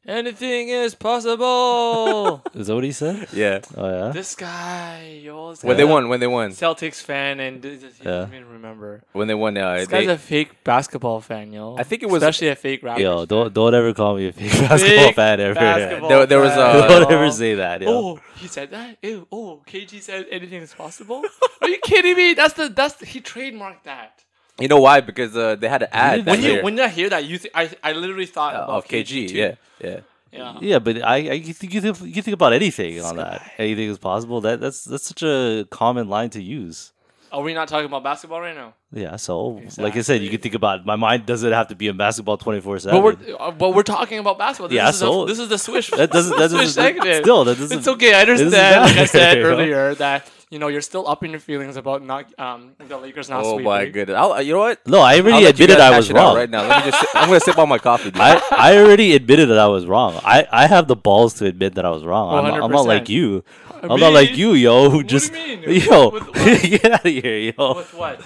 Anything 0.07 0.69
is 0.69 0.95
possible. 0.95 2.41
Is 2.55 2.67
that 2.67 2.73
what 2.75 2.83
he 2.83 2.91
said? 2.91 3.27
Yeah. 3.33 3.61
Oh 3.77 3.87
yeah. 3.87 4.11
this 4.11 4.33
guy, 4.33 5.19
yo, 5.23 5.51
this 5.51 5.63
When 5.63 5.73
guy- 5.73 5.77
they 5.77 5.83
won, 5.83 6.09
when 6.09 6.19
they 6.19 6.25
won, 6.27 6.49
Celtics 6.51 7.01
fan, 7.03 7.39
and 7.39 7.63
he 7.63 7.75
doesn't 7.77 8.03
Yeah. 8.03 8.25
even 8.25 8.49
remember. 8.49 9.03
when 9.13 9.27
they 9.27 9.35
won, 9.35 9.55
uh, 9.57 9.75
This 9.75 9.87
they, 9.89 10.05
guy's 10.07 10.15
a 10.15 10.17
fake 10.17 10.63
basketball 10.63 11.21
fan, 11.21 11.53
yo. 11.53 11.75
I 11.77 11.83
think 11.83 12.01
it 12.01 12.07
was- 12.09 12.23
especially 12.23 12.47
a 12.47 12.55
fake 12.55 12.81
rapper. 12.81 12.99
Yo, 12.99 13.17
fan. 13.19 13.27
don't 13.27 13.53
don't 13.53 13.75
ever 13.75 13.93
call 13.93 14.15
me 14.15 14.27
a 14.29 14.31
fake 14.31 14.49
basketball 14.69 15.05
Fake 15.05 15.15
fan 15.15 15.39
ever. 15.39 15.53
basketball 15.53 16.09
There- 16.09 16.25
there 16.25 16.39
was, 16.39 16.51
fan, 16.53 16.59
uh, 16.81 16.87
don't 16.87 17.09
yo. 17.11 17.15
ever 17.17 17.31
say 17.31 17.53
that. 17.55 17.81
Yo. 17.83 17.89
Oh, 17.91 18.19
he 18.37 18.47
said 18.47 18.71
that. 18.71 18.97
Ew. 19.03 19.27
Oh, 19.31 19.61
KG 19.67 20.01
said 20.01 20.25
anything 20.31 20.63
is 20.63 20.73
possible. 20.73 21.21
Are 21.61 21.69
you 21.69 21.77
kidding 21.77 22.15
me? 22.15 22.33
That's 22.33 22.55
the 22.55 22.69
that's 22.69 22.95
the, 22.95 23.05
he 23.05 23.21
trademarked 23.21 23.83
that. 23.83 24.23
You 24.61 24.67
know 24.67 24.79
why? 24.79 25.01
Because 25.01 25.35
uh, 25.35 25.55
they 25.55 25.67
had 25.69 25.83
an 25.83 25.89
ad. 25.91 26.15
did 26.17 26.25
that 26.25 26.31
When 26.31 26.41
you 26.41 26.51
year, 26.51 26.63
when 26.63 26.77
you 26.77 26.87
hear 26.87 27.09
that, 27.09 27.25
you 27.25 27.37
th- 27.37 27.51
I 27.55 27.69
I 27.83 27.91
literally 27.93 28.25
thought 28.25 28.55
uh, 28.55 28.73
of 28.77 28.85
KG. 28.87 29.29
too. 29.29 29.35
Yeah, 29.35 29.55
yeah. 29.83 29.99
yeah. 30.31 30.57
Yeah, 30.61 30.79
but 30.79 31.01
I, 31.03 31.15
I 31.15 31.33
you 31.33 31.53
think 31.53 31.73
you 31.73 31.81
think, 31.81 31.99
you 32.15 32.21
think 32.21 32.33
about 32.33 32.53
anything 32.53 33.01
on 33.01 33.17
that. 33.17 33.51
Anything 33.57 33.89
is 33.89 33.97
possible. 33.97 34.41
That 34.41 34.59
that's 34.61 34.83
that's 34.83 35.05
such 35.07 35.23
a 35.23 35.65
common 35.69 36.07
line 36.09 36.29
to 36.31 36.41
use. 36.41 36.91
Are 37.33 37.41
we 37.41 37.53
not 37.53 37.69
talking 37.69 37.85
about 37.85 38.03
basketball 38.03 38.41
right 38.41 38.53
now? 38.55 38.73
Yeah, 38.91 39.15
so 39.15 39.61
like 39.77 39.95
I 39.95 40.01
said, 40.01 40.21
you 40.21 40.29
can 40.29 40.41
think 40.41 40.53
about 40.53 40.85
my 40.85 40.97
mind 40.97 41.25
doesn't 41.25 41.53
have 41.53 41.69
to 41.69 41.75
be 41.75 41.87
in 41.87 41.95
basketball 41.95 42.35
twenty 42.37 42.59
four 42.59 42.77
seven. 42.77 43.01
But 43.01 43.19
seven. 43.19 43.35
we're 43.39 43.41
uh, 43.47 43.51
but 43.51 43.69
we're 43.73 43.83
talking 43.83 44.19
about 44.19 44.37
basketball. 44.37 44.67
This 44.67 44.75
Yeah, 44.75 44.89
is 44.89 44.97
so- 44.97 45.21
the, 45.21 45.27
this 45.31 45.39
is 45.39 45.47
the 45.47 45.57
swish. 45.57 45.89
That 45.91 46.11
doesn't 46.11 46.37
that 46.37 46.49
Switch 46.55 46.61
doesn't 46.75 46.83
segment. 46.83 47.23
still 47.23 47.45
that 47.45 47.57
doesn't. 47.57 47.77
It's 47.79 47.87
okay. 47.87 48.13
I 48.13 48.21
understand. 48.23 48.81
Like 48.85 48.97
I 48.97 49.05
said 49.05 49.19
matter, 49.19 49.39
you 49.39 49.43
know? 49.47 49.49
earlier, 49.53 49.95
that 49.95 50.29
you 50.51 50.59
know 50.59 50.67
you're 50.67 50.81
still 50.85 51.07
up 51.07 51.23
in 51.23 51.31
your 51.31 51.39
feelings 51.39 51.77
about 51.77 52.03
not 52.03 52.27
um 52.37 52.73
the 52.77 52.97
Lakers 52.97 53.29
not 53.29 53.41
Oh 53.43 53.53
sweeping. 53.53 53.65
my 53.65 53.85
goodness! 53.87 54.17
I'll, 54.17 54.41
you 54.41 54.53
know 54.53 54.59
what? 54.59 54.85
No, 54.85 54.99
I 54.99 55.15
I'll 55.15 55.21
already 55.25 55.45
admitted 55.45 55.77
guys 55.77 55.93
I 55.93 55.97
was 55.97 56.11
wrong. 56.11 56.35
right 56.35 56.49
now. 56.49 56.67
Let 56.67 56.85
me 56.85 56.91
just. 56.91 56.99
Sit, 57.01 57.09
I'm 57.15 57.27
gonna 57.29 57.39
sip 57.39 57.57
on 57.57 57.69
my 57.69 57.79
coffee. 57.79 58.11
Dude. 58.11 58.21
I, 58.21 58.39
I 58.51 58.77
already 58.77 59.15
admitted 59.15 59.47
that 59.49 59.57
I 59.57 59.67
was 59.67 59.85
wrong. 59.87 60.19
I, 60.23 60.45
I 60.51 60.67
have 60.67 60.87
the 60.87 60.95
balls 60.97 61.33
to 61.35 61.45
admit 61.47 61.75
that 61.75 61.85
I 61.85 61.89
was 61.89 62.03
wrong. 62.03 62.37
I'm, 62.37 62.43
not- 62.51 62.61
I'm 62.63 62.71
not 62.71 62.85
like 62.85 63.05
100%. 63.05 63.09
you. 63.09 63.43
I'm 63.81 63.99
not 63.99 64.13
like 64.13 64.37
you, 64.37 64.53
yo. 64.53 64.89
Who 64.91 64.97
do 65.01 65.03
you 65.03 65.19
just 65.19 65.31
mean? 65.33 65.63
yo 65.67 66.09
With- 66.09 66.27
with- 66.35 66.61
get 66.83 66.91
out 66.91 67.05
of 67.05 67.11
here, 67.11 67.53
yo. 67.57 67.75
With 67.75 67.93
what? 67.95 68.21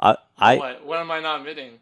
I 0.00 0.16
I 0.36 0.56
what? 0.58 0.84
What 0.84 0.98
am 0.98 1.10
I 1.10 1.20
not 1.20 1.40
admitting? 1.40 1.78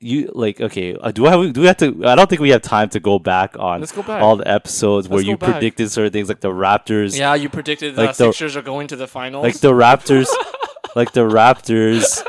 You 0.00 0.30
like 0.34 0.60
okay? 0.60 0.96
Uh, 0.96 1.10
do 1.12 1.26
I 1.26 1.30
have 1.36 1.52
do 1.52 1.60
we 1.60 1.66
have 1.66 1.76
to? 1.78 2.06
I 2.06 2.14
don't 2.14 2.28
think 2.28 2.40
we 2.40 2.50
have 2.50 2.62
time 2.62 2.88
to 2.90 3.00
go 3.00 3.18
back 3.18 3.56
on 3.58 3.82
go 3.82 4.02
back. 4.02 4.22
all 4.22 4.36
the 4.36 4.48
episodes 4.48 5.08
where 5.08 5.18
Let's 5.18 5.28
you 5.28 5.36
go 5.36 5.46
back. 5.46 5.52
predicted 5.54 5.90
certain 5.90 6.12
things 6.12 6.28
like 6.28 6.40
the 6.40 6.48
Raptors, 6.50 7.18
Yeah, 7.18 7.34
you 7.34 7.48
predicted 7.48 7.96
the 7.96 8.02
Like 8.06 8.16
the- 8.16 8.32
Sixers 8.32 8.56
are 8.56 8.62
going 8.62 8.88
to 8.88 8.96
the 8.96 9.06
finals. 9.06 9.42
like 9.44 9.58
the 9.60 9.72
Raptors, 9.72 10.26
like 10.96 11.12
the 11.12 11.20
Raptors 11.28 12.24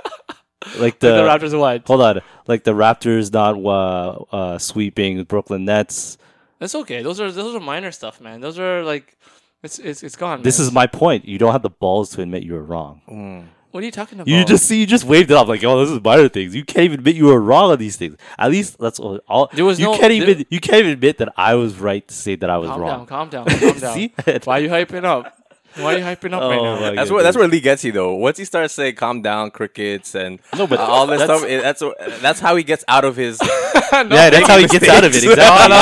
like 0.80 1.00
the, 1.00 1.08
the 1.16 1.24
Raptors 1.24 1.58
what? 1.58 1.88
Hold 1.88 2.02
on, 2.02 2.22
like 2.48 2.64
the 2.64 2.74
Raptors 2.74 3.32
not 3.34 3.56
uh, 3.58 4.24
uh, 4.36 4.58
sweeping 4.58 5.24
Brooklyn 5.24 5.66
Nets. 5.66 6.18
That's 6.60 6.76
okay. 6.76 7.02
Those 7.02 7.20
are 7.20 7.32
those 7.32 7.56
are 7.56 7.60
minor 7.60 7.92
stuff, 7.92 8.22
man. 8.22 8.42
Those 8.42 8.60
are 8.60 8.84
like, 8.84 9.18
it's 9.64 9.80
it's 9.80 10.04
it's 10.04 10.16
gone. 10.16 10.44
This 10.44 10.60
man. 10.60 10.68
is 10.68 10.74
my 10.74 10.86
point. 10.88 11.26
You 11.26 11.40
don't 11.40 11.52
have 11.54 11.64
the 11.64 11.72
balls 11.72 12.12
to 12.12 12.22
admit 12.22 12.44
you 12.44 12.54
were 12.54 12.64
wrong. 12.64 13.48
What 13.72 13.82
are 13.82 13.86
you 13.86 13.92
talking 13.92 14.20
about? 14.20 14.28
You 14.28 14.44
just 14.46 14.66
see, 14.66 14.80
you 14.80 14.86
just 14.86 15.04
waved 15.06 15.32
it 15.32 15.34
off 15.36 15.48
like, 15.48 15.64
"Oh, 15.64 15.80
this 15.84 15.90
is 15.92 16.02
minor 16.04 16.30
things." 16.30 16.56
You 16.56 16.64
can't 16.64 16.86
even 16.86 17.00
admit 17.00 17.16
you 17.16 17.26
were 17.26 17.40
wrong 17.40 17.72
on 17.72 17.78
these 17.80 17.96
things. 17.98 18.18
At 18.38 18.52
least 18.52 18.78
that's 18.80 19.00
all. 19.00 19.20
all 19.28 19.50
There 19.54 19.66
was 19.66 19.80
you 19.80 19.86
no- 19.88 19.92
can't 19.98 20.04
there- 20.12 20.30
even 20.30 20.46
you 20.50 20.60
can't 20.60 20.80
even 20.80 20.92
admit 20.92 21.18
that 21.20 21.34
I 21.38 21.56
was 21.56 21.78
right 21.80 22.08
to 22.08 22.14
say 22.14 22.36
that 22.36 22.50
I 22.50 22.58
was 22.58 22.70
calm 22.70 22.82
wrong. 22.82 22.98
down, 23.00 23.06
calm 23.08 23.30
down, 23.30 23.46
calm 23.46 23.80
down. 23.80 23.94
See? 23.96 24.14
Why 24.44 24.60
are 24.60 24.62
you 24.62 24.70
hyping 24.70 25.04
up? 25.06 25.38
Why 25.76 25.96
are 25.96 25.98
you 26.00 26.04
hyping 26.04 26.34
up 26.34 26.42
right 26.42 26.60
Oh 26.60 26.76
now? 26.76 26.80
my 26.82 26.96
That's 26.96 27.12
where 27.12 27.24
that's 27.24 27.38
where 27.38 27.48
Lee 27.48 27.62
gets 27.62 27.84
you 27.86 27.92
though. 27.92 28.16
Once 28.16 28.38
he 28.38 28.46
starts 28.46 28.74
saying 28.74 28.96
"calm 28.96 29.22
down," 29.22 29.52
crickets, 29.52 30.16
and 30.16 30.40
No, 30.58 30.68
but 30.68 30.80
uh, 30.80 30.84
all 30.84 31.08
this 31.08 31.20
that's- 31.20 31.40
stuff, 31.40 31.50
it, 31.50 31.62
that's 31.64 31.84
that's 32.22 32.40
how 32.40 32.56
he 32.56 32.64
gets 32.64 32.84
out 32.88 33.06
of 33.06 33.16
his. 33.16 33.40
yeah, 33.94 34.30
that's 34.30 34.48
how 34.48 34.58
he 34.58 34.68
gets 34.68 34.88
out 34.90 35.04
of 35.04 35.12
it. 35.14 35.26
mistakes. 35.26 35.34
Exactly. 35.34 35.76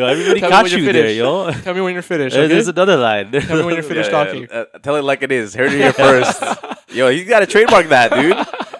yo, 0.00 0.06
everybody 0.06 0.40
Tell 0.40 0.48
me 0.48 0.52
caught 0.54 0.62
when 0.64 0.72
you're 0.72 0.80
you 0.80 0.92
there, 0.92 1.10
yo. 1.12 1.50
Tell 1.52 1.74
me 1.74 1.80
when 1.80 1.92
you're 1.94 2.02
finished. 2.02 2.36
Okay? 2.36 2.46
There's 2.48 2.68
another 2.68 2.96
line. 2.96 3.30
Tell 3.32 3.58
me 3.58 3.64
when 3.64 3.74
you're 3.74 3.82
finished 3.82 4.10
Yeah, 4.10 4.24
talking. 4.24 4.48
uh, 4.50 4.64
tell 4.82 4.96
it 4.96 5.02
like 5.04 5.22
it 5.22 5.32
is. 5.32 5.54
Heard 5.54 5.72
it 5.72 5.78
here 5.78 5.92
first. 5.92 6.42
Yo, 6.92 7.08
you 7.08 7.24
gotta 7.24 7.46
trademark 7.46 7.88
that, 7.88 8.12
dude. 8.12 8.36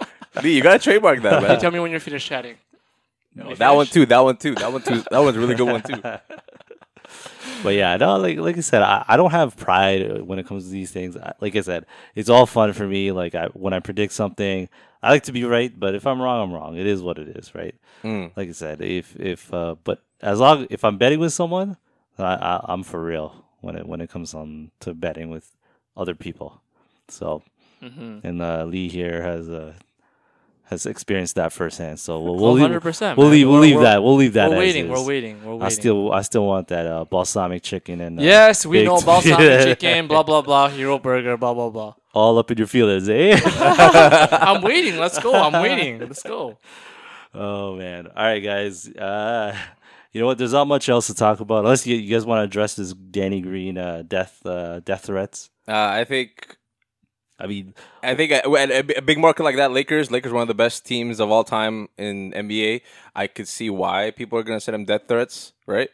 Lee, 0.45 0.55
you 0.57 0.63
gotta 0.63 0.79
trademark 0.79 1.23
that, 1.23 1.43
man. 1.43 1.59
Tell 1.61 1.71
me 1.71 1.79
when 1.81 1.91
you're 1.91 2.01
finished 2.01 2.29
chatting. 2.29 2.57
that 3.57 3.75
one 3.75 3.87
too. 3.87 4.07
That 4.07 4.21
one 4.21 4.37
too. 4.37 4.55
That 4.55 4.73
one 4.73 4.83
too. 4.83 5.03
That 5.11 5.19
one's 5.21 5.37
a 5.37 5.41
really 5.41 5.55
good 5.55 5.69
one 5.69 5.83
too. 5.83 6.01
But 7.63 7.75
yeah, 7.75 7.97
no, 7.97 8.17
like 8.17 8.39
like 8.39 8.57
I 8.57 8.61
said, 8.61 8.83
I, 8.83 9.05
I 9.09 9.17
don't 9.17 9.31
have 9.31 9.57
pride 9.57 10.23
when 10.23 10.39
it 10.39 10.47
comes 10.47 10.65
to 10.65 10.71
these 10.71 10.91
things. 10.91 11.17
I, 11.17 11.33
like 11.41 11.55
I 11.57 11.61
said, 11.61 11.87
it's 12.15 12.29
all 12.29 12.47
fun 12.47 12.73
for 12.73 12.87
me. 12.87 13.13
Like 13.13 13.35
I, 13.35 13.47
when 13.49 13.73
I 13.73 13.81
predict 13.81 14.13
something, 14.13 14.69
I 15.03 15.11
like 15.11 15.25
to 15.25 15.33
be 15.33 15.45
right. 15.45 15.73
But 15.79 15.95
if 15.95 16.07
I'm 16.07 16.21
wrong, 16.21 16.43
I'm 16.43 16.53
wrong. 16.53 16.77
It 16.77 16.87
is 16.87 17.03
what 17.03 17.19
it 17.19 17.29
is, 17.37 17.55
right? 17.55 17.75
Mm. 18.03 18.33
Like 18.37 18.49
I 18.49 18.53
said, 18.53 18.81
if 18.83 19.15
if 19.17 19.53
uh, 19.55 19.77
but 19.85 20.03
as 20.21 20.41
long 20.41 20.67
if 20.71 20.85
I'm 20.85 20.99
betting 20.99 21.21
with 21.21 21.33
someone, 21.33 21.77
I, 22.19 22.35
I 22.35 22.65
I'm 22.69 22.83
for 22.83 23.03
real 23.03 23.45
when 23.61 23.77
it 23.77 23.87
when 23.87 24.01
it 24.01 24.11
comes 24.11 24.35
on 24.35 24.71
to 24.81 24.95
betting 24.95 25.31
with 25.31 25.55
other 25.97 26.15
people. 26.15 26.61
So 27.09 27.43
Mm-hmm. 27.83 28.25
and 28.25 28.41
uh, 28.41 28.65
Lee 28.65 28.89
here 28.89 29.23
has 29.23 29.49
uh, 29.49 29.75
has 30.73 30.87
experienced 30.87 31.37
that 31.37 31.53
firsthand. 31.53 32.01
So 32.01 32.21
we'll, 32.21 32.35
we'll 32.37 32.53
leave, 32.55 32.69
100%. 32.83 33.17
we'll 33.17 33.27
man. 33.29 33.33
leave 33.33 33.47
we'll 33.47 33.55
We're- 33.61 33.67
leave 33.69 33.77
we're- 33.77 33.85
that 33.85 34.03
we'll 34.03 34.17
leave 34.17 34.33
that. 34.33 34.51
We're 34.51 34.57
waiting. 34.59 34.89
We're 34.89 35.05
waiting. 35.07 35.45
We're 35.45 35.53
waiting. 35.53 35.63
I 35.63 35.69
still 35.69 36.13
I 36.13 36.23
still 36.23 36.47
want 36.47 36.69
that 36.69 36.87
uh, 36.87 37.05
balsamic 37.05 37.63
chicken 37.63 38.01
and 38.01 38.19
uh, 38.19 38.23
Yes, 38.23 38.67
we 38.67 38.83
know 38.85 39.01
balsamic 39.01 39.63
chicken, 39.69 40.09
blah 40.09 40.23
blah 40.25 40.43
blah, 40.43 40.69
hero 40.69 40.99
burger, 40.99 41.37
blah 41.37 41.55
blah 41.55 41.71
blah. 41.71 41.95
all 42.13 42.37
up 42.39 42.51
in 42.51 42.59
your 42.59 42.67
feelings, 42.67 43.09
eh? 43.09 43.39
I'm 43.47 44.61
waiting. 44.63 44.97
Let's 44.99 45.19
go. 45.19 45.33
I'm 45.35 45.63
waiting. 45.63 46.01
Let's 46.01 46.23
go. 46.23 46.59
oh 47.35 47.77
man! 47.77 48.09
All 48.09 48.25
right, 48.25 48.41
guys. 48.41 48.89
Uh, 48.89 49.57
you 50.13 50.21
know 50.21 50.27
what? 50.27 50.37
There's 50.37 50.53
not 50.53 50.67
much 50.67 50.89
else 50.89 51.07
to 51.07 51.15
talk 51.15 51.41
about 51.41 51.65
unless 51.65 51.87
you, 51.87 51.97
you 51.97 52.13
guys 52.15 52.27
want 52.27 52.41
to 52.41 52.45
address 52.45 52.75
this 52.75 52.93
Danny 52.93 53.41
Green 53.41 53.79
uh, 53.79 54.03
death 54.07 54.45
uh, 54.45 54.81
death 54.81 55.07
threats. 55.07 55.49
Uh, 55.67 55.73
I 55.73 56.05
think 56.05 56.57
I 57.39 57.47
mean, 57.47 57.75
I 58.03 58.15
think 58.15 58.31
uh, 58.33 58.55
at 58.57 58.71
a, 58.71 58.99
a 58.99 59.03
big 59.03 59.19
market 59.19 59.43
like 59.43 59.57
that, 59.57 59.73
Lakers, 59.73 60.11
Lakers, 60.11 60.33
one 60.33 60.43
of 60.43 60.49
the 60.49 60.55
best 60.55 60.85
teams 60.87 61.19
of 61.21 61.31
all 61.31 61.45
time 61.45 61.89
in 61.99 62.33
NBA. 62.33 62.83
I 63.17 63.27
could 63.27 63.49
see 63.49 63.69
why 63.71 64.11
people 64.13 64.39
are 64.39 64.43
gonna 64.45 64.61
send 64.61 64.75
him 64.77 64.85
death 64.85 65.03
threats, 65.09 65.53
right? 65.67 65.91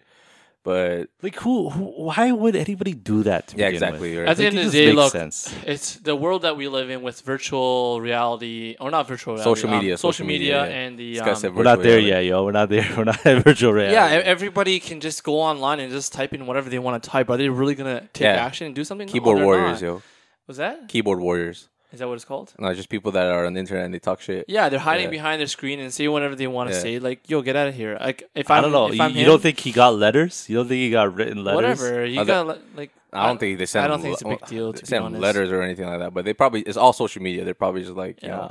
But 0.65 1.09
like 1.23 1.37
who? 1.37 1.71
who 1.71 1.85
why 2.05 2.31
would 2.33 2.55
anybody 2.55 2.93
do 2.93 3.23
that? 3.23 3.47
To 3.49 3.57
yeah, 3.57 3.69
begin 3.69 3.75
exactly. 3.83 4.11
With? 4.11 4.19
Right? 4.19 4.29
At 4.29 4.37
the 4.37 4.45
Like, 4.45 4.55
end 4.55 4.67
of 4.67 4.73
the 4.73 4.79
day, 4.87 4.93
look, 4.93 5.13
sense. 5.13 5.55
it's 5.65 5.95
the 5.95 6.15
world 6.15 6.43
that 6.43 6.57
we 6.59 6.69
live 6.69 6.91
in 6.91 7.01
with 7.01 7.21
virtual 7.23 8.01
reality, 8.03 8.77
or 8.79 8.91
not 8.91 9.09
virtual 9.09 9.35
reality, 9.35 9.49
Social 9.61 9.71
um, 9.71 9.77
media, 9.79 9.97
social, 9.97 10.13
social 10.13 10.27
media, 10.27 10.63
media, 10.65 10.71
yeah. 10.71 10.81
and 10.87 10.99
the 10.99 11.21
um, 11.21 11.55
We're 11.55 11.63
not 11.63 11.79
there 11.83 11.97
reality. 11.99 12.09
yet, 12.09 12.25
yo. 12.25 12.45
We're 12.45 12.53
not 12.53 12.69
there. 12.69 12.87
We're 12.97 13.05
not 13.05 13.25
at 13.25 13.43
virtual 13.45 13.73
reality. 13.73 13.95
yeah, 13.95 14.21
everybody 14.25 14.79
can 14.81 15.01
just 15.01 15.25
go 15.25 15.41
online 15.41 15.81
and 15.81 15.91
just 15.91 16.13
type 16.13 16.35
in 16.35 16.45
whatever 16.45 16.69
they 16.69 16.81
want 16.81 17.03
to 17.03 17.09
type. 17.09 17.31
Are 17.31 17.39
they 17.39 17.49
really 17.49 17.75
gonna 17.77 18.01
take 18.13 18.25
Yeah. 18.25 18.45
action 18.45 18.67
and 18.67 18.75
do 18.75 18.85
something? 18.85 19.09
Keyboard 19.09 19.39
they're 19.39 19.45
warriors, 19.47 19.81
not. 19.81 19.87
yo. 19.89 20.03
Was 20.49 20.57
that? 20.57 20.89
Keyboard 20.89 21.21
warriors. 21.21 21.69
Is 21.93 22.01
that 22.01 22.09
what 22.09 22.15
it's 22.15 22.25
called? 22.27 22.53
No, 22.59 22.75
just 22.75 22.91
people 22.91 23.13
that 23.13 23.27
are 23.29 23.47
on 23.47 23.55
the 23.55 23.61
internet 23.61 23.87
and 23.87 23.95
they 23.95 23.99
talk 23.99 24.21
shit. 24.21 24.45
Yeah, 24.49 24.69
they're 24.69 24.79
hiding 24.79 25.05
Yeah. 25.05 25.11
behind 25.11 25.41
their 25.41 25.47
screen 25.47 25.79
and 25.81 25.93
say 25.95 26.07
whatever 26.09 26.35
they 26.35 26.47
want 26.47 26.69
to 26.69 26.77
Yeah. 26.77 26.83
say. 26.83 26.99
Like, 26.99 27.31
yo, 27.31 27.41
get 27.41 27.57
out 27.57 27.69
of 27.69 27.75
here. 27.75 27.97
Like, 27.99 28.29
if 28.35 28.51
I 28.51 28.57
I'm, 28.59 28.65
don't 28.65 28.73
know. 28.73 28.89
If 28.89 28.97
You, 29.15 29.21
you 29.21 29.25
don't 29.25 29.41
think 29.41 29.59
he 29.61 29.73
got 29.73 29.95
letters? 29.95 30.45
You 30.51 30.57
don't 30.57 30.69
think 30.69 30.81
he 30.81 30.91
got 30.91 31.15
written 31.15 31.45
letters? 31.45 31.81
whatever 31.81 32.05
you 32.05 32.23
got 32.27 32.47
li- 32.47 32.59
like. 32.77 32.91
I 33.11 33.27
don't 33.27 33.39
think 33.41 33.59
they 33.59 33.65
send. 33.65 33.87
I 33.87 33.89
don't 33.89 34.03
think 34.03 34.13
it's 34.15 34.23
a 34.23 34.29
big 34.29 34.45
deal. 34.47 34.75
To 34.75 34.85
send 34.85 35.19
letters 35.19 35.51
or 35.51 35.63
anything 35.63 35.87
like 35.87 36.01
that. 36.01 36.13
But 36.13 36.27
they 36.27 36.35
probably 36.35 36.61
it's 36.61 36.77
all 36.77 36.93
social 36.93 37.23
media. 37.23 37.43
They're 37.45 37.55
probably 37.55 37.81
just 37.83 37.95
like, 37.97 38.23
Yeah, 38.23 38.49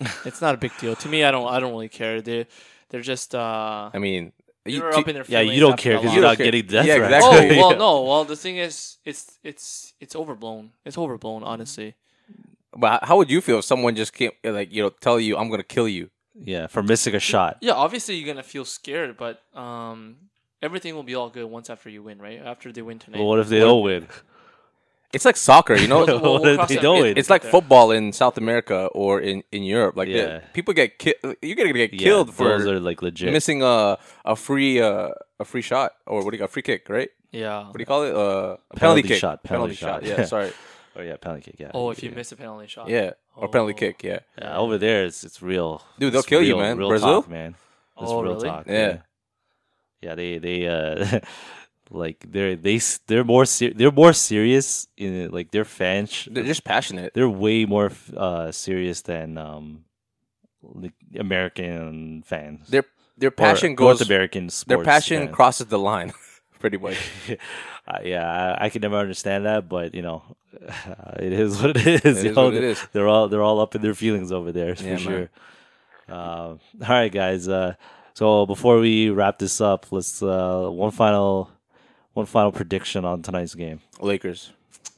know, 0.00 0.06
it's 0.24 0.40
not 0.40 0.54
a 0.54 0.58
big 0.58 0.70
deal 0.78 0.94
to 0.94 1.08
me. 1.08 1.24
I 1.24 1.32
don't. 1.32 1.48
I 1.48 1.58
don't 1.58 1.72
really 1.72 1.88
care. 1.88 2.20
They, 2.22 2.46
they're 2.90 3.00
just. 3.00 3.34
uh 3.34 3.90
I 3.92 3.98
mean, 3.98 4.30
you, 4.66 4.80
They're 4.80 4.90
t- 4.92 5.00
up 5.00 5.08
in 5.08 5.14
their 5.14 5.24
Yeah, 5.28 5.40
you 5.40 5.60
don't 5.60 5.76
care 5.78 5.96
because 5.98 6.12
you're 6.14 6.22
not 6.22 6.38
don't 6.38 6.44
getting 6.46 6.62
care. 6.66 6.82
death 6.82 6.86
Yeah, 6.86 6.96
threats. 7.08 7.24
Oh 7.26 7.48
well, 7.60 7.76
no. 7.78 8.02
Well, 8.04 8.24
the 8.24 8.36
thing 8.36 8.56
is, 8.58 8.98
it's 9.04 9.38
it's 9.42 9.94
it's 10.00 10.14
overblown. 10.14 10.70
It's 10.84 10.98
overblown, 10.98 11.42
honestly. 11.44 11.94
but 12.76 13.04
how 13.04 13.16
would 13.16 13.30
you 13.30 13.40
feel 13.40 13.58
if 13.58 13.64
someone 13.64 13.94
just 13.96 14.12
came 14.12 14.32
like 14.44 14.72
you 14.72 14.82
know 14.82 14.90
tell 14.90 15.18
you 15.18 15.36
I'm 15.36 15.50
gonna 15.50 15.62
kill 15.62 15.88
you? 15.88 16.10
Yeah, 16.42 16.68
for 16.68 16.82
missing 16.82 17.14
a 17.14 17.18
shot. 17.20 17.58
Yeah, 17.60 17.72
obviously 17.72 18.14
you're 18.16 18.26
gonna 18.26 18.42
feel 18.42 18.64
scared, 18.64 19.16
but 19.16 19.42
um, 19.54 20.16
everything 20.62 20.94
will 20.94 21.02
be 21.02 21.14
all 21.14 21.28
good 21.28 21.46
once 21.46 21.68
after 21.68 21.90
you 21.90 22.02
win, 22.02 22.18
right? 22.18 22.40
After 22.42 22.70
they 22.72 22.82
win 22.82 22.98
tonight. 22.98 23.18
But 23.18 23.24
what 23.24 23.38
if 23.40 23.48
they 23.48 23.58
don't 23.60 23.82
win? 23.82 24.06
It's 25.12 25.24
like 25.24 25.36
soccer, 25.36 25.74
you 25.74 25.88
know. 25.88 26.04
We'll- 26.06 26.20
we'll- 26.22 26.32
What 26.34 26.42
we'll 26.42 26.50
if 26.52 26.56
cross 26.58 26.68
they 26.68 26.74
that- 26.76 26.82
don't 26.82 27.06
it- 27.06 27.18
It's 27.18 27.30
like 27.30 27.42
football 27.42 27.90
in 27.90 28.12
South 28.12 28.38
America 28.38 28.86
or 28.94 29.20
in, 29.20 29.42
in 29.50 29.62
Europe. 29.64 29.96
Like 29.96 30.08
the- 30.08 30.14
Yeah. 30.14 30.38
people 30.52 30.72
get 30.74 30.98
ki- 30.98 31.14
you're 31.42 31.56
gonna 31.56 31.72
get 31.72 31.92
Yeah, 31.92 31.98
killed 32.06 32.32
for 32.34 32.48
those 32.48 32.66
are 32.66 32.78
like 32.80 33.02
legit. 33.02 33.32
missing 33.32 33.62
a 33.62 33.98
a 34.24 34.36
free 34.36 34.80
uh, 34.80 35.08
a 35.40 35.44
free 35.44 35.62
shot 35.62 35.90
or 36.06 36.22
what 36.22 36.30
do 36.30 36.36
you 36.36 36.42
got? 36.44 36.50
Free 36.50 36.62
kick, 36.62 36.88
right? 36.88 37.10
Yeah. 37.32 37.66
What 37.66 37.74
do 37.76 37.82
you 37.82 37.86
call 37.86 38.02
it? 38.04 38.14
Uh, 38.14 38.20
a 38.20 38.76
penalty, 38.76 39.02
Penalty 39.02 39.02
kick. 39.08 39.18
shot, 39.18 39.42
penalty 39.42 39.74
shot. 39.74 40.02
Yeah, 40.04 40.24
sorry. 40.26 40.52
oh 40.96 41.02
yeah, 41.02 41.16
penalty 41.16 41.42
kick. 41.50 41.56
Yeah. 41.58 41.70
Oh, 41.74 41.90
if 41.90 42.02
you 42.02 42.10
yeah. 42.10 42.16
miss 42.16 42.30
a 42.32 42.36
penalty 42.36 42.66
shot. 42.68 42.88
Yeah, 42.88 43.10
or 43.36 43.48
penalty 43.48 43.74
Oh. 43.74 43.82
kick. 43.82 44.02
Yeah. 44.04 44.20
Yeah, 44.38 44.58
over 44.58 44.78
there, 44.78 45.04
it's 45.06 45.24
it's 45.24 45.42
real. 45.42 45.82
Dude, 45.98 46.12
they'll 46.12 46.20
It's 46.20 46.28
kill 46.28 46.42
you, 46.42 46.56
man. 46.56 46.76
Real 46.78 46.88
Brazil? 46.88 47.22
talk, 47.22 47.30
man. 47.30 47.54
It's 48.00 48.10
Oh, 48.10 48.22
real 48.22 48.34
really? 48.34 48.48
talk. 48.48 48.66
Yeah. 48.68 48.98
Yeah, 50.02 50.14
they 50.14 50.38
they 50.38 50.66
uh 50.66 51.20
like 51.90 52.24
they're 52.28 52.56
they 52.56 52.80
they're 53.06 53.24
more 53.24 53.44
ser- 53.44 53.72
they're 53.74 53.90
more 53.90 54.12
serious 54.12 54.86
in 54.96 55.12
it, 55.14 55.32
like 55.32 55.50
their 55.50 55.64
fans. 55.64 56.28
They're 56.30 56.44
just 56.44 56.64
passionate. 56.64 57.12
they're 57.14 57.28
way 57.28 57.64
more 57.64 57.90
uh 58.16 58.52
serious 58.52 59.02
than 59.02 59.36
um 59.38 59.84
like 60.62 60.92
American 61.18 62.22
fans. 62.24 62.68
Their 62.68 62.84
their 63.18 63.30
passion 63.30 63.70
North 63.78 63.98
goes. 63.98 64.08
American 64.08 64.48
sports. 64.50 64.68
Their 64.68 64.84
passion 64.84 65.22
fans. 65.24 65.34
crosses 65.34 65.66
the 65.66 65.78
line, 65.78 66.12
pretty 66.58 66.76
much. 66.86 66.96
uh, 67.88 67.98
yeah, 68.04 68.56
I, 68.60 68.66
I 68.66 68.70
could 68.70 68.82
never 68.82 68.96
understand 68.96 69.44
that, 69.46 69.68
but 69.68 69.94
you 69.94 70.02
know, 70.02 70.22
it 71.18 71.32
is 71.32 71.60
what 71.60 71.76
it 71.76 72.04
is. 72.04 72.24
It 72.24 72.26
is 72.30 72.36
know, 72.36 72.44
what 72.44 72.54
it 72.54 72.60
they're- 72.60 72.88
They're 72.92 73.08
all 73.08 73.28
they're 73.28 73.42
all 73.42 73.60
up 73.60 73.74
in 73.74 73.82
their 73.82 73.94
feelings 73.94 74.32
over 74.32 74.52
there 74.52 74.74
for 74.76 74.84
Yeah, 74.84 74.90
man. 74.90 74.98
sure. 74.98 75.30
Uh, 76.08 76.12
all 76.14 76.58
right, 76.88 77.12
guys. 77.12 77.48
Uh, 77.48 77.74
so 78.14 78.44
before 78.46 78.78
we 78.80 79.10
wrap 79.10 79.38
this 79.38 79.60
up, 79.60 79.86
let's 79.92 80.22
uh, 80.22 80.68
one 80.70 80.90
final 80.90 81.50
one 82.12 82.26
final 82.26 82.52
prediction 82.52 83.04
on 83.04 83.22
tonight's 83.22 83.54
game. 83.54 83.80
Lakers. 84.00 84.52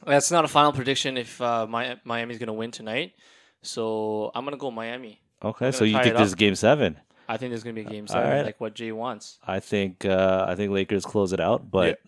That's 0.05 0.31
not 0.31 0.45
a 0.45 0.47
final 0.47 0.73
prediction 0.73 1.17
if 1.17 1.39
uh, 1.41 1.65
Mi- 1.67 1.95
Miami's 2.03 2.37
gonna 2.37 2.53
win 2.53 2.71
tonight. 2.71 3.13
So 3.61 4.31
I'm 4.35 4.43
gonna 4.43 4.57
go 4.57 4.71
Miami. 4.71 5.21
Okay, 5.43 5.71
so 5.71 5.83
you 5.83 5.95
think 5.97 6.07
it 6.07 6.17
this 6.17 6.29
is 6.29 6.35
game 6.35 6.55
seven? 6.55 6.99
I 7.27 7.37
think 7.37 7.51
there's 7.51 7.63
gonna 7.63 7.73
be 7.73 7.81
a 7.81 7.85
game 7.85 8.07
seven, 8.07 8.29
right. 8.29 8.45
like 8.45 8.59
what 8.59 8.73
Jay 8.73 8.91
wants. 8.91 9.39
I 9.45 9.59
think 9.59 10.05
uh, 10.05 10.45
I 10.47 10.55
think 10.55 10.71
Lakers 10.71 11.05
close 11.05 11.33
it 11.33 11.39
out, 11.39 11.69
but 11.71 11.99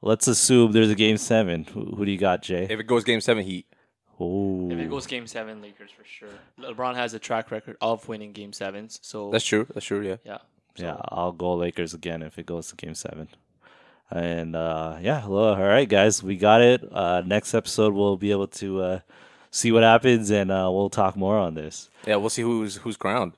let's 0.00 0.26
assume 0.26 0.72
there's 0.72 0.90
a 0.90 0.94
game 0.94 1.18
seven. 1.18 1.64
Who, 1.64 1.84
who 1.96 2.04
do 2.04 2.12
you 2.12 2.18
got, 2.18 2.42
Jay? 2.42 2.66
If 2.70 2.80
it 2.80 2.86
goes 2.86 3.04
game 3.04 3.20
seven, 3.20 3.44
Heat. 3.44 3.66
Ooh. 4.20 4.68
If 4.70 4.78
it 4.78 4.88
goes 4.88 5.06
game 5.06 5.26
seven, 5.26 5.60
Lakers 5.60 5.90
for 5.90 6.04
sure. 6.04 6.28
LeBron 6.60 6.94
has 6.94 7.14
a 7.14 7.18
track 7.18 7.50
record 7.50 7.76
of 7.80 8.06
winning 8.08 8.32
game 8.32 8.52
sevens. 8.52 9.00
So 9.02 9.30
That's 9.30 9.44
true. 9.44 9.66
That's 9.74 9.84
true. 9.84 10.06
Yeah. 10.06 10.16
yeah. 10.24 10.38
Yeah, 10.76 10.96
I'll 11.08 11.32
go 11.32 11.54
Lakers 11.54 11.94
again 11.94 12.22
if 12.22 12.38
it 12.38 12.46
goes 12.46 12.68
to 12.68 12.76
game 12.76 12.94
seven. 12.94 13.28
And 14.10 14.54
uh, 14.54 14.98
yeah, 15.00 15.26
well, 15.26 15.54
all 15.54 15.62
right, 15.62 15.88
guys, 15.88 16.22
we 16.22 16.36
got 16.36 16.60
it. 16.60 16.84
Uh, 16.92 17.22
next 17.24 17.54
episode, 17.54 17.94
we'll 17.94 18.16
be 18.16 18.30
able 18.30 18.46
to 18.48 18.80
uh, 18.80 19.00
see 19.50 19.72
what 19.72 19.82
happens 19.82 20.30
and 20.30 20.50
uh, 20.50 20.68
we'll 20.72 20.90
talk 20.90 21.16
more 21.16 21.38
on 21.38 21.54
this. 21.54 21.90
Yeah. 22.06 22.16
We'll 22.16 22.30
see 22.30 22.42
who's 22.42 22.76
who's 22.76 22.96
crowned. 22.96 23.34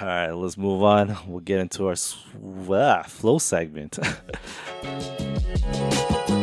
All 0.00 0.06
right, 0.06 0.30
let's 0.30 0.56
move 0.56 0.82
on. 0.82 1.16
We'll 1.26 1.40
get 1.40 1.58
into 1.58 1.88
our 1.88 1.96
sw- 1.96 2.24
ah, 2.70 3.02
flow 3.02 3.38
segment. 3.38 3.98